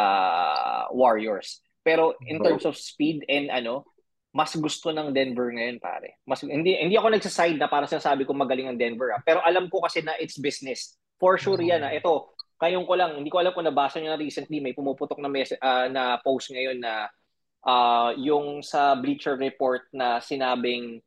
Warriors. 0.94 1.62
Pero 1.82 2.14
in 2.28 2.38
terms 2.44 2.68
of 2.68 2.76
speed 2.76 3.24
and 3.32 3.50
ano, 3.50 3.88
mas 4.36 4.54
gusto 4.54 4.94
ng 4.94 5.16
Denver 5.16 5.50
ngayon 5.50 5.82
pare. 5.82 6.22
Mas 6.30 6.46
hindi 6.46 6.78
hindi 6.78 6.94
ako 6.94 7.18
nagsaside 7.18 7.58
na 7.58 7.72
para 7.72 7.90
sinasabi 7.90 8.28
ko 8.28 8.38
magaling 8.38 8.70
ang 8.70 8.78
Denver 8.78 9.18
ah. 9.18 9.22
Pero 9.26 9.42
alam 9.42 9.66
ko 9.72 9.82
kasi 9.82 10.06
na 10.06 10.14
it's 10.22 10.38
business. 10.38 10.94
For 11.18 11.42
sure 11.42 11.58
yan 11.58 11.82
ah. 11.82 11.90
Ito, 11.90 12.38
kayong 12.62 12.86
ko 12.86 12.94
lang, 12.94 13.18
hindi 13.18 13.34
ko 13.34 13.42
alam 13.42 13.54
kung 13.54 13.66
nabasa 13.66 13.98
niyo 13.98 14.14
na 14.14 14.22
recently 14.22 14.62
may 14.62 14.78
pumuputok 14.78 15.18
na 15.18 15.30
mes- 15.32 15.58
ah, 15.58 15.90
na 15.90 16.22
post 16.22 16.54
ngayon 16.54 16.78
na 16.78 17.10
ah, 17.66 18.14
yung 18.14 18.62
sa 18.62 18.94
Bleacher 18.94 19.34
Report 19.34 19.90
na 19.90 20.22
sinabing 20.22 21.02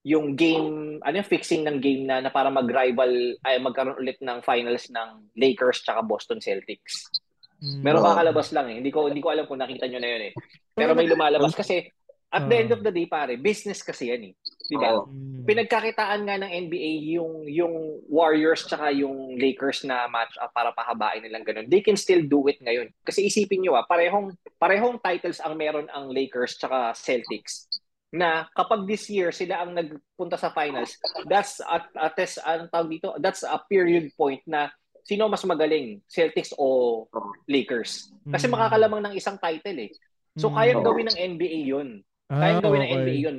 yung 0.00 0.32
game, 0.32 0.96
ano 1.04 1.14
yung 1.20 1.28
fixing 1.28 1.68
ng 1.68 1.78
game 1.80 2.08
na, 2.08 2.24
na 2.24 2.32
para 2.32 2.48
mag-rival, 2.48 3.36
ay 3.44 3.60
magkaroon 3.60 4.00
ulit 4.00 4.16
ng 4.24 4.40
finals 4.40 4.88
ng 4.88 5.28
Lakers 5.36 5.84
tsaka 5.84 6.00
Boston 6.00 6.40
Celtics. 6.40 7.12
mm. 7.60 7.84
Meron 7.84 8.00
Oo. 8.00 8.08
kakalabas 8.08 8.48
lang 8.56 8.72
eh. 8.72 8.76
Hindi 8.80 8.88
ko 8.88 9.12
hindi 9.12 9.20
ko 9.20 9.28
alam 9.28 9.44
kung 9.44 9.60
nakita 9.60 9.84
nyo 9.84 10.00
na 10.00 10.08
yun 10.08 10.22
eh. 10.28 10.32
Pero 10.72 10.96
may 10.96 11.04
lumalabas 11.04 11.52
kasi 11.52 11.92
at 12.30 12.46
the 12.46 12.56
end 12.56 12.70
of 12.70 12.80
the 12.86 12.94
day 12.94 13.10
pare, 13.10 13.34
business 13.36 13.84
kasi 13.84 14.08
yan 14.08 14.32
eh. 14.32 14.34
'Di 14.70 14.76
ba? 14.80 15.04
Mm. 15.04 15.44
Pinagkakitaan 15.44 16.20
nga 16.24 16.36
ng 16.40 16.52
NBA 16.70 16.90
yung 17.20 17.44
yung 17.44 17.74
Warriors 18.08 18.64
tsaka 18.64 18.94
yung 18.96 19.36
Lakers 19.36 19.84
na 19.84 20.08
match 20.08 20.38
up 20.40 20.54
para 20.56 20.72
pahabain 20.72 21.20
nilang 21.20 21.44
ganun. 21.44 21.68
They 21.68 21.84
can 21.84 22.00
still 22.00 22.24
do 22.24 22.48
it 22.48 22.56
ngayon. 22.64 22.88
Kasi 23.04 23.28
isipin 23.28 23.66
niyo 23.66 23.76
ah, 23.76 23.84
parehong 23.84 24.32
parehong 24.56 24.96
titles 25.04 25.44
ang 25.44 25.60
meron 25.60 25.90
ang 25.92 26.08
Lakers 26.08 26.56
tsaka 26.56 26.96
Celtics 26.96 27.68
na 28.10 28.46
kapag 28.58 28.86
this 28.90 29.06
year 29.10 29.30
sila 29.30 29.62
ang 29.62 29.74
nagpunta 29.74 30.34
sa 30.38 30.50
finals, 30.50 30.98
that's 31.30 31.62
at 31.62 31.86
at 31.94 32.12
test 32.18 32.42
ang 32.42 32.66
tawag 32.70 32.90
dito, 32.90 33.14
that's 33.22 33.42
a 33.46 33.58
period 33.70 34.10
point 34.18 34.42
na 34.46 34.70
sino 35.06 35.30
mas 35.30 35.42
magaling, 35.46 36.02
Celtics 36.10 36.50
o 36.58 37.06
Lakers. 37.46 38.10
Kasi 38.30 38.46
Mm. 38.46 38.52
makakalamang 38.52 39.02
ng 39.10 39.14
isang 39.18 39.38
title 39.38 39.78
eh. 39.78 39.90
So 40.38 40.50
Mm. 40.50 40.54
kayang 40.54 40.82
gawin 40.82 41.06
ng 41.10 41.18
NBA 41.18 41.60
'yun. 41.66 41.88
Ah, 42.30 42.36
Kayang 42.38 42.62
gawin 42.62 42.80
ng 42.86 42.90
okay. 42.90 43.02
NBA 43.02 43.18
'yun. 43.30 43.38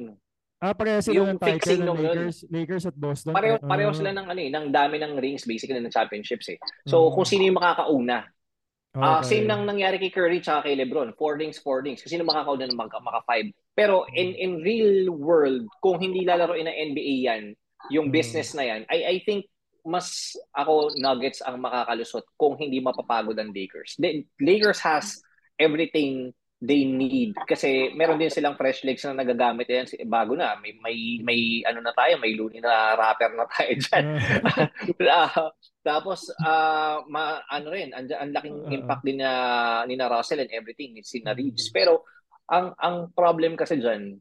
Ah, 0.62 0.74
pareho 0.78 1.02
sila 1.02 1.22
Yung 1.22 1.32
ng 1.34 1.42
title 1.42 1.58
fixing 1.58 1.82
ng 1.82 1.90
nung 1.90 1.98
yun. 2.02 2.20
Lakers, 2.22 2.46
Lakers 2.52 2.86
at 2.86 2.96
Boston. 2.96 3.34
Pareho 3.34 3.56
Ah, 3.62 3.62
pareho 3.64 3.92
sila 3.96 4.12
ng 4.12 4.28
ano 4.28 4.40
eh, 4.44 4.52
ng 4.52 4.68
dami 4.76 5.00
ng 5.00 5.16
rings 5.16 5.48
basically 5.48 5.80
ng 5.80 5.92
championships 5.94 6.52
eh. 6.52 6.60
So 6.84 7.08
Mm. 7.08 7.16
kung 7.16 7.24
sino 7.24 7.48
yung 7.48 7.56
makakauna. 7.60 8.28
Ah, 9.02 9.20
okay. 9.20 9.26
same 9.26 9.48
nang 9.48 9.64
nangyari 9.66 9.98
kay 9.98 10.12
Curry 10.12 10.44
tsaka 10.44 10.68
kay 10.70 10.76
LeBron. 10.78 11.16
Four 11.16 11.40
rings, 11.40 11.58
four 11.58 11.82
rings. 11.82 12.04
Kasi 12.04 12.20
sino 12.20 12.28
makakauna 12.28 12.68
ng 12.68 12.78
maka, 12.78 13.00
maka 13.00 13.24
five. 13.26 13.50
Pero 13.72 14.04
in 14.12 14.36
in 14.36 14.52
real 14.62 15.10
world, 15.12 15.66
kung 15.80 15.98
hindi 15.98 16.28
lalaroin 16.28 16.68
ng 16.68 16.78
NBA 16.92 17.16
yan, 17.32 17.44
yung 17.90 18.12
Mm. 18.12 18.14
business 18.14 18.52
na 18.54 18.64
yan, 18.68 18.82
I 18.92 19.18
I 19.18 19.18
think 19.24 19.48
mas 19.82 20.38
ako 20.54 20.94
Nuggets 21.02 21.42
ang 21.42 21.58
makakalusot 21.58 22.38
kung 22.38 22.54
hindi 22.54 22.78
mapapagod 22.78 23.34
ang 23.42 23.50
Lakers. 23.50 23.98
The, 23.98 24.22
Lakers 24.38 24.78
has 24.86 25.18
everything 25.58 26.30
they 26.62 26.86
need 26.86 27.34
kasi 27.50 27.90
meron 27.98 28.22
din 28.22 28.30
silang 28.30 28.54
fresh 28.54 28.86
legs 28.86 29.02
na 29.02 29.18
nagagamit 29.18 29.66
yan 29.66 29.90
bago 30.06 30.38
na 30.38 30.54
may 30.62 30.78
may 30.78 30.98
may 31.26 31.40
ano 31.66 31.82
na 31.82 31.90
tayo 31.90 32.22
may 32.22 32.38
looney 32.38 32.62
na 32.62 32.94
rapper 32.94 33.34
na 33.34 33.50
tayo 33.50 33.74
diyan 33.74 34.06
Ah, 35.10 35.50
tapos 35.82 36.30
ah 36.38 37.02
ma, 37.10 37.42
ano 37.50 37.74
rin 37.74 37.90
ang, 37.98 38.06
ang 38.14 38.30
laking 38.30 38.58
Oo. 38.62 38.70
impact 38.78 39.02
din 39.02 39.18
na 39.18 39.32
ni 39.90 39.98
na 39.98 40.06
Russell 40.06 40.46
and 40.46 40.54
everything 40.54 40.94
ni 40.94 41.02
na 41.26 41.34
Reeves 41.34 41.74
pero 41.74 42.06
ang 42.52 42.76
ang 42.76 42.96
problem 43.16 43.56
kasi 43.56 43.80
diyan 43.80 44.20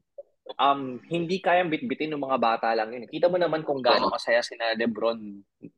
um 0.57 0.99
hindi 1.07 1.39
kayang 1.39 1.71
bitbitin 1.71 2.11
ng 2.15 2.23
mga 2.23 2.39
bata 2.41 2.67
lang 2.73 2.91
yun. 2.91 3.07
Kita 3.07 3.31
mo 3.31 3.37
naman 3.37 3.63
kung 3.63 3.79
gaano 3.79 4.11
masaya 4.11 4.41
sina 4.43 4.73
LeBron 4.75 5.19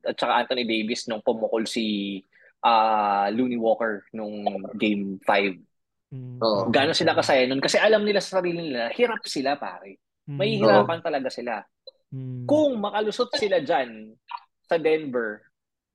at 0.07 0.15
saka 0.17 0.45
Anthony 0.45 0.63
Davis 0.65 1.05
nung 1.09 1.21
pumukol 1.21 1.67
si 1.67 2.17
ah 2.63 3.27
Looney 3.29 3.59
Walker 3.59 4.07
nung 4.15 4.45
game 4.79 5.19
5. 5.19 6.15
mm. 6.15 6.37
Oo. 6.39 6.61
Gaano 6.71 6.95
sila 6.95 7.17
kasaya 7.17 7.43
nun 7.45 7.61
kasi 7.61 7.77
alam 7.77 8.05
nila 8.07 8.23
sa 8.23 8.39
sarili 8.39 8.71
nila, 8.71 8.89
hirap 8.95 9.21
sila 9.27 9.59
pare. 9.59 9.99
Mm. 10.29 10.37
May 10.39 10.55
hirapan 10.57 10.99
talaga 11.03 11.29
sila. 11.29 11.59
Mm. 12.13 12.47
Kung 12.47 12.79
makalusot 12.79 13.33
sila 13.35 13.59
dyan 13.59 14.15
sa 14.63 14.79
Denver 14.79 15.43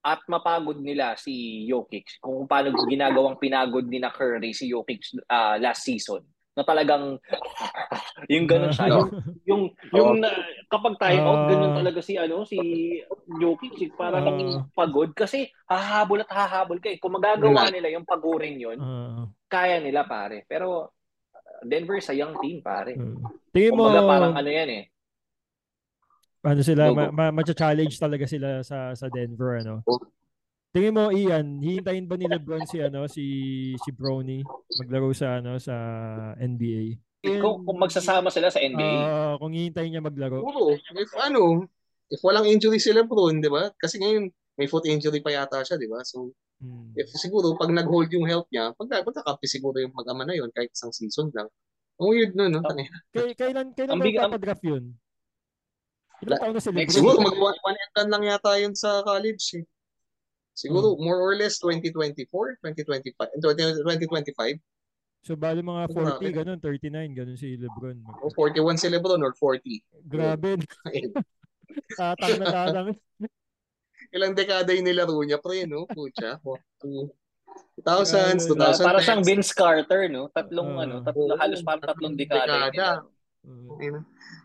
at 0.04 0.22
mapagod 0.30 0.78
nila 0.78 1.18
si 1.18 1.66
Jokic, 1.66 2.22
kung 2.22 2.46
paano 2.46 2.70
ginagawang 2.86 3.40
pinagod 3.40 3.88
ni 3.88 3.98
na 3.98 4.12
Curry 4.12 4.54
si 4.54 4.70
Jokic 4.70 5.02
ah, 5.26 5.58
last 5.58 5.82
season, 5.82 6.22
na 6.58 6.66
talagang 6.66 7.22
yung 8.32 8.44
ganun 8.50 8.74
siya, 8.74 8.90
yung 8.90 9.08
yung, 9.46 9.62
yung 9.94 10.10
na, 10.18 10.28
kapag 10.66 10.98
time 10.98 11.22
out, 11.22 11.46
ganun 11.46 11.72
talaga 11.72 12.02
si 12.02 12.18
ano 12.18 12.42
si 12.42 12.58
Jokic, 13.38 13.78
eh, 13.86 13.90
para 13.94 14.18
Ah. 14.20 14.26
kaming 14.26 14.52
pagod 14.74 15.10
kasi 15.14 15.48
hahabol 15.70 16.20
at 16.26 16.30
hahabol 16.34 16.82
ka 16.82 16.90
eh. 16.90 16.98
Kung 16.98 17.14
magagawa 17.14 17.70
nila 17.70 17.88
yung 17.94 18.04
pagurin 18.04 18.58
yon, 18.58 18.78
Ah, 18.82 19.24
kaya 19.48 19.78
nila 19.80 20.04
pare. 20.04 20.44
Pero 20.50 20.90
uh, 21.32 21.60
Denver 21.64 21.96
is 22.02 22.10
a 22.10 22.18
young 22.18 22.34
team 22.42 22.60
pare. 22.60 22.98
ah. 22.98 23.30
Tingin 23.54 23.72
mo, 23.72 23.86
Kumbaga 23.88 24.02
parang 24.04 24.34
ano 24.36 24.50
yan 24.50 24.70
eh. 24.74 24.84
ano 26.44 26.60
sila, 26.62 26.82
ma- 26.94 27.12
ma- 27.12 27.34
matcha-challenge 27.34 27.96
talaga 27.98 28.24
sila 28.24 28.60
sa 28.64 28.92
sa 28.96 29.06
Denver, 29.08 29.60
ano? 29.62 29.84
Oo. 30.68 30.74
Tingin 30.76 30.92
mo, 30.92 31.08
Ian, 31.08 31.64
hihintayin 31.64 32.04
ba 32.04 32.20
ni 32.20 32.28
LeBron 32.28 32.68
si, 32.68 32.76
ano, 32.76 33.08
si, 33.08 33.24
si 33.80 33.90
Brony 33.92 34.44
maglaro 34.76 35.16
sa, 35.16 35.40
ano, 35.40 35.56
sa 35.56 35.72
NBA? 36.36 37.00
Kung, 37.40 37.64
kung 37.64 37.78
magsasama 37.80 38.28
sila 38.28 38.52
sa 38.52 38.60
NBA. 38.60 38.96
Ah, 39.00 39.34
kung 39.40 39.56
hihintayin 39.56 39.96
niya 39.96 40.04
maglaro. 40.04 40.44
Siguro, 40.44 40.76
if 40.76 41.12
ano, 41.16 41.64
if 42.12 42.20
walang 42.20 42.44
injury 42.44 42.76
si 42.76 42.92
LeBron, 42.92 43.40
di 43.40 43.48
ba? 43.48 43.72
Kasi 43.80 43.96
ngayon, 43.96 44.28
may 44.60 44.68
foot 44.68 44.84
injury 44.84 45.24
pa 45.24 45.32
yata 45.32 45.64
siya, 45.64 45.80
di 45.80 45.88
ba? 45.88 46.04
So, 46.04 46.36
Hmm. 46.58 46.90
if 46.98 47.06
siguro, 47.14 47.54
pag 47.54 47.70
nag-hold 47.70 48.10
yung 48.10 48.26
health 48.26 48.50
niya, 48.50 48.74
pag 48.74 48.90
magkakampi 48.90 49.46
siguro 49.46 49.78
yung 49.78 49.94
mag-ama 49.94 50.26
na 50.26 50.34
yun, 50.34 50.50
kahit 50.50 50.74
isang 50.74 50.90
season 50.90 51.30
lang. 51.30 51.46
Ang 52.02 52.10
weird 52.10 52.34
no, 52.34 52.50
no? 52.50 52.66
Tangina. 52.66 52.98
Kay, 53.14 53.30
kailan, 53.38 53.70
kailan 53.78 53.94
Ang 53.94 54.02
ba 54.02 54.26
papadraft 54.26 54.64
yun? 54.66 54.90
Ilang 56.18 56.38
taon 56.42 56.54
na 56.58 56.62
si 56.62 56.70
LeBron? 56.74 56.90
Siguro, 56.90 57.16
mag 57.22 57.38
one 57.38 57.58
one 57.62 57.78
and 57.78 57.92
done 57.94 58.10
lang 58.10 58.24
yata 58.26 58.58
yun 58.58 58.74
sa 58.74 59.06
college. 59.06 59.54
Eh. 59.54 59.62
Siguro, 60.58 60.98
more 60.98 61.22
or 61.22 61.38
less, 61.38 61.62
2024, 61.62 62.58
2025, 62.58 63.14
2025, 63.38 64.58
So, 65.22 65.34
bali 65.34 65.62
mga 65.62 65.90
40, 65.94 66.18
Grabe. 66.18 66.30
ganun, 66.30 66.58
39, 66.58 67.14
ganun 67.14 67.36
si 67.36 67.54
LeBron. 67.54 67.98
o 68.22 68.30
41 68.34 68.78
si 68.78 68.86
LeBron 68.90 69.22
or 69.22 69.34
40. 69.34 69.82
Grabe, 70.02 70.58
tatang 71.98 72.38
na 72.38 72.46
tatang. 72.48 72.88
ilang 74.10 74.32
dekada 74.32 74.70
yung 74.74 74.86
nilaro 74.86 75.14
niya, 75.22 75.38
pre, 75.38 75.66
no? 75.66 75.86
Pucha. 75.86 76.38
2000s, 76.38 78.46
Grabe. 78.46 78.56
2010s. 78.56 78.78
Para 78.82 78.98
siyang 79.02 79.22
Vince 79.26 79.52
Carter, 79.52 80.06
no? 80.10 80.30
Tatlong, 80.30 80.70
Ah. 80.74 80.82
ano, 80.86 80.94
tatlo, 81.02 81.34
Oo, 81.34 81.38
halos 81.38 81.60
parang 81.62 81.86
tatlong 81.86 82.14
dekada. 82.14 82.70
dekada. 82.70 83.06
Mm. 83.48 83.68
Ayun. 83.80 84.02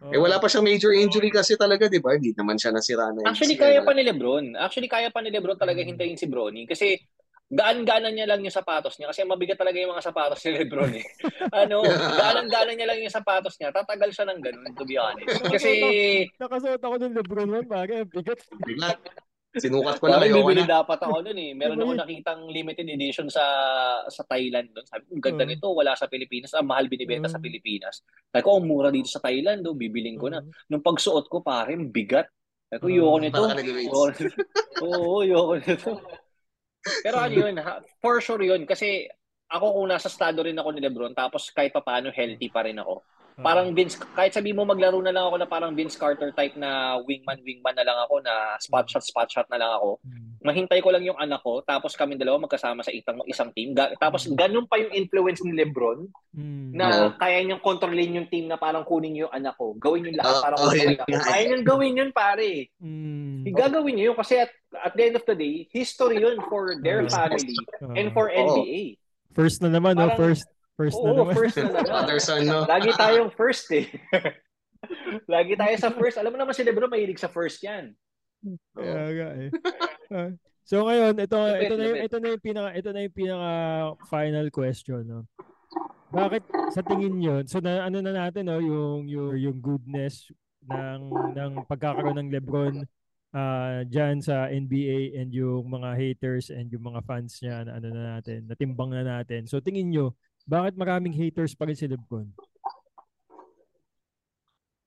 Oo. 0.08 0.12
Eh 0.16 0.20
wala 0.20 0.40
pa 0.40 0.48
siyang 0.48 0.64
major 0.64 0.96
injury 0.96 1.28
kasi 1.28 1.60
talaga, 1.60 1.92
'di 1.92 2.00
ba? 2.00 2.16
Hindi 2.16 2.32
naman 2.32 2.56
siya 2.56 2.72
nasira 2.72 3.12
na 3.12 3.28
Actually, 3.28 3.60
kaya 3.60 3.84
pa 3.84 3.92
ni 3.92 4.04
Lebron. 4.08 4.56
Actually, 4.56 4.88
kaya 4.88 5.12
pa 5.12 5.20
ni 5.20 5.28
Lebron 5.30 5.60
talaga 5.60 5.84
Mm. 5.84 5.88
hintayin 5.96 6.16
si 6.20 6.26
Bronny. 6.32 6.64
Kasi 6.64 6.96
gaan-gana 7.54 8.10
niya 8.10 8.26
lang 8.26 8.42
yung 8.42 8.56
sapatos 8.56 8.96
niya. 8.98 9.12
Kasi 9.12 9.28
mabigat 9.28 9.60
talaga 9.60 9.78
yung 9.78 9.92
mga 9.92 10.06
sapatos 10.08 10.40
ni 10.48 10.52
Lebron 10.56 10.90
eh. 10.96 11.04
ano, 11.62 11.84
gaan-gana 11.92 12.72
niya 12.74 12.88
lang 12.88 13.00
yung 13.04 13.14
sapatos 13.14 13.60
niya. 13.60 13.76
Tatagal 13.76 14.10
siya 14.16 14.26
ng 14.32 14.40
ganun, 14.42 14.72
to 14.74 14.88
be 14.88 14.96
honest. 14.98 15.44
Kasi, 15.52 15.70
Nakasuot 16.40 16.82
ako 16.82 16.96
ng 17.04 17.14
Lebron 17.20 17.50
nun, 17.52 17.68
pare. 17.68 18.08
Bigat. 18.08 18.40
Sinukat 19.54 20.02
ko 20.02 20.10
parang 20.10 20.26
ayoko 20.26 20.50
bibili 20.50 20.66
na. 20.66 20.82
dapat 20.82 21.00
ako 21.06 21.18
nun 21.22 21.38
eh. 21.38 21.52
Meron 21.54 21.78
ako 21.78 21.92
Ano 21.94 22.02
nakitang 22.02 22.42
limited 22.50 22.88
edition 22.90 23.28
sa 23.30 23.46
sa 24.10 24.26
Thailand 24.26 24.74
doon. 24.74 24.86
Sabi 24.90 25.06
ko, 25.06 25.10
"Ang 25.14 25.24
ganda 25.24 25.46
Oo. 25.46 25.52
nito, 25.54 25.68
wala 25.70 25.94
sa 25.94 26.10
Pilipinas. 26.10 26.58
Ah, 26.58 26.66
mahal 26.66 26.90
binibenta 26.90 27.30
sa 27.30 27.38
Oo. 27.38 27.46
Pilipinas. 27.46 28.02
Sabi 28.34 28.42
ko, 28.42 28.58
ang 28.58 28.66
mura 28.66 28.90
dito 28.90 29.10
sa 29.14 29.22
Thailand, 29.22 29.62
do, 29.62 29.78
bibiling 29.78 30.18
ko 30.18 30.34
na. 30.34 30.42
Nung 30.74 30.82
pagsuot 30.82 31.30
ko, 31.30 31.46
pare, 31.46 31.78
ang 31.78 31.94
bigat. 31.94 32.26
Sabi 32.66 32.82
ko, 32.82 32.88
yoko 32.90 33.18
nito. 33.22 33.44
Oo, 34.86 35.22
yoko 35.22 35.54
nito. 35.62 35.92
Pero 37.06 37.16
ano 37.22 37.36
yun, 37.38 37.56
ha, 37.62 37.80
for 38.02 38.18
sure 38.20 38.42
yun. 38.42 38.66
Kasi 38.66 39.06
ako 39.54 39.66
kung 39.78 39.88
nasa 39.94 40.10
estado 40.10 40.42
rin 40.42 40.58
ako 40.58 40.70
ni 40.74 40.82
Lebron, 40.82 41.14
tapos 41.14 41.54
kahit 41.54 41.70
pa 41.70 41.86
paano 41.86 42.10
healthy 42.10 42.50
pa 42.50 42.66
rin 42.66 42.82
ako. 42.82 43.06
Parang 43.40 43.74
Vince, 43.74 43.98
kahit 44.14 44.30
sabi 44.30 44.54
mo 44.54 44.62
maglaro 44.62 45.02
na 45.02 45.10
lang 45.10 45.26
ako 45.26 45.36
na 45.42 45.48
parang 45.48 45.74
Vince 45.74 45.98
Carter 45.98 46.30
type 46.30 46.54
na 46.54 47.02
wingman, 47.02 47.42
wingman 47.42 47.74
na 47.74 47.82
lang 47.82 47.98
ako, 48.06 48.22
na 48.22 48.60
spot 48.62 48.86
shot, 48.86 49.02
spot 49.02 49.26
shot 49.26 49.48
na 49.50 49.58
lang 49.58 49.72
ako. 49.74 49.98
Mm. 50.06 50.30
Mahintay 50.44 50.80
ko 50.84 50.92
lang 50.92 51.02
yung 51.02 51.18
anak 51.18 51.42
ko, 51.42 51.64
tapos 51.64 51.96
kami 51.96 52.14
dalawa 52.14 52.46
magkasama 52.46 52.84
sa 52.84 52.92
isang, 52.92 53.18
isang 53.26 53.50
team. 53.56 53.74
Ga- 53.74 53.96
tapos 53.98 54.30
ganun 54.30 54.68
pa 54.68 54.78
yung 54.78 54.94
influence 54.94 55.42
ni 55.42 55.56
Lebron 55.56 56.12
Mm. 56.34 56.74
na 56.74 56.86
kaya 57.16 57.42
niyang 57.42 57.62
kontrolin 57.62 58.18
yung 58.18 58.30
team 58.30 58.46
na 58.46 58.58
parang 58.58 58.84
kunin 58.84 59.16
yung 59.16 59.32
anak 59.32 59.58
ko. 59.58 59.74
Gawin 59.78 60.10
yung 60.10 60.18
lahat 60.18 60.36
Oo, 60.38 60.44
para 60.44 60.56
oo, 60.58 60.66
kunin 60.70 60.94
yun. 60.94 61.22
Kaya 61.24 61.42
niyang 61.48 61.66
gawin 61.66 62.00
yun, 62.00 62.12
pare. 62.14 62.70
Mm. 62.78 63.50
Gagawin 63.50 63.94
niyo 63.98 64.06
yun 64.12 64.18
kasi 64.18 64.42
at, 64.42 64.52
at 64.78 64.94
the 64.94 65.04
end 65.10 65.16
of 65.16 65.26
the 65.26 65.34
day, 65.34 65.66
history 65.70 66.22
yun 66.22 66.38
for 66.50 66.78
their 66.82 67.06
family 67.10 67.56
and 67.98 68.14
for. 68.14 68.30
NBA. 68.30 68.98
First 69.34 69.66
na 69.66 69.74
naman, 69.74 69.98
no? 69.98 70.14
Parang- 70.14 70.38
First. 70.74 70.98
First 70.98 71.06
na 71.06 71.10
Oo, 71.14 71.18
naman. 71.22 71.34
first 71.38 71.56
na 71.58 71.64
naman. 71.70 71.92
Father 72.02 72.20
son, 72.20 72.42
no? 72.50 72.60
Lagi 72.66 72.92
tayong 72.98 73.32
first 73.40 73.68
eh. 73.74 73.88
Lagi 75.34 75.54
tayo 75.54 75.76
sa 75.78 75.90
first. 75.94 76.18
Alam 76.18 76.34
mo 76.34 76.38
naman 76.42 76.54
si 76.58 76.66
Lebron 76.66 76.90
mahilig 76.90 77.22
sa 77.22 77.30
first 77.30 77.62
yan. 77.62 77.94
Kaya 78.76 79.04
nga 79.14 79.30
eh. 79.40 79.50
Ah, 80.12 80.32
so 80.68 80.84
ngayon, 80.84 81.16
ito 81.16 81.38
Lupit, 81.40 81.64
ito 81.64 81.76
na 81.80 81.86
yung, 81.88 82.00
ito 82.04 82.18
na 82.20 82.28
yung 82.36 82.44
pinaka 82.44 82.70
ito 82.76 82.90
na 82.92 83.00
yung 83.06 83.16
pinaka 83.16 83.52
final 84.12 84.48
question, 84.52 85.02
no. 85.08 85.22
Bakit 86.14 86.44
sa 86.76 86.82
tingin 86.84 87.16
niyo, 87.18 87.42
so 87.48 87.64
na 87.64 87.88
ano 87.88 88.04
na 88.04 88.12
natin 88.12 88.52
no, 88.52 88.60
yung 88.60 89.08
yung 89.08 89.34
yung 89.40 89.58
goodness 89.64 90.28
ng 90.68 91.02
ng 91.38 91.52
pagkakaroon 91.66 92.20
ng 92.20 92.30
LeBron 92.34 92.76
ah 93.34 93.82
diyan 93.82 94.22
sa 94.22 94.46
NBA 94.46 95.18
and 95.18 95.34
yung 95.34 95.66
mga 95.66 95.98
haters 95.98 96.54
and 96.54 96.70
yung 96.70 96.86
mga 96.86 97.02
fans 97.02 97.42
niya 97.42 97.66
na 97.66 97.82
ano 97.82 97.88
na 97.90 98.02
natin, 98.18 98.46
natimbang 98.46 98.94
na 98.94 99.02
natin. 99.02 99.50
So 99.50 99.58
tingin 99.58 99.90
niyo, 99.90 100.14
bakit 100.44 100.74
maraming 100.76 101.16
haters 101.16 101.56
pa 101.56 101.66
rin 101.68 101.76
si 101.78 101.88
LeBron? 101.88 102.28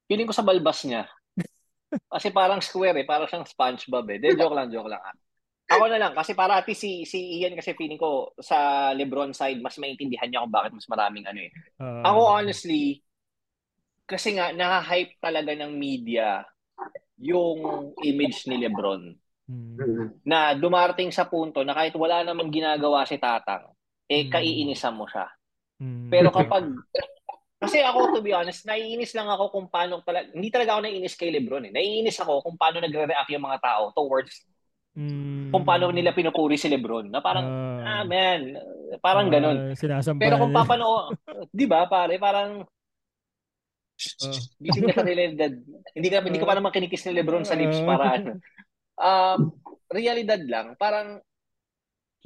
Feeling 0.07 0.28
ko 0.28 0.34
sa 0.36 0.46
balbas 0.46 0.86
niya. 0.86 1.09
Kasi 2.12 2.30
parang 2.30 2.62
square 2.62 3.02
eh, 3.02 3.07
parang 3.07 3.26
siyang 3.26 3.48
SpongeBob 3.48 4.07
eh. 4.14 4.18
De, 4.22 4.38
joke 4.38 4.54
lang, 4.54 4.70
joke 4.70 4.88
lang. 4.88 5.02
Ako 5.66 5.90
na 5.90 5.98
lang, 5.98 6.14
kasi 6.14 6.30
para 6.30 6.62
at 6.62 6.66
least 6.70 6.78
si, 6.78 7.02
si 7.02 7.42
Ian 7.42 7.59
kasi 7.59 7.74
feeling 7.74 7.98
ko 7.98 8.30
sa 8.38 8.94
Lebron 8.94 9.34
side, 9.34 9.59
mas 9.59 9.74
maintindihan 9.82 10.30
niya 10.30 10.46
kung 10.46 10.54
bakit 10.54 10.70
mas 10.70 10.86
maraming 10.86 11.26
ano 11.26 11.42
eh. 11.42 11.50
Ah, 11.82 12.07
Ako 12.07 12.38
honestly, 12.38 13.02
kasi 14.07 14.38
nga, 14.38 14.54
nakahype 14.54 15.18
talaga 15.18 15.59
ng 15.59 15.74
media 15.74 16.46
yung 17.18 17.90
image 17.98 18.46
ni 18.46 18.62
Lebron. 18.62 19.18
mm, 19.50 20.22
Na 20.22 20.54
dumarating 20.54 21.11
sa 21.11 21.26
punto 21.26 21.66
na 21.66 21.74
kahit 21.74 21.98
wala 21.98 22.22
namang 22.22 22.54
ginagawa 22.54 23.02
si 23.02 23.18
Tatang, 23.18 23.66
eh 24.07 24.30
Mm. 24.30 24.30
kaiinisan 24.30 24.94
mo 24.94 25.11
siya. 25.11 25.26
Mm. 25.80 26.08
Pero 26.12 26.28
kapag 26.30 26.64
kasi 27.56 27.80
ako 27.80 28.18
to 28.18 28.20
be 28.20 28.36
honest, 28.36 28.68
naiinis 28.68 29.16
lang 29.16 29.32
ako 29.32 29.48
kung 29.48 29.66
paano 29.72 30.04
talaga 30.04 30.28
hindi 30.36 30.52
talaga 30.52 30.76
ako 30.76 30.80
naiinis 30.84 31.16
kay 31.16 31.32
LeBron 31.32 31.68
eh. 31.68 31.72
Naiinis 31.72 32.20
ako 32.20 32.44
kung 32.44 32.56
paano 32.60 32.84
nagre-react 32.84 33.32
yung 33.32 33.46
mga 33.48 33.60
tao 33.64 33.90
towards 33.96 34.44
Mm. 34.96 35.52
kung 35.52 35.60
paano 35.60 35.92
nila 35.92 36.16
pinupuri 36.16 36.56
si 36.56 36.72
LeBron. 36.72 37.12
Na 37.12 37.20
parang 37.20 37.44
ah 37.84 38.00
man, 38.08 38.56
parang 39.04 39.28
ganun. 39.28 39.70
Ah, 39.70 39.76
sinasambahan 39.76 40.24
Pero 40.24 40.34
kung 40.40 40.56
papano, 40.56 41.12
'di 41.52 41.66
ba, 41.68 41.84
pare, 41.84 42.16
parang 42.16 42.64
gising 44.56 44.88
ka 44.88 45.04
realidad. 45.04 45.52
Hindi 45.96 46.08
ka 46.08 46.24
hindi 46.24 46.40
ka 46.40 46.48
pa 46.48 46.56
naman 46.56 46.72
kinikis 46.72 47.04
ni 47.08 47.20
LeBron 47.20 47.44
sa 47.44 47.56
lips 47.56 47.80
para 47.84 48.04
ano. 48.16 48.30
Um, 48.96 49.40
realidad 49.92 50.40
lang, 50.48 50.76
parang 50.80 51.20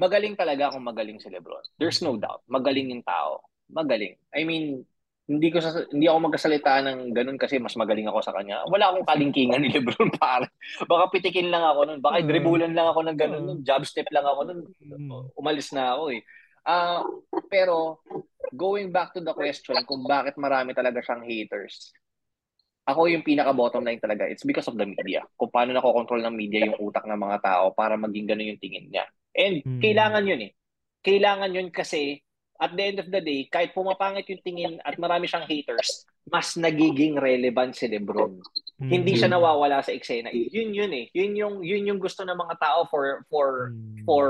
magaling 0.01 0.32
talaga 0.34 0.72
kung 0.72 0.80
magaling 0.82 1.20
si 1.20 1.28
LeBron. 1.28 1.76
There's 1.76 2.01
no 2.01 2.16
doubt. 2.16 2.40
Magaling 2.48 2.88
yung 2.88 3.05
tao. 3.05 3.44
Magaling. 3.68 4.16
I 4.32 4.48
mean, 4.48 4.88
hindi 5.30 5.53
ko 5.53 5.62
sa, 5.62 5.86
hindi 5.92 6.11
ako 6.11 6.26
magkasalita 6.26 6.82
ng 6.82 7.14
ganun 7.14 7.38
kasi 7.38 7.61
mas 7.62 7.78
magaling 7.78 8.09
ako 8.09 8.18
sa 8.18 8.34
kanya. 8.34 8.66
Wala 8.66 8.90
akong 8.90 9.07
kalingkingan 9.07 9.62
ni 9.62 9.70
LeBron 9.76 10.11
para. 10.16 10.48
Baka 10.88 11.05
pitikin 11.14 11.53
lang 11.53 11.62
ako 11.62 11.86
nun. 11.86 12.01
Baka 12.03 12.18
Uh, 12.18 12.26
dribulan 12.26 12.72
lang 12.74 12.90
ako 12.90 13.01
ng 13.07 13.18
ganun. 13.20 13.42
uh, 13.44 13.46
nun. 13.55 13.61
Jab 13.62 13.84
step 13.86 14.09
lang 14.11 14.26
ako 14.26 14.40
nun. 14.48 14.61
Mm. 14.82 15.30
Umalis 15.36 15.70
na 15.70 15.94
ako 15.94 16.16
eh. 16.16 16.24
Ah, 16.61 17.01
pero 17.46 18.03
going 18.53 18.90
back 18.90 19.14
to 19.14 19.22
the 19.22 19.32
question 19.32 19.78
kung 19.86 20.03
bakit 20.03 20.34
marami 20.34 20.74
talaga 20.74 20.98
siyang 20.98 21.22
haters. 21.22 21.94
Ako 22.90 23.07
yung 23.07 23.22
pinaka 23.22 23.55
bottom 23.55 23.86
line 23.86 24.03
talaga. 24.03 24.26
It's 24.26 24.42
because 24.42 24.66
of 24.66 24.74
the 24.74 24.84
media. 24.84 25.22
Kung 25.38 25.53
paano 25.55 25.70
nakokontrol 25.70 26.26
ng 26.26 26.34
media 26.34 26.66
yung 26.66 26.80
utak 26.82 27.07
ng 27.07 27.14
mga 27.16 27.38
tao 27.38 27.70
para 27.70 27.94
maging 27.94 28.34
ganun 28.34 28.51
yung 28.51 28.59
tingin 28.61 28.90
niya. 28.90 29.07
And 29.33 29.62
Mm. 29.62 29.81
kailangan 29.81 30.24
yun 30.26 30.41
eh. 30.47 30.53
Kailangan 31.01 31.51
yun 31.51 31.68
kasi 31.70 32.20
at 32.61 32.76
the 32.76 32.85
end 32.85 32.99
of 33.01 33.09
the 33.09 33.24
day, 33.24 33.49
kahit 33.49 33.72
pumapangit 33.72 34.28
yung 34.28 34.45
tingin 34.45 34.72
at 34.85 35.01
marami 35.01 35.24
siyang 35.24 35.49
haters, 35.49 36.05
mas 36.28 36.61
nagiging 36.61 37.16
relevant 37.16 37.72
si 37.72 37.89
Lebron. 37.89 38.37
Hindi 38.76 39.16
siya 39.16 39.33
Mm. 39.33 39.35
nawawala 39.35 39.81
sa 39.81 39.97
eksena. 39.97 40.28
Yun 40.28 40.76
yun 40.76 40.93
eh. 40.93 41.09
Yun 41.16 41.33
yung 41.37 41.55
yun 41.64 41.89
yung 41.89 42.01
gusto 42.01 42.20
ng 42.20 42.37
mga 42.37 42.61
tao 42.61 42.85
for 42.93 43.24
for 43.33 43.72
Mm. 43.72 44.05
for 44.05 44.26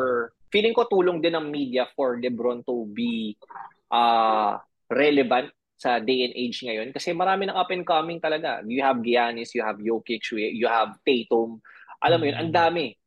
feeling 0.50 0.70
ko 0.70 0.86
tulong 0.86 1.18
din 1.18 1.34
ng 1.34 1.50
media 1.50 1.90
for 1.94 2.18
LeBron 2.18 2.62
to 2.62 2.86
be 2.90 3.34
uh 3.90 4.58
relevant 4.86 5.50
sa 5.74 5.96
day 5.96 6.28
and 6.28 6.34
age 6.36 6.60
ngayon 6.60 6.92
kasi 6.92 7.10
marami 7.10 7.48
ng 7.48 7.56
up 7.56 7.72
and 7.72 7.88
coming 7.88 8.20
talaga. 8.20 8.60
You 8.62 8.84
have 8.84 9.00
Giannis, 9.00 9.56
you 9.56 9.64
have 9.64 9.80
Jokic, 9.80 10.22
you 10.30 10.68
have 10.68 10.92
Tatum. 11.02 11.58
Alam 11.98 12.18
mo 12.20 12.24
yun, 12.28 12.36
ang 12.38 12.52
dami. 12.52 12.99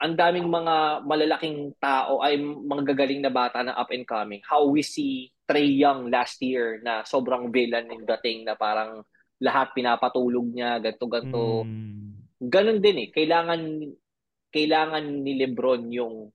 Ang 0.00 0.16
daming 0.16 0.48
mga 0.48 1.04
malalaking 1.04 1.76
tao 1.76 2.24
ay 2.24 2.40
mga 2.40 2.96
gagaling 2.96 3.20
na 3.20 3.28
bata 3.28 3.60
na 3.60 3.76
up 3.76 3.92
and 3.92 4.08
coming. 4.08 4.40
How 4.48 4.64
we 4.64 4.80
see 4.80 5.28
Trey 5.44 5.68
Young 5.68 6.08
last 6.08 6.40
year 6.40 6.80
na 6.80 7.04
sobrang 7.04 7.52
villain 7.52 7.92
yung 7.92 8.08
dating 8.08 8.48
na 8.48 8.56
parang 8.56 9.04
lahat 9.40 9.76
pinapatulog 9.76 10.48
niya, 10.52 10.80
ganto 10.80 11.04
ganto 11.04 11.44
Mm. 11.64 12.16
ganun 12.48 12.80
din 12.80 12.96
eh. 13.04 13.08
Kailangan 13.12 13.60
kailangan 14.48 15.04
ni 15.04 15.36
LeBron 15.36 15.84
yung 15.92 16.32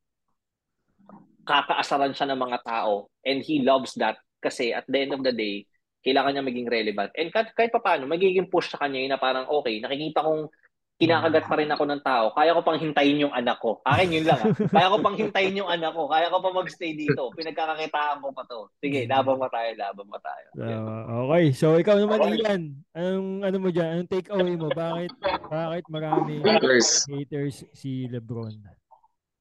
kakaasaran 1.46 2.14
siya 2.14 2.34
ng 2.34 2.42
mga 2.42 2.60
tao 2.66 3.10
and 3.22 3.42
he 3.46 3.62
loves 3.62 3.94
that 3.98 4.18
kasi 4.42 4.74
at 4.74 4.86
the 4.86 5.10
end 5.10 5.14
of 5.14 5.26
the 5.26 5.34
day, 5.34 5.66
kailangan 6.06 6.38
niya 6.38 6.46
maging 6.46 6.70
relevant. 6.70 7.10
And 7.18 7.34
kahit, 7.34 7.58
kahit 7.58 7.74
pa 7.74 7.82
paano, 7.82 8.06
magiging 8.06 8.46
push 8.46 8.70
sa 8.70 8.78
kanya 8.78 9.02
yun 9.02 9.10
na 9.10 9.18
parang 9.18 9.50
okay, 9.50 9.82
nakikita 9.82 10.22
kong 10.22 10.54
kinakagat 10.96 11.44
pa 11.44 11.60
rin 11.60 11.68
ako 11.68 11.84
ng 11.92 12.02
tao, 12.08 12.32
kaya 12.32 12.56
ko 12.56 12.64
pang 12.64 12.80
hintayin 12.80 13.28
yung 13.28 13.36
anak 13.36 13.60
ko. 13.60 13.84
Akin 13.84 14.16
yun 14.16 14.24
lang 14.24 14.40
ah. 14.40 14.56
Kaya 14.56 14.88
ko 14.88 14.98
pang 15.04 15.18
hintayin 15.20 15.60
yung 15.60 15.68
anak 15.68 15.92
ko, 15.92 16.08
kaya 16.08 16.32
ko 16.32 16.40
pa 16.40 16.56
magstay 16.56 16.96
dito. 16.96 17.36
Pinagkakakitaan 17.36 18.24
ko 18.24 18.32
pa 18.32 18.48
to. 18.48 18.72
Sige, 18.80 19.04
laban 19.04 19.36
mo 19.36 19.52
tayo, 19.52 19.70
laban 19.76 20.08
mo 20.08 20.18
tayo. 20.24 20.48
Ah, 20.56 21.28
okay. 21.28 21.46
So 21.52 21.76
ikaw 21.76 22.00
naman 22.00 22.18
Okay. 22.24 22.40
Ian, 22.40 22.64
anong 22.96 23.30
ano 23.44 23.58
mo 23.60 23.70
diyan? 23.76 23.90
Anong 23.92 24.12
take 24.12 24.32
away 24.32 24.56
mo? 24.56 24.72
Bakit 24.72 25.12
bakit 25.52 25.86
maraming 25.92 26.42
Haters. 26.48 27.04
haters 27.12 27.68
si 27.76 28.08
LeBron? 28.08 28.56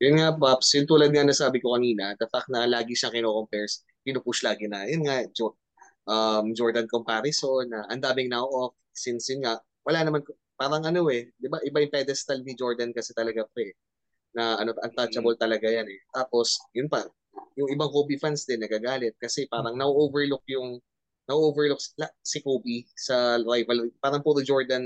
Yun 0.03 0.19
nga, 0.19 0.35
Pops, 0.35 0.75
yung 0.75 0.91
tulad 0.91 1.15
nga 1.15 1.23
na 1.23 1.31
sabi 1.31 1.63
ko 1.63 1.79
kanina, 1.79 2.19
the 2.19 2.27
fact 2.27 2.51
na 2.51 2.67
lagi 2.67 2.99
siyang 2.99 3.15
kino-compares, 3.15 3.87
pinupush 4.03 4.43
lagi 4.43 4.67
na, 4.67 4.85
yun 4.91 5.07
nga, 5.07 5.23
jo- 5.31 5.55
um, 6.05 6.51
Jordan 6.51 6.91
comparison, 6.91 7.63
na 7.71 7.87
ang 7.87 8.03
daming 8.03 8.27
now 8.27 8.43
off, 8.43 8.75
since 8.91 9.31
yun 9.31 9.47
nga, 9.47 9.63
wala 9.87 10.03
naman, 10.03 10.21
parang 10.59 10.83
ano 10.87 11.09
eh, 11.11 11.31
di 11.37 11.49
ba, 11.51 11.59
iba 11.63 11.79
yung 11.83 11.95
pedestal 11.95 12.41
ni 12.43 12.55
Jordan 12.55 12.91
kasi 12.95 13.13
talaga 13.15 13.47
pre, 13.51 13.75
na 14.35 14.59
ano, 14.59 14.75
untouchable 14.75 15.39
talaga 15.39 15.67
yan 15.71 15.87
eh. 15.87 16.01
Tapos, 16.11 16.59
yun 16.75 16.91
pa, 16.91 17.07
yung 17.59 17.71
ibang 17.71 17.91
Kobe 17.91 18.19
fans 18.19 18.47
din 18.47 18.63
nagagalit 18.63 19.15
kasi 19.19 19.47
parang 19.47 19.79
na-overlook 19.79 20.43
yung 20.51 20.79
na-overlook 21.31 21.81
la- 21.99 22.13
si 22.21 22.43
Kobe 22.43 22.85
sa 22.95 23.39
rival. 23.41 23.89
Parang 24.03 24.21
puro 24.21 24.43
Jordan 24.43 24.85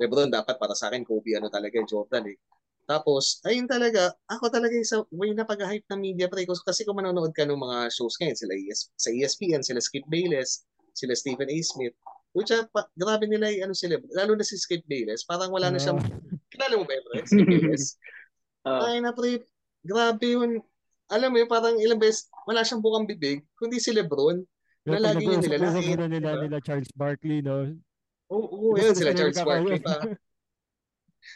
LeBron 0.00 0.32
dapat 0.32 0.56
para 0.56 0.72
sa 0.72 0.88
akin 0.88 1.04
Kobe 1.04 1.36
ano 1.36 1.52
talaga 1.52 1.76
Jordan 1.84 2.32
eh. 2.32 2.38
Tapos, 2.88 3.38
ayun 3.46 3.70
talaga, 3.70 4.10
ako 4.26 4.50
talaga 4.50 4.74
yung 4.74 4.88
sa 4.88 5.04
way 5.14 5.30
na 5.30 5.46
pag-hype 5.46 5.86
ng 5.86 6.00
media 6.00 6.26
pre. 6.26 6.42
Kasi 6.42 6.82
kung 6.82 6.98
manonood 6.98 7.30
ka 7.30 7.46
ng 7.46 7.54
mga 7.54 7.86
shows 7.94 8.18
ngayon, 8.18 8.34
sila 8.34 8.54
ES, 8.58 8.90
sa 8.98 9.14
ESPN, 9.14 9.62
sila 9.62 9.78
Skip 9.78 10.02
Bayless, 10.10 10.66
sila 10.90 11.14
Stephen 11.14 11.46
A. 11.46 11.58
Smith, 11.62 11.94
which 12.32 12.50
ah, 12.54 12.66
pa, 12.70 12.86
grabe 12.94 13.26
nila 13.26 13.50
yung 13.50 13.70
ano 13.70 13.74
sila, 13.74 13.98
lalo 14.14 14.38
na 14.38 14.46
si 14.46 14.54
Skip 14.54 14.86
Bayless, 14.86 15.26
parang 15.26 15.50
wala 15.50 15.70
na 15.70 15.78
siyang, 15.82 15.98
kilala 16.50 16.74
mo 16.78 16.84
ba 16.86 16.94
yun? 16.94 17.26
Skip 17.26 17.48
Bayless? 17.48 17.86
Ah. 18.60 18.92
Ay 18.92 19.00
na 19.00 19.16
pre, 19.16 19.40
grabe 19.80 20.36
yun. 20.36 20.60
Alam 21.08 21.32
mo 21.32 21.36
yun, 21.40 21.48
parang 21.48 21.80
ilang 21.80 21.96
beses, 21.96 22.28
wala 22.44 22.60
siyang 22.60 22.84
bukang 22.84 23.08
bibig, 23.08 23.40
kundi 23.56 23.80
si 23.80 23.88
Lebron. 23.88 24.44
Na 24.84 25.00
lagi 25.00 25.24
yun 25.24 25.40
nila 25.40 25.56
pinag-uusap 25.56 25.80
lahat, 25.80 26.08
nila, 26.12 26.30
diba? 26.36 26.42
nila 26.44 26.58
Charles 26.60 26.92
Barkley, 26.92 27.40
no? 27.40 27.72
Oo, 28.28 28.46
oo, 28.52 28.68
Gusto 28.76 28.92
yun 28.92 29.00
sila, 29.00 29.16
Charles. 29.16 29.40
Barkley 29.40 29.80
pa. 29.80 29.96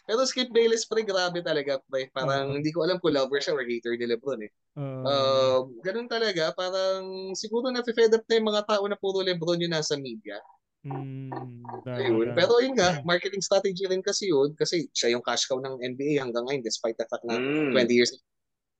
Pero 0.09 0.20
Skip 0.28 0.53
Bayless 0.53 0.84
pre, 0.84 1.05
grabe 1.05 1.40
talaga 1.40 1.80
pre. 1.88 2.09
Parang 2.12 2.53
Oo. 2.53 2.57
hindi 2.61 2.72
ko 2.72 2.84
alam 2.84 3.01
kung 3.01 3.16
lover 3.16 3.40
siya 3.40 3.57
or 3.57 3.64
hater 3.64 3.97
ni 3.97 4.05
Lebron 4.09 4.45
eh. 4.45 4.53
Um, 4.76 5.78
ganun 5.84 6.11
talaga, 6.11 6.51
parang 6.57 7.32
siguro 7.38 7.70
na-fed 7.70 8.11
up 8.11 8.24
na 8.26 8.36
yung 8.36 8.49
mga 8.51 8.62
tao 8.68 8.84
na 8.88 8.99
puro 8.99 9.22
Lebron 9.22 9.61
yung 9.61 9.72
nasa 9.72 9.95
media. 9.95 10.40
Mm, 10.85 11.64
Ayun. 11.89 12.37
Pero 12.37 12.61
yun 12.61 12.76
nga, 12.76 13.01
marketing 13.09 13.41
strategy 13.41 13.89
rin 13.89 14.05
kasi 14.05 14.28
yun 14.28 14.53
kasi 14.53 14.85
siya 14.93 15.16
yung 15.16 15.24
cash 15.24 15.49
cow 15.49 15.57
ng 15.57 15.80
NBA 15.80 16.20
hanggang 16.20 16.45
ngayon 16.45 16.61
despite 16.61 16.97
the 17.01 17.09
fact 17.09 17.24
na 17.24 17.41
Mm. 17.41 17.72
20 17.72 17.89
years. 17.97 18.12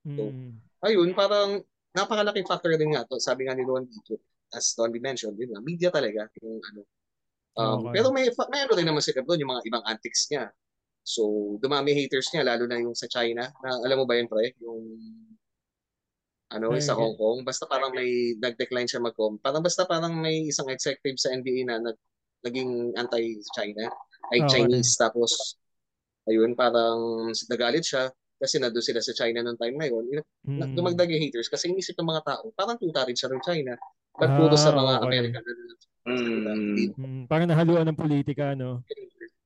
Mm. 0.05 0.61
Ayun, 0.85 1.09
parang 1.17 1.65
napakalaking 1.97 2.45
factor 2.45 2.69
din 2.77 2.93
nga 2.93 3.09
to. 3.09 3.17
Sabi 3.17 3.49
nga 3.49 3.57
ni 3.57 3.65
Ron 3.65 3.89
dito, 3.89 4.21
as 4.53 4.77
Don 4.77 4.93
B 4.93 5.01
mentioned, 5.01 5.33
yun 5.41 5.49
nga, 5.49 5.61
media 5.65 5.89
talaga 5.89 6.29
yung 6.39 6.61
ano. 6.61 6.81
Um, 7.57 7.89
Okay. 7.89 7.97
Pero 7.97 8.07
may, 8.13 8.29
may 8.51 8.61
ano 8.67 8.73
rin 8.77 8.85
naman 8.85 9.01
si 9.01 9.09
Lebron, 9.15 9.41
yung 9.41 9.49
mga 9.57 9.65
ibang 9.65 9.85
antics 9.89 10.29
niya. 10.29 10.51
So, 11.01 11.55
dumami 11.57 11.93
haters 11.97 12.29
niya, 12.33 12.45
lalo 12.45 12.69
na 12.69 12.77
yung 12.77 12.93
sa 12.93 13.09
China. 13.09 13.49
Na, 13.63 13.69
alam 13.81 13.97
mo 13.97 14.05
ba 14.05 14.17
yun, 14.19 14.27
pre? 14.29 14.53
Yung 14.61 14.81
ano, 16.55 16.71
Ay, 16.71 16.81
sa 16.81 16.95
okay. 16.95 17.03
Hong 17.03 17.15
Kong. 17.19 17.39
Basta 17.43 17.67
parang 17.67 17.91
may 17.91 18.33
nag-decline 18.39 18.87
siya 18.87 19.03
mag-com. 19.03 19.35
Parang 19.43 19.59
basta 19.61 19.83
parang 19.83 20.15
may 20.15 20.47
isang 20.47 20.71
executive 20.71 21.19
sa 21.19 21.35
NBA 21.35 21.67
na 21.67 21.83
nag, 21.83 21.97
naging 22.47 22.95
anti-China, 22.95 23.91
ay 24.31 24.39
Okay. 24.41 24.63
Chinese. 24.63 24.95
Tapos, 24.95 25.59
ayun, 26.25 26.55
parang 26.55 27.29
nagalit 27.51 27.83
siya 27.83 28.09
kasi 28.35 28.59
nandun 28.59 28.83
sila 28.83 28.99
sa 28.99 29.15
China 29.15 29.43
noong 29.43 29.59
time 29.59 29.75
na 29.79 29.87
yun. 29.87 30.05
Mm. 30.47 30.75
Dumagdag 30.75 31.07
yung 31.11 31.23
haters 31.23 31.47
kasi 31.47 31.71
inisip 31.71 31.95
ng 31.99 32.09
mga 32.09 32.23
tao, 32.23 32.51
parang 32.55 32.75
tuta 32.79 33.07
rin 33.07 33.15
siya 33.15 33.31
ng 33.31 33.41
China. 33.43 33.73
Ba't 34.15 34.31
puro 34.39 34.55
sa 34.55 34.71
Ah, 34.71 34.77
mga 34.79 34.93
okay. 34.95 35.05
American 35.07 35.43
na 35.43 35.53
Mm. 36.05 36.93
Mm, 36.93 37.21
parang 37.25 37.49
nahaluan 37.49 37.81
ng 37.89 37.97
politika, 37.97 38.53
no? 38.53 38.85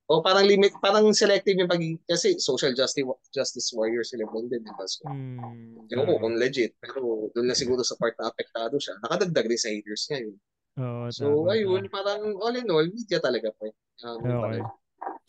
O 0.09 0.25
parang 0.25 0.41
limit, 0.41 0.73
parang 0.81 1.05
selective 1.13 1.53
yung 1.53 1.69
pagiging, 1.69 2.01
kasi 2.01 2.41
social 2.41 2.73
justice 2.73 3.05
justice 3.29 3.69
warrior 3.77 4.01
sila 4.01 4.25
Lebron 4.25 4.49
din. 4.49 4.65
Diba? 4.65 4.85
So, 4.89 5.05
Mm, 5.05 5.85
Ewan 5.85 6.05
ko 6.09 6.13
kung 6.17 6.35
legit, 6.35 6.73
pero 6.81 7.29
doon 7.29 7.45
na 7.45 7.53
siguro 7.53 7.85
sa 7.85 7.93
part 7.93 8.17
na 8.17 8.33
apektado 8.33 8.81
siya. 8.81 8.97
Nakadagdag 9.05 9.45
din 9.45 9.61
sa 9.61 9.69
haters 9.69 10.09
niya 10.09 10.19
yun. 10.25 10.35
Oo, 10.81 11.03
So, 11.13 11.25
tama, 11.45 11.53
ayun, 11.53 11.83
tama. 11.85 11.93
parang 11.93 12.21
all 12.41 12.57
in 12.57 12.65
all, 12.67 12.89
media 12.89 13.21
talaga 13.21 13.53
po. 13.53 13.69
Um, 14.01 14.25
Okay. 14.25 14.65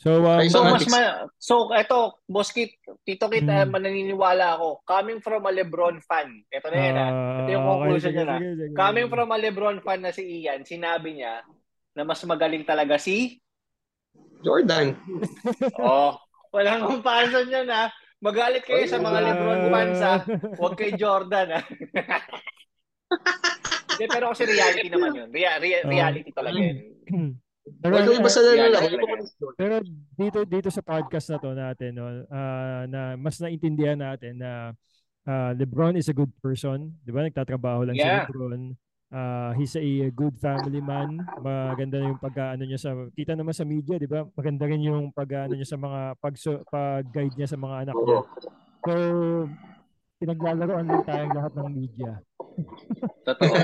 So, 0.00 0.16
um, 0.16 0.40
Ay, 0.40 0.48
So 0.48 0.64
mas 0.64 0.88
ma- 0.88 1.28
so 1.36 1.68
eto, 1.76 2.24
Boss 2.24 2.56
Kit, 2.56 2.72
Tito 3.04 3.28
Kit, 3.28 3.44
Mm. 3.44 3.68
mananiniwala 3.68 4.56
ako. 4.56 4.80
Coming 4.88 5.20
from 5.20 5.44
a 5.44 5.52
LeBron 5.52 6.00
fan. 6.00 6.40
Ito 6.48 6.72
na 6.72 6.78
yan 6.80 6.96
ah. 6.96 7.10
Ito 7.44 7.50
yung 7.52 7.66
conclusion 7.68 8.08
okay, 8.08 8.16
niya 8.16 8.24
sige, 8.24 8.32
na. 8.32 8.36
sige, 8.40 8.50
sige. 8.64 8.72
Coming 8.72 9.08
from 9.12 9.28
a 9.28 9.36
LeBron 9.36 9.78
fan 9.84 10.00
na 10.00 10.08
si 10.08 10.24
Ian, 10.24 10.64
sinabi 10.64 11.20
niya 11.20 11.44
na 11.92 12.02
mas 12.02 12.24
magaling 12.24 12.64
talaga 12.64 12.96
si 12.96 13.36
Jordan. 14.40 14.96
Oh, 15.76 16.16
walang 16.50 16.86
comparison 16.86 17.46
yan 17.46 17.68
ha. 17.68 17.88
Magalit 18.20 18.64
kayo 18.64 18.84
sa 18.84 18.98
mga 18.98 19.18
LeBron 19.22 19.60
fans 19.68 20.00
ha. 20.00 20.14
Huwag 20.56 20.74
kay 20.76 20.92
Jordan 20.92 21.56
ha. 21.56 21.60
Hindi, 23.90 24.04
pero 24.06 24.32
kasi 24.32 24.48
reality 24.48 24.88
naman 24.88 25.12
yun. 25.12 25.28
Rea- 25.28 25.60
rea- 25.60 25.84
Oh. 25.84 25.90
reality 25.90 26.30
talaga 26.32 26.56
yun. 26.56 26.78
Pero, 27.70 27.92
Well, 27.94 28.06
yung 28.10 28.18
iba 28.24 28.30
sa 28.32 28.40
yeah. 28.42 28.66
iba 28.82 29.14
pero 29.54 29.78
dito 30.18 30.42
dito 30.42 30.68
sa 30.74 30.82
podcast 30.82 31.30
na 31.30 31.38
to 31.38 31.54
natin 31.54 31.90
no, 31.94 32.26
ah, 32.26 32.82
na 32.90 33.14
mas 33.14 33.38
naintindihan 33.38 33.94
natin 33.94 34.42
na 34.42 34.74
ah, 35.22 35.52
LeBron 35.54 35.94
is 35.94 36.10
a 36.10 36.16
good 36.16 36.32
person, 36.42 36.90
'di 37.04 37.12
ba? 37.14 37.22
Nagtatrabaho 37.22 37.86
lang 37.86 37.94
Yeah. 37.94 38.26
si 38.26 38.32
LeBron. 38.34 38.74
Ah, 39.10 39.50
he's 39.58 39.74
a 39.74 40.06
good 40.14 40.38
family 40.38 40.78
man. 40.78 41.18
Maganda 41.42 41.98
yung 41.98 42.22
pag-ano 42.22 42.62
niya 42.62 42.78
sa 42.78 42.94
kita 43.10 43.34
naman 43.34 43.50
sa 43.50 43.66
media, 43.66 43.98
'di 43.98 44.06
ba? 44.06 44.22
Maganda 44.38 44.70
rin 44.70 44.86
yung 44.86 45.10
pag-ano 45.10 45.58
niya 45.58 45.66
sa 45.66 45.74
mga 45.74 46.14
pag 46.22 46.34
pag-guide 46.70 47.34
niya 47.34 47.50
sa 47.50 47.58
mga 47.58 47.76
anak 47.90 47.96
niya. 47.98 48.22
So 48.86 48.92
pinaglalaroan 50.22 50.86
lang 50.86 51.02
tayong 51.02 51.34
lahat 51.34 51.52
ng 51.58 51.70
media. 51.74 52.10
Totoo. 53.26 53.54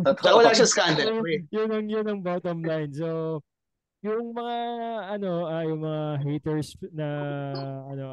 Totoo. 0.00 0.34
Wala 0.40 0.56
siya 0.56 0.68
scandal. 0.70 1.20
Pre. 1.20 1.44
yun 1.52 1.68
ang 1.68 1.86
yun 1.86 2.06
ang 2.08 2.20
bottom 2.24 2.64
line. 2.64 2.88
So 2.96 3.44
yung 4.00 4.32
mga 4.32 4.56
ano 5.12 5.44
ah, 5.44 5.60
yung 5.68 5.84
mga 5.84 6.02
haters 6.24 6.72
na 6.88 7.08
ano 7.92 8.04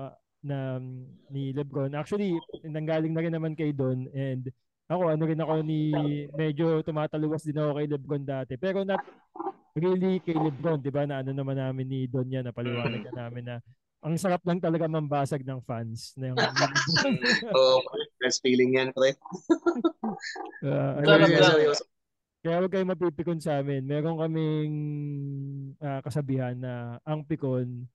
na 0.43 0.81
um, 0.81 1.05
ni 1.31 1.53
LeBron 1.53 1.93
actually 1.93 2.33
nanggaling 2.65 3.13
na 3.13 3.21
rin 3.21 3.31
naman 3.31 3.53
kay 3.53 3.69
Don 3.71 4.09
and 4.11 4.51
ako 4.91 5.15
ano 5.15 5.23
rin 5.23 5.39
ako 5.39 5.53
ni 5.63 5.81
medyo 6.35 6.83
tumataluwas 6.83 7.47
din 7.47 7.55
ako 7.55 7.79
kay 7.79 7.87
LeBron 7.87 8.23
dati 8.27 8.53
pero 8.59 8.83
not 8.83 8.99
really 9.71 10.19
kay 10.19 10.35
LeBron 10.35 10.83
'di 10.83 10.91
ba 10.91 11.07
na 11.07 11.23
ano 11.23 11.31
naman 11.31 11.55
namin 11.55 11.87
ni 11.87 11.99
Don 12.11 12.27
yan 12.27 12.43
napaliwanag 12.43 13.07
na 13.07 13.13
namin 13.15 13.43
na 13.47 13.55
ang 14.01 14.17
sarap 14.17 14.41
lang 14.49 14.57
talaga 14.57 14.89
mambasag 14.89 15.45
ng 15.45 15.61
fans 15.61 16.17
ng 16.17 16.33
Oo, 17.53 17.85
best 18.17 18.41
feeling 18.41 18.73
yan, 18.73 18.89
pre. 18.89 19.13
Seryoso. 21.05 21.85
Kaya 22.41 22.57
huwag 22.57 22.73
kayong 22.73 22.91
mapipikon 22.97 23.37
sa 23.37 23.61
amin. 23.61 23.85
Meron 23.85 24.17
kaming 24.17 24.73
ah, 25.77 26.01
kasabihan 26.01 26.57
na 26.57 26.97
ang 27.05 27.21
pikon 27.21 27.85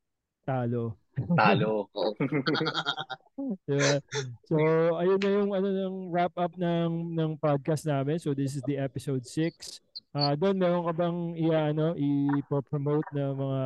talo. 0.46 0.94
Talo. 1.34 1.90
Diba? 3.68 4.00
So, 4.48 4.56
ayun 4.96 5.20
na 5.20 5.30
yung 5.32 5.50
ano 5.52 5.68
ng 5.68 5.96
wrap 6.08 6.32
up 6.38 6.54
ng 6.56 7.12
ng 7.12 7.30
podcast 7.36 7.84
namin. 7.84 8.16
So, 8.22 8.32
this 8.32 8.56
is 8.56 8.64
the 8.64 8.80
episode 8.80 9.26
6. 9.26 9.82
Ah, 10.16 10.32
doon 10.32 10.56
meron 10.56 10.88
ka 10.88 10.92
bang 10.96 11.18
i 11.36 11.46
ano 11.52 11.92
i-promote 11.92 13.04
na 13.12 13.36
mga 13.36 13.62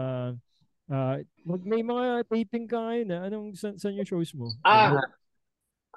ah, 0.90 1.16
mag, 1.46 1.62
may 1.62 1.82
mga 1.86 2.26
taping 2.26 2.66
ka 2.66 2.78
ngayon 2.82 3.06
na 3.06 3.18
anong 3.30 3.54
san, 3.54 3.78
san 3.78 3.94
yung 3.94 4.08
shows 4.08 4.34
mo? 4.34 4.50
Ah, 4.66 4.98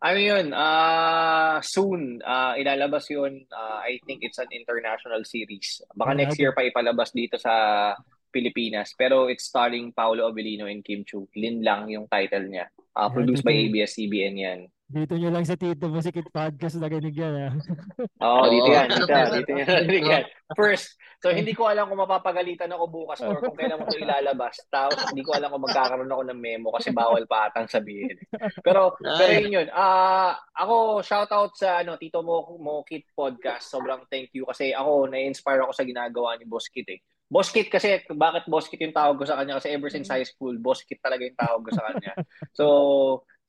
ano 0.04 0.20
yun? 0.20 0.54
Ah, 0.54 1.58
soon, 1.66 2.22
ah, 2.22 2.54
ilalabas 2.54 3.10
yun. 3.10 3.48
Ah, 3.50 3.82
I 3.82 3.98
think 4.06 4.22
it's 4.22 4.38
an 4.38 4.52
international 4.54 5.26
series. 5.26 5.82
Baka 5.98 6.14
Ah, 6.14 6.18
next 6.22 6.38
year 6.38 6.54
pa 6.54 6.62
ipalabas 6.62 7.10
dito 7.16 7.40
sa 7.42 7.96
Pilipinas. 8.34 8.98
Pero 8.98 9.30
it's 9.30 9.46
starring 9.46 9.94
Paolo 9.94 10.34
Avellino 10.34 10.66
and 10.66 10.82
Kim 10.82 11.06
Chu. 11.06 11.30
Lin 11.38 11.62
lang 11.62 11.86
yung 11.94 12.10
title 12.10 12.50
niya. 12.50 12.66
Yeah, 12.74 13.10
produced 13.14 13.46
by 13.46 13.54
dito- 13.54 13.70
ABS-CBN 13.70 14.36
yan. 14.38 14.60
Dito 14.94 15.18
nyo 15.18 15.34
lang 15.34 15.42
sa 15.42 15.58
Tito 15.58 15.90
Masikit 15.90 16.30
Podcast 16.30 16.78
narinig 16.78 17.18
yan 17.18 17.34
ah. 17.34 17.54
Oo, 18.30 18.46
dito 18.46 18.70
Oo. 18.70 18.76
yan. 18.78 18.88
Dito, 18.94 19.10
dito 19.10 19.52
yan. 19.58 19.68
Dito 19.90 20.06
yan. 20.06 20.24
First, 20.54 21.02
so 21.18 21.34
hindi 21.34 21.58
ko 21.58 21.66
alam 21.66 21.90
kung 21.90 21.98
mapapagalitan 21.98 22.70
ako 22.70 22.94
bukas 22.94 23.26
or 23.26 23.42
kung 23.42 23.58
kailan 23.58 23.82
mo 23.82 23.90
ito 23.90 23.98
ilalabas. 23.98 24.62
Tapos 24.70 25.02
hindi 25.10 25.26
ko 25.26 25.34
alam 25.34 25.50
kung 25.50 25.66
magkakaroon 25.66 26.14
ako 26.14 26.24
ng 26.30 26.38
memo 26.38 26.70
kasi 26.78 26.94
bawal 26.94 27.26
pa 27.26 27.50
atang 27.50 27.66
sabihin. 27.66 28.14
Pero, 28.62 28.94
pero 29.02 29.32
yun 29.34 29.66
yun. 29.66 29.68
Ah, 29.74 30.38
ako, 30.54 31.02
shout 31.02 31.32
out 31.34 31.58
sa 31.58 31.82
ano, 31.82 31.98
Tito 31.98 32.22
Mo, 32.22 32.54
Mo 32.62 32.86
Kit 32.86 33.10
Podcast. 33.18 33.74
Sobrang 33.74 34.06
thank 34.14 34.30
you 34.38 34.46
kasi 34.46 34.78
ako, 34.78 35.10
na-inspire 35.10 35.66
ako 35.66 35.74
sa 35.74 35.88
ginagawa 35.90 36.38
ni 36.38 36.46
Boss 36.46 36.70
Kit 36.70 36.86
eh. 36.94 37.02
Boss 37.34 37.50
Kit 37.50 37.74
kasi, 37.74 37.98
bakit 38.14 38.46
Boss 38.46 38.70
Kit 38.70 38.78
yung 38.86 38.94
tawag 38.94 39.18
ko 39.18 39.26
sa 39.26 39.42
kanya? 39.42 39.58
Kasi 39.58 39.74
ever 39.74 39.90
since 39.90 40.06
high 40.06 40.22
school, 40.22 40.54
Boss 40.62 40.86
Kit 40.86 41.02
talaga 41.02 41.26
yung 41.26 41.40
tawag 41.40 41.62
ko 41.66 41.72
sa 41.74 41.84
kanya. 41.90 42.14
So, 42.54 42.66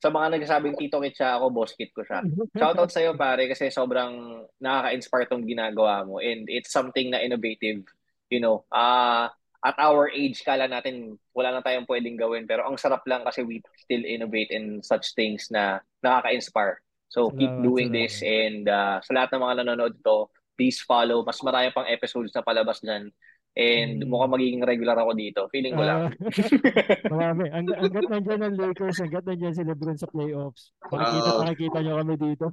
sa 0.01 0.09
mga 0.09 0.37
nagsasabing 0.37 0.73
Tito 0.73 0.97
Kit 0.97 1.13
siya, 1.13 1.37
ako 1.37 1.53
Boss 1.53 1.77
Kit 1.77 1.93
ko 1.93 2.01
siya. 2.01 2.25
Shoutout 2.59 2.89
sa 2.89 3.05
iyo 3.05 3.13
pare 3.13 3.45
kasi 3.45 3.69
sobrang 3.69 4.41
nakaka-inspire 4.57 5.29
tong 5.29 5.45
ginagawa 5.45 6.01
mo 6.01 6.17
and 6.17 6.49
it's 6.49 6.73
something 6.73 7.13
na 7.13 7.21
innovative, 7.21 7.85
you 8.33 8.41
know. 8.41 8.65
Ah, 8.73 9.29
at 9.65 9.77
our 9.81 10.09
age 10.13 10.45
kala 10.45 10.69
natin 10.69 11.17
wala 11.33 11.57
na 11.57 11.65
tayong 11.65 11.89
pwedeng 11.89 12.21
gawin 12.21 12.45
pero 12.45 12.69
ang 12.69 12.77
sarap 12.77 13.01
lang 13.09 13.25
kasi 13.25 13.41
we 13.41 13.65
still 13.81 14.05
innovate 14.05 14.53
in 14.53 14.77
such 14.85 15.17
things 15.17 15.49
na 15.49 15.81
nakaka-inspire. 16.05 16.81
So 17.09 17.33
keep 17.33 17.49
Salamat, 17.49 17.65
doing 17.65 17.89
salamat. 17.89 18.01
this 18.01 18.15
and 18.21 18.63
ah, 18.69 18.97
sa 19.01 19.11
lahat 19.13 19.29
ng 19.33 19.41
mga 19.41 19.55
nanonood 19.65 19.93
dito, 19.97 20.29
please 20.53 20.81
follow. 20.81 21.21
Mas 21.25 21.39
marami 21.41 21.69
pang 21.73 21.87
episodes 21.87 22.31
na 22.33 22.45
palabas 22.45 22.81
diyan. 22.81 23.09
And 23.55 24.03
Mm. 24.03 24.11
mukhang 24.11 24.35
magiging 24.35 24.63
regular 24.67 24.99
ako 24.99 25.15
dito. 25.15 25.47
Feeling 25.47 25.79
ko 25.79 25.83
lang. 25.87 26.11
Ah, 26.11 26.11
marami. 27.15 27.47
Ang, 27.55 27.71
hanggat 27.71 28.05
nandiyan 28.11 28.41
ang 28.43 28.55
Lakers, 28.59 28.99
hanggat 28.99 29.23
nandiyan 29.23 29.55
si 29.55 29.63
Lebron 29.63 29.95
sa 29.95 30.11
playoffs, 30.11 30.75
makikita, 30.91 31.29
Oo. 31.31 31.39
makikita 31.39 31.77
nyo 31.79 31.93
kami 32.03 32.13
dito. 32.19 32.45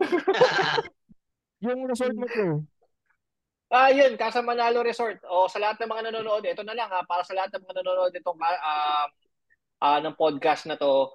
yung 1.68 1.84
resort 1.84 2.16
mo 2.16 2.26
to, 2.26 2.64
Ah, 3.72 3.88
yun, 3.88 4.20
Casa 4.20 4.44
Manalo 4.44 4.84
Resort. 4.84 5.16
O 5.32 5.48
sa 5.48 5.56
lahat 5.56 5.80
ng 5.80 5.88
mga 5.88 6.12
nanonood, 6.12 6.44
ito 6.44 6.60
na 6.60 6.76
lang 6.76 6.92
ha, 6.92 7.00
para 7.08 7.24
sa 7.24 7.32
lahat 7.32 7.56
ng 7.56 7.64
mga 7.64 7.76
nanonood 7.80 8.12
itong 8.12 8.36
ah 8.36 9.08
ah, 9.80 9.98
ng 10.04 10.12
podcast 10.12 10.68
na 10.68 10.76
to, 10.76 11.08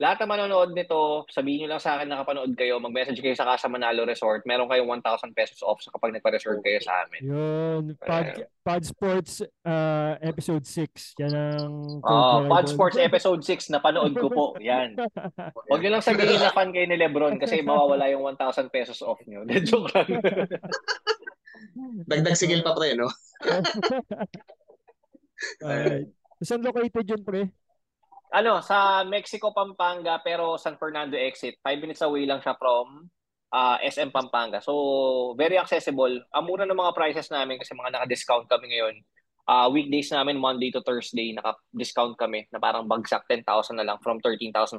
lahat 0.00 0.24
na 0.24 0.32
manonood 0.32 0.72
nito, 0.72 1.28
sabihin 1.28 1.68
nyo 1.68 1.76
lang 1.76 1.82
sa 1.84 2.00
akin 2.00 2.08
na 2.08 2.24
kapanood 2.24 2.56
kayo, 2.56 2.80
mag-message 2.80 3.20
kayo 3.20 3.36
sa 3.36 3.44
Casa 3.44 3.68
Manalo 3.68 4.08
Resort. 4.08 4.48
Meron 4.48 4.64
kayong 4.64 4.88
1,000 4.88 5.36
pesos 5.36 5.60
off 5.60 5.84
sa 5.84 5.92
kapag 5.92 6.16
nagpa-reserve 6.16 6.64
kayo 6.64 6.80
sa 6.80 7.04
amin. 7.04 7.20
Yun, 7.28 7.82
Pod, 8.00 8.48
Pod 8.64 8.82
Sports 8.88 9.44
uh, 9.44 10.16
episode 10.24 10.64
6. 10.64 11.20
Yan 11.20 11.36
ang 11.36 12.00
Oh, 12.00 12.40
na 12.40 12.48
Pod 12.48 12.72
Sports 12.72 12.96
episode 12.96 13.44
6, 13.44 13.76
napanood 13.76 14.16
ko 14.16 14.32
po. 14.32 14.44
Yan. 14.64 14.96
Huwag 15.68 15.84
nyo 15.84 15.90
lang 15.92 16.00
sabihin 16.00 16.40
na 16.40 16.48
fan 16.48 16.72
kayo 16.72 16.88
ni 16.88 16.96
Lebron 16.96 17.36
kasi 17.36 17.60
mawawala 17.60 18.08
yung 18.08 18.24
1,000 18.24 18.72
pesos 18.72 19.04
off 19.04 19.20
nyo. 19.28 19.44
Joke 19.68 19.92
lang. 19.92 20.16
Dagdag 22.08 22.40
sigil 22.40 22.64
pa 22.64 22.72
pre, 22.72 22.96
no? 22.96 23.12
Alright. 25.60 26.08
Saan 26.40 26.64
located 26.64 27.04
yun, 27.04 27.20
pre? 27.20 27.52
Ano, 28.30 28.62
sa 28.62 29.02
Mexico, 29.06 29.50
Pampanga, 29.50 30.22
pero 30.22 30.54
San 30.56 30.78
Fernando 30.78 31.18
exit. 31.18 31.58
Five 31.62 31.82
minutes 31.82 32.02
away 32.02 32.26
lang 32.26 32.38
siya 32.42 32.54
from 32.54 33.10
ah, 33.54 33.76
SM 33.82 34.14
Pampanga. 34.14 34.62
So, 34.62 35.34
very 35.34 35.58
accessible. 35.58 36.22
Ang 36.34 36.44
mura 36.46 36.64
ng 36.66 36.78
mga 36.78 36.94
prices 36.94 37.28
namin 37.30 37.58
kasi 37.58 37.74
mga 37.74 37.98
naka-discount 37.98 38.46
kami 38.46 38.74
ngayon. 38.74 38.96
Ah, 39.50 39.66
weekdays 39.66 40.14
namin, 40.14 40.38
Monday 40.38 40.70
to 40.70 40.82
Thursday, 40.86 41.34
naka-discount 41.34 42.14
kami 42.14 42.46
na 42.54 42.62
parang 42.62 42.86
bagsak 42.86 43.26
10,000 43.26 43.42
na 43.74 43.86
lang 43.86 43.98
from 43.98 44.22
13,500. 44.22 44.78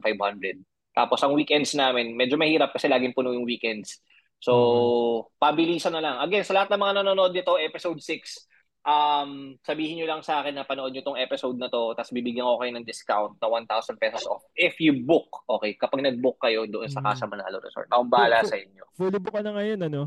Tapos 0.95 1.19
ang 1.23 1.35
weekends 1.35 1.75
namin, 1.75 2.15
medyo 2.15 2.35
mahirap 2.39 2.71
kasi 2.71 2.87
laging 2.87 3.15
puno 3.15 3.35
yung 3.35 3.47
weekends. 3.47 3.99
So, 4.41 5.29
pabilisan 5.37 5.93
na 5.93 6.01
lang. 6.01 6.15
Again, 6.23 6.47
sa 6.47 6.55
lahat 6.55 6.73
ng 6.73 6.81
mga 6.81 6.93
nanonood 7.03 7.31
dito, 7.35 7.59
episode 7.61 7.99
6, 7.99 8.47
um, 8.81 9.53
sabihin 9.61 10.01
nyo 10.01 10.07
lang 10.09 10.21
sa 10.21 10.41
akin 10.41 10.57
na 10.57 10.65
panood 10.65 10.89
nyo 10.89 11.01
tong 11.01 11.19
episode 11.19 11.57
na 11.57 11.67
to, 11.67 11.93
tapos 11.93 12.09
bibigyan 12.09 12.45
ko 12.45 12.57
kayo 12.57 12.71
ng 12.73 12.87
discount 12.87 13.37
na 13.37 13.47
1,000 13.47 13.97
pesos 13.97 14.25
off. 14.25 14.41
If 14.53 14.81
you 14.81 15.01
book, 15.01 15.29
okay, 15.47 15.73
kapag 15.75 16.01
nag-book 16.01 16.37
kayo 16.39 16.65
doon 16.65 16.89
sa 16.89 16.99
Mm. 16.99 17.05
Casa 17.05 17.25
Manalo 17.25 17.57
Resort, 17.59 17.87
akong 17.87 18.09
bahala 18.09 18.41
sa 18.41 18.57
inyo. 18.57 18.83
Fully 18.97 19.17
book 19.17 19.33
ka 19.33 19.41
na 19.41 19.53
ngayon, 19.53 19.79
ano? 19.85 20.01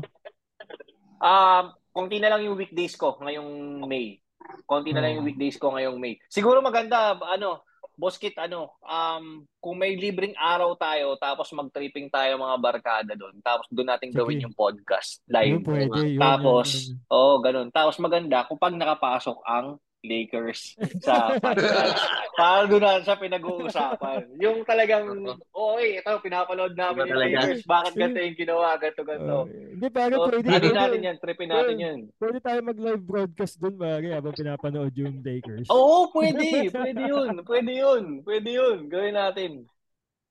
Um, 1.17 1.65
konti 1.91 2.19
na 2.19 2.29
lang 2.29 2.43
yung 2.43 2.59
weekdays 2.59 2.93
ko 2.93 3.15
ngayong 3.17 3.81
May. 3.87 4.19
Konti 4.67 4.91
na 4.91 5.01
lang 5.01 5.17
yung 5.17 5.25
Hmm. 5.25 5.31
weekdays 5.31 5.57
ko 5.57 5.73
ngayong 5.73 5.97
May. 5.97 6.19
Siguro 6.27 6.59
maganda, 6.61 7.15
ano, 7.17 7.63
Boss 7.95 8.19
Kit, 8.19 8.35
ano, 8.37 8.75
um, 8.83 9.47
kung 9.63 9.75
may 9.79 9.95
libreng 9.95 10.35
araw 10.35 10.75
tayo, 10.75 11.15
tapos 11.15 11.49
mag-tripping 11.55 12.11
tayo 12.11 12.35
mga 12.37 12.57
barkada 12.59 13.13
doon, 13.15 13.39
tapos 13.39 13.65
doon 13.71 13.89
natin 13.91 14.11
Sige. 14.11 14.19
gawin 14.19 14.43
yung 14.45 14.55
podcast 14.55 15.23
Yun, 15.25 15.33
live. 15.33 15.63
pwede. 15.65 15.99
Yun, 16.15 16.19
Tapos, 16.21 16.67
yun, 16.71 16.99
yun. 16.99 17.11
oh, 17.11 17.35
ganun. 17.39 17.67
Tapos 17.71 17.95
maganda 17.97 18.43
kung 18.45 18.59
pag 18.59 18.75
nakapasok 18.75 19.37
ang 19.47 19.79
Lakers 20.05 20.77
sa 21.01 21.33
podcast. 21.37 21.97
Para 22.39 22.67
doon 22.67 22.83
na 22.83 23.01
sa 23.01 23.15
pinag-uusapan. 23.15 24.37
Yung 24.37 24.61
talagang, 24.63 25.05
oo, 25.51 25.75
eh, 25.79 25.99
ito, 25.99 26.11
pinapanood 26.21 26.75
namin 26.75 27.09
yung. 27.09 27.19
Lakers. 27.19 27.63
Bakit 27.65 27.93
ganito 27.95 28.19
yung 28.21 28.37
ginawa? 28.37 28.75
Ganito, 28.77 29.01
ganito. 29.01 29.35
Oh, 29.41 29.45
hindi, 29.49 29.87
pare, 29.89 30.13
So, 30.13 30.27
pwede. 30.27 30.47
ano 30.47 30.59
pwede, 30.61 30.69
natin 30.71 30.99
yan, 31.01 31.17
tripin 31.17 31.49
natin 31.49 31.75
yan. 31.79 31.97
pwede 32.19 32.37
tayo 32.39 32.59
mag-live 32.61 33.03
broadcast 33.03 33.55
dun, 33.57 33.75
pare, 33.75 34.07
habang 34.11 34.35
pinapanood 34.35 34.93
yung 34.93 35.19
Lakers. 35.19 35.67
Oo, 35.67 36.11
pwede. 36.13 36.69
Pwede 36.69 37.01
yun. 37.07 37.29
Pwede 37.41 37.71
yun. 37.73 38.03
Pwede 38.21 38.49
yun. 38.51 38.77
Gawin 38.87 39.15
natin. 39.15 39.51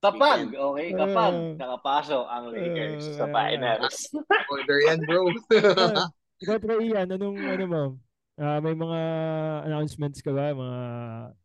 Kapag, 0.04 0.52
okay, 0.52 0.92
kapag 0.92 1.32
Uh, 1.32 1.56
nakapasok 1.56 2.24
ang 2.28 2.44
Lakers 2.52 3.16
sa 3.16 3.24
uh, 3.24 3.32
finals. 3.32 3.96
Order 4.52 4.78
yan, 4.84 5.00
bro. 5.08 5.32
Ah, 5.80 6.12
Ikaw, 6.44 6.60
pre, 6.60 6.76
Ian, 6.84 7.08
anong, 7.08 7.40
ano 7.40 7.64
mo? 7.64 7.82
Ah, 8.34 8.58
may 8.58 8.74
mga 8.74 9.00
announcements 9.70 10.18
ka 10.18 10.34
ba? 10.34 10.50
Mga, 10.50 10.80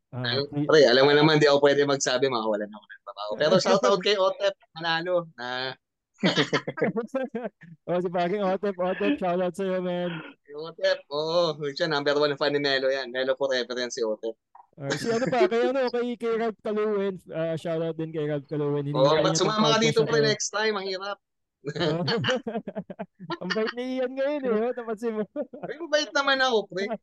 ah, 0.10 0.42
pre- 0.50 0.66
Pre, 0.66 0.82
alam 0.90 1.06
mo 1.06 1.14
naman, 1.14 1.38
di 1.38 1.46
ako 1.46 1.62
pwede 1.62 1.86
magsabi, 1.86 2.26
makawalan 2.34 2.66
ako 2.66 2.86
ng 2.86 3.04
trabaho. 3.06 3.32
Pero 3.38 3.54
shoutout 3.62 4.02
kay 4.02 4.18
Otep 4.18 4.58
Manalo 4.74 5.30
na 5.38 5.78
oh, 7.88 8.00
si 8.04 8.10
Paging 8.12 8.44
Otep, 8.44 8.76
Otep, 8.76 9.16
shoutout 9.16 9.56
sa'yo, 9.56 9.80
man. 9.80 10.12
yung 10.52 10.68
Otep, 10.68 11.00
oo, 11.08 11.56
siya 11.72 11.88
number 11.88 12.18
one 12.20 12.36
fan 12.36 12.52
ni 12.52 12.60
Melo 12.60 12.92
yan. 12.92 13.08
Melo 13.08 13.40
forever 13.40 13.72
yan 13.78 13.94
si 13.94 14.04
Otep. 14.04 14.36
Uh, 14.80 14.92
si 14.98 15.08
ano 15.14 15.30
pa, 15.30 15.48
kay 15.48 15.72
ano, 15.72 15.88
kay, 15.94 16.18
kay 16.20 16.34
Ralph 16.42 16.60
Kaluwin, 16.60 17.16
ah, 17.32 17.56
shoutout 17.56 17.96
din 17.96 18.12
kay 18.12 18.26
Ralph 18.28 18.50
Kaluwin. 18.50 18.90
Hindi 18.90 18.98
Oo, 18.98 19.16
ba't 19.22 19.32
niya 19.38 19.40
sumama 19.46 19.78
ka 19.78 19.80
dito 19.80 20.02
pre 20.04 20.26
next 20.26 20.50
time? 20.52 20.76
Ang 20.76 20.90
hirap. 20.90 21.22
Ang 23.44 23.52
bait 23.52 23.72
ni 23.76 24.00
Ian 24.00 24.16
ngayon 24.16 24.42
eh, 24.48 24.52
oh, 24.52 24.72
napansin 24.72 25.14
mo. 25.20 25.24
Ay, 25.66 25.76
mabait 25.80 26.12
naman 26.16 26.40
ako, 26.40 26.58
pre. 26.72 26.86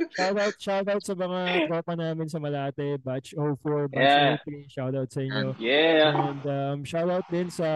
Shoutout, 0.00 0.56
shoutout 0.56 1.02
sa 1.04 1.12
mga 1.12 1.68
tropa 1.68 1.92
namin 1.92 2.24
sa 2.24 2.40
Malate, 2.40 2.96
Batch 3.04 3.36
04, 3.36 3.92
Batch 3.92 4.00
Yeah. 4.00 4.40
03, 4.48 4.72
shoutout 4.72 5.08
sa 5.12 5.20
inyo. 5.20 5.52
Yeah. 5.60 6.16
And 6.16 6.44
um, 6.48 6.78
shoutout 6.88 7.28
din 7.28 7.52
sa 7.52 7.68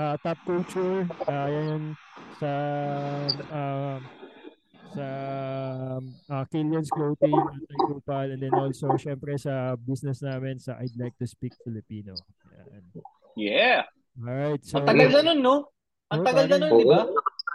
ah, 0.00 0.16
Top 0.24 0.40
Culture, 0.48 1.04
uh, 1.28 1.48
yan 1.52 1.92
sa 2.40 2.52
um, 3.52 4.00
sa 4.96 5.06
uh, 6.32 6.44
Killian's 6.48 6.88
Clothing, 6.88 7.36
Anti-Grupal, 7.36 8.32
and 8.32 8.40
then 8.40 8.56
also 8.56 8.96
syempre 8.96 9.36
sa 9.36 9.76
business 9.76 10.24
namin 10.24 10.56
sa 10.56 10.80
I'd 10.80 10.96
Like 10.96 11.20
to 11.20 11.28
Speak 11.28 11.52
Filipino. 11.60 12.16
Yan. 12.55 12.55
Yeah. 13.36 13.84
Alright, 14.16 14.64
so 14.64 14.80
Ang 14.80 14.88
tagal 14.88 15.08
na 15.12 15.20
nun, 15.28 15.40
no? 15.44 15.56
Ang 16.08 16.20
Oo, 16.22 16.26
tagal 16.26 16.46
na 16.48 16.56
nun, 16.56 16.72
di 16.80 16.86
ba? 16.88 17.00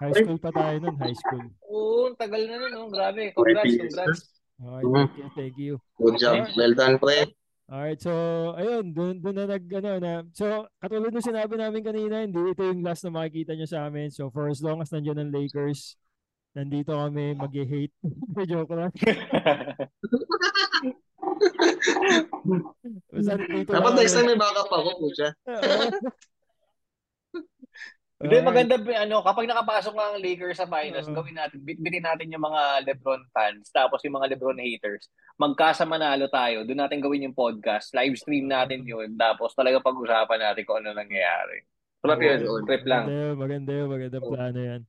high 0.01 0.13
school 0.13 0.37
pa 0.37 0.49
tayo 0.53 0.75
nun, 0.77 0.95
high 1.01 1.17
school. 1.17 1.45
Oo, 1.65 2.13
ang 2.13 2.17
tagal 2.21 2.41
na 2.45 2.55
nun, 2.61 2.71
no? 2.71 2.83
Grabe. 2.93 3.33
Congrats, 3.33 3.73
congrats. 3.73 4.19
Alright, 4.61 4.85
thank 4.93 5.11
you, 5.17 5.27
thank 5.33 5.55
you. 5.57 5.73
Good 5.97 6.21
job. 6.21 6.45
Well 6.53 6.73
done, 6.77 7.01
pre. 7.01 7.33
Alright, 7.71 8.03
so 8.03 8.11
ayun, 8.59 8.91
doon 8.91 9.23
doon 9.23 9.35
na 9.41 9.45
nag 9.47 9.63
ano 9.63 9.91
na. 9.97 10.13
So 10.35 10.67
katulad 10.83 11.15
ng 11.15 11.23
sinabi 11.23 11.55
namin 11.55 11.81
kanina, 11.81 12.19
hindi 12.19 12.51
ito 12.51 12.67
yung 12.67 12.83
last 12.83 13.07
na 13.07 13.15
makikita 13.15 13.55
nyo 13.55 13.63
sa 13.63 13.87
amin. 13.87 14.11
So 14.11 14.27
for 14.27 14.51
as 14.51 14.59
long 14.59 14.83
as 14.83 14.91
nandiyan 14.91 15.23
ang 15.23 15.31
Lakers, 15.31 15.95
nandito 16.51 16.91
kami 16.91 17.31
mag-hate. 17.31 17.95
Joke 18.51 18.75
lang. 18.75 18.91
Dapat 23.67 23.91
next 23.97 24.13
time 24.15 24.27
may 24.29 24.39
backup 24.39 24.69
ako, 24.69 24.89
pucha. 25.01 25.29
Hindi, 28.21 28.37
Alright. 28.37 28.69
maganda, 28.69 28.77
ano, 29.01 29.25
kapag 29.25 29.49
nakapasok 29.49 29.93
nga 29.97 30.07
ang 30.13 30.21
Lakers 30.21 30.61
sa 30.61 30.69
finals, 30.69 31.09
Oo. 31.09 31.17
gawin 31.17 31.41
natin, 31.41 31.57
bitbitin 31.65 32.05
natin 32.05 32.29
yung 32.29 32.45
mga 32.45 32.85
LeBron 32.85 33.25
fans, 33.33 33.73
tapos 33.73 33.97
yung 34.05 34.21
mga 34.21 34.37
LeBron 34.37 34.61
haters. 34.61 35.09
Magkasa 35.41 35.89
manalo 35.89 36.29
tayo, 36.29 36.61
doon 36.61 36.85
natin 36.85 37.01
gawin 37.01 37.25
yung 37.25 37.33
podcast, 37.33 37.89
live 37.97 38.13
stream 38.13 38.45
natin 38.45 38.85
yun, 38.85 39.17
tapos 39.17 39.57
talaga 39.57 39.81
pag-usapan 39.81 40.37
natin 40.37 40.63
kung 40.69 40.85
ano 40.85 40.93
nangyayari. 40.93 41.65
Trip 42.05 42.21
yun, 42.21 42.61
trip 42.69 42.85
lang. 42.85 43.09
Maganda 43.09 43.25
yun, 43.25 43.35
maganda 43.41 43.71
yun, 43.73 43.87
magandang 43.89 44.25
plano 44.29 44.59
yan. 44.61 44.81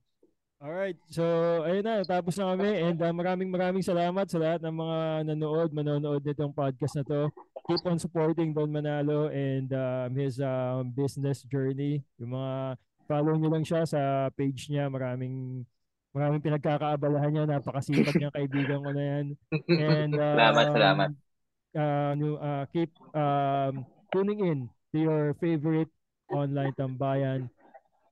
Alright, 0.63 0.95
so 1.11 1.27
ayun 1.67 1.83
na, 1.83 2.07
tapos 2.07 2.39
na 2.39 2.55
kami 2.55 2.71
and 2.87 2.95
uh, 3.03 3.11
maraming 3.11 3.51
maraming 3.51 3.83
salamat 3.83 4.23
sa 4.31 4.39
lahat 4.39 4.63
ng 4.63 4.71
mga 4.71 4.99
nanood, 5.27 5.75
manonood 5.75 6.23
nitong 6.23 6.55
podcast 6.55 6.95
na 6.95 7.03
to. 7.03 7.27
Keep 7.67 7.83
on 7.83 7.99
supporting 7.99 8.55
Don 8.55 8.71
Manalo 8.71 9.27
and 9.27 9.67
um, 9.75 10.15
his 10.15 10.39
um, 10.39 10.87
business 10.95 11.43
journey. 11.51 11.99
Yung 12.15 12.31
mga 12.39 12.79
follow 13.11 13.35
nyo 13.35 13.51
lang 13.51 13.67
siya 13.67 13.83
sa 13.83 14.31
page 14.39 14.71
niya, 14.71 14.87
maraming 14.87 15.67
maraming 16.15 16.39
pinagkakaabalahan 16.39 17.31
niya, 17.35 17.43
napakasipag 17.43 18.15
niyang 18.15 18.31
kaibigan 18.39 18.87
ko 18.87 18.91
na 18.95 19.03
yan. 19.03 19.25
And 19.67 20.15
um, 20.23 20.35
Salamat, 20.39 20.65
salamat. 20.71 21.09
Uh, 21.75 22.13
uh, 22.39 22.63
keep 22.71 22.91
um, 23.11 23.83
tuning 24.15 24.39
in 24.39 24.59
to 24.95 25.11
your 25.11 25.35
favorite 25.43 25.91
online 26.31 26.71
tambayan 26.79 27.51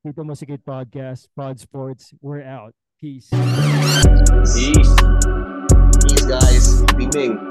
Tito 0.02 0.24
Masikit 0.24 0.66
Podcast, 0.66 1.30
Pod 1.38 1.60
Sports. 1.60 2.14
We're 2.22 2.42
out. 2.42 2.74
Peace. 3.00 3.30
Peace. 3.30 4.94
Peace, 6.02 6.26
guys. 6.26 6.82
Good 6.82 7.02
evening. 7.14 7.51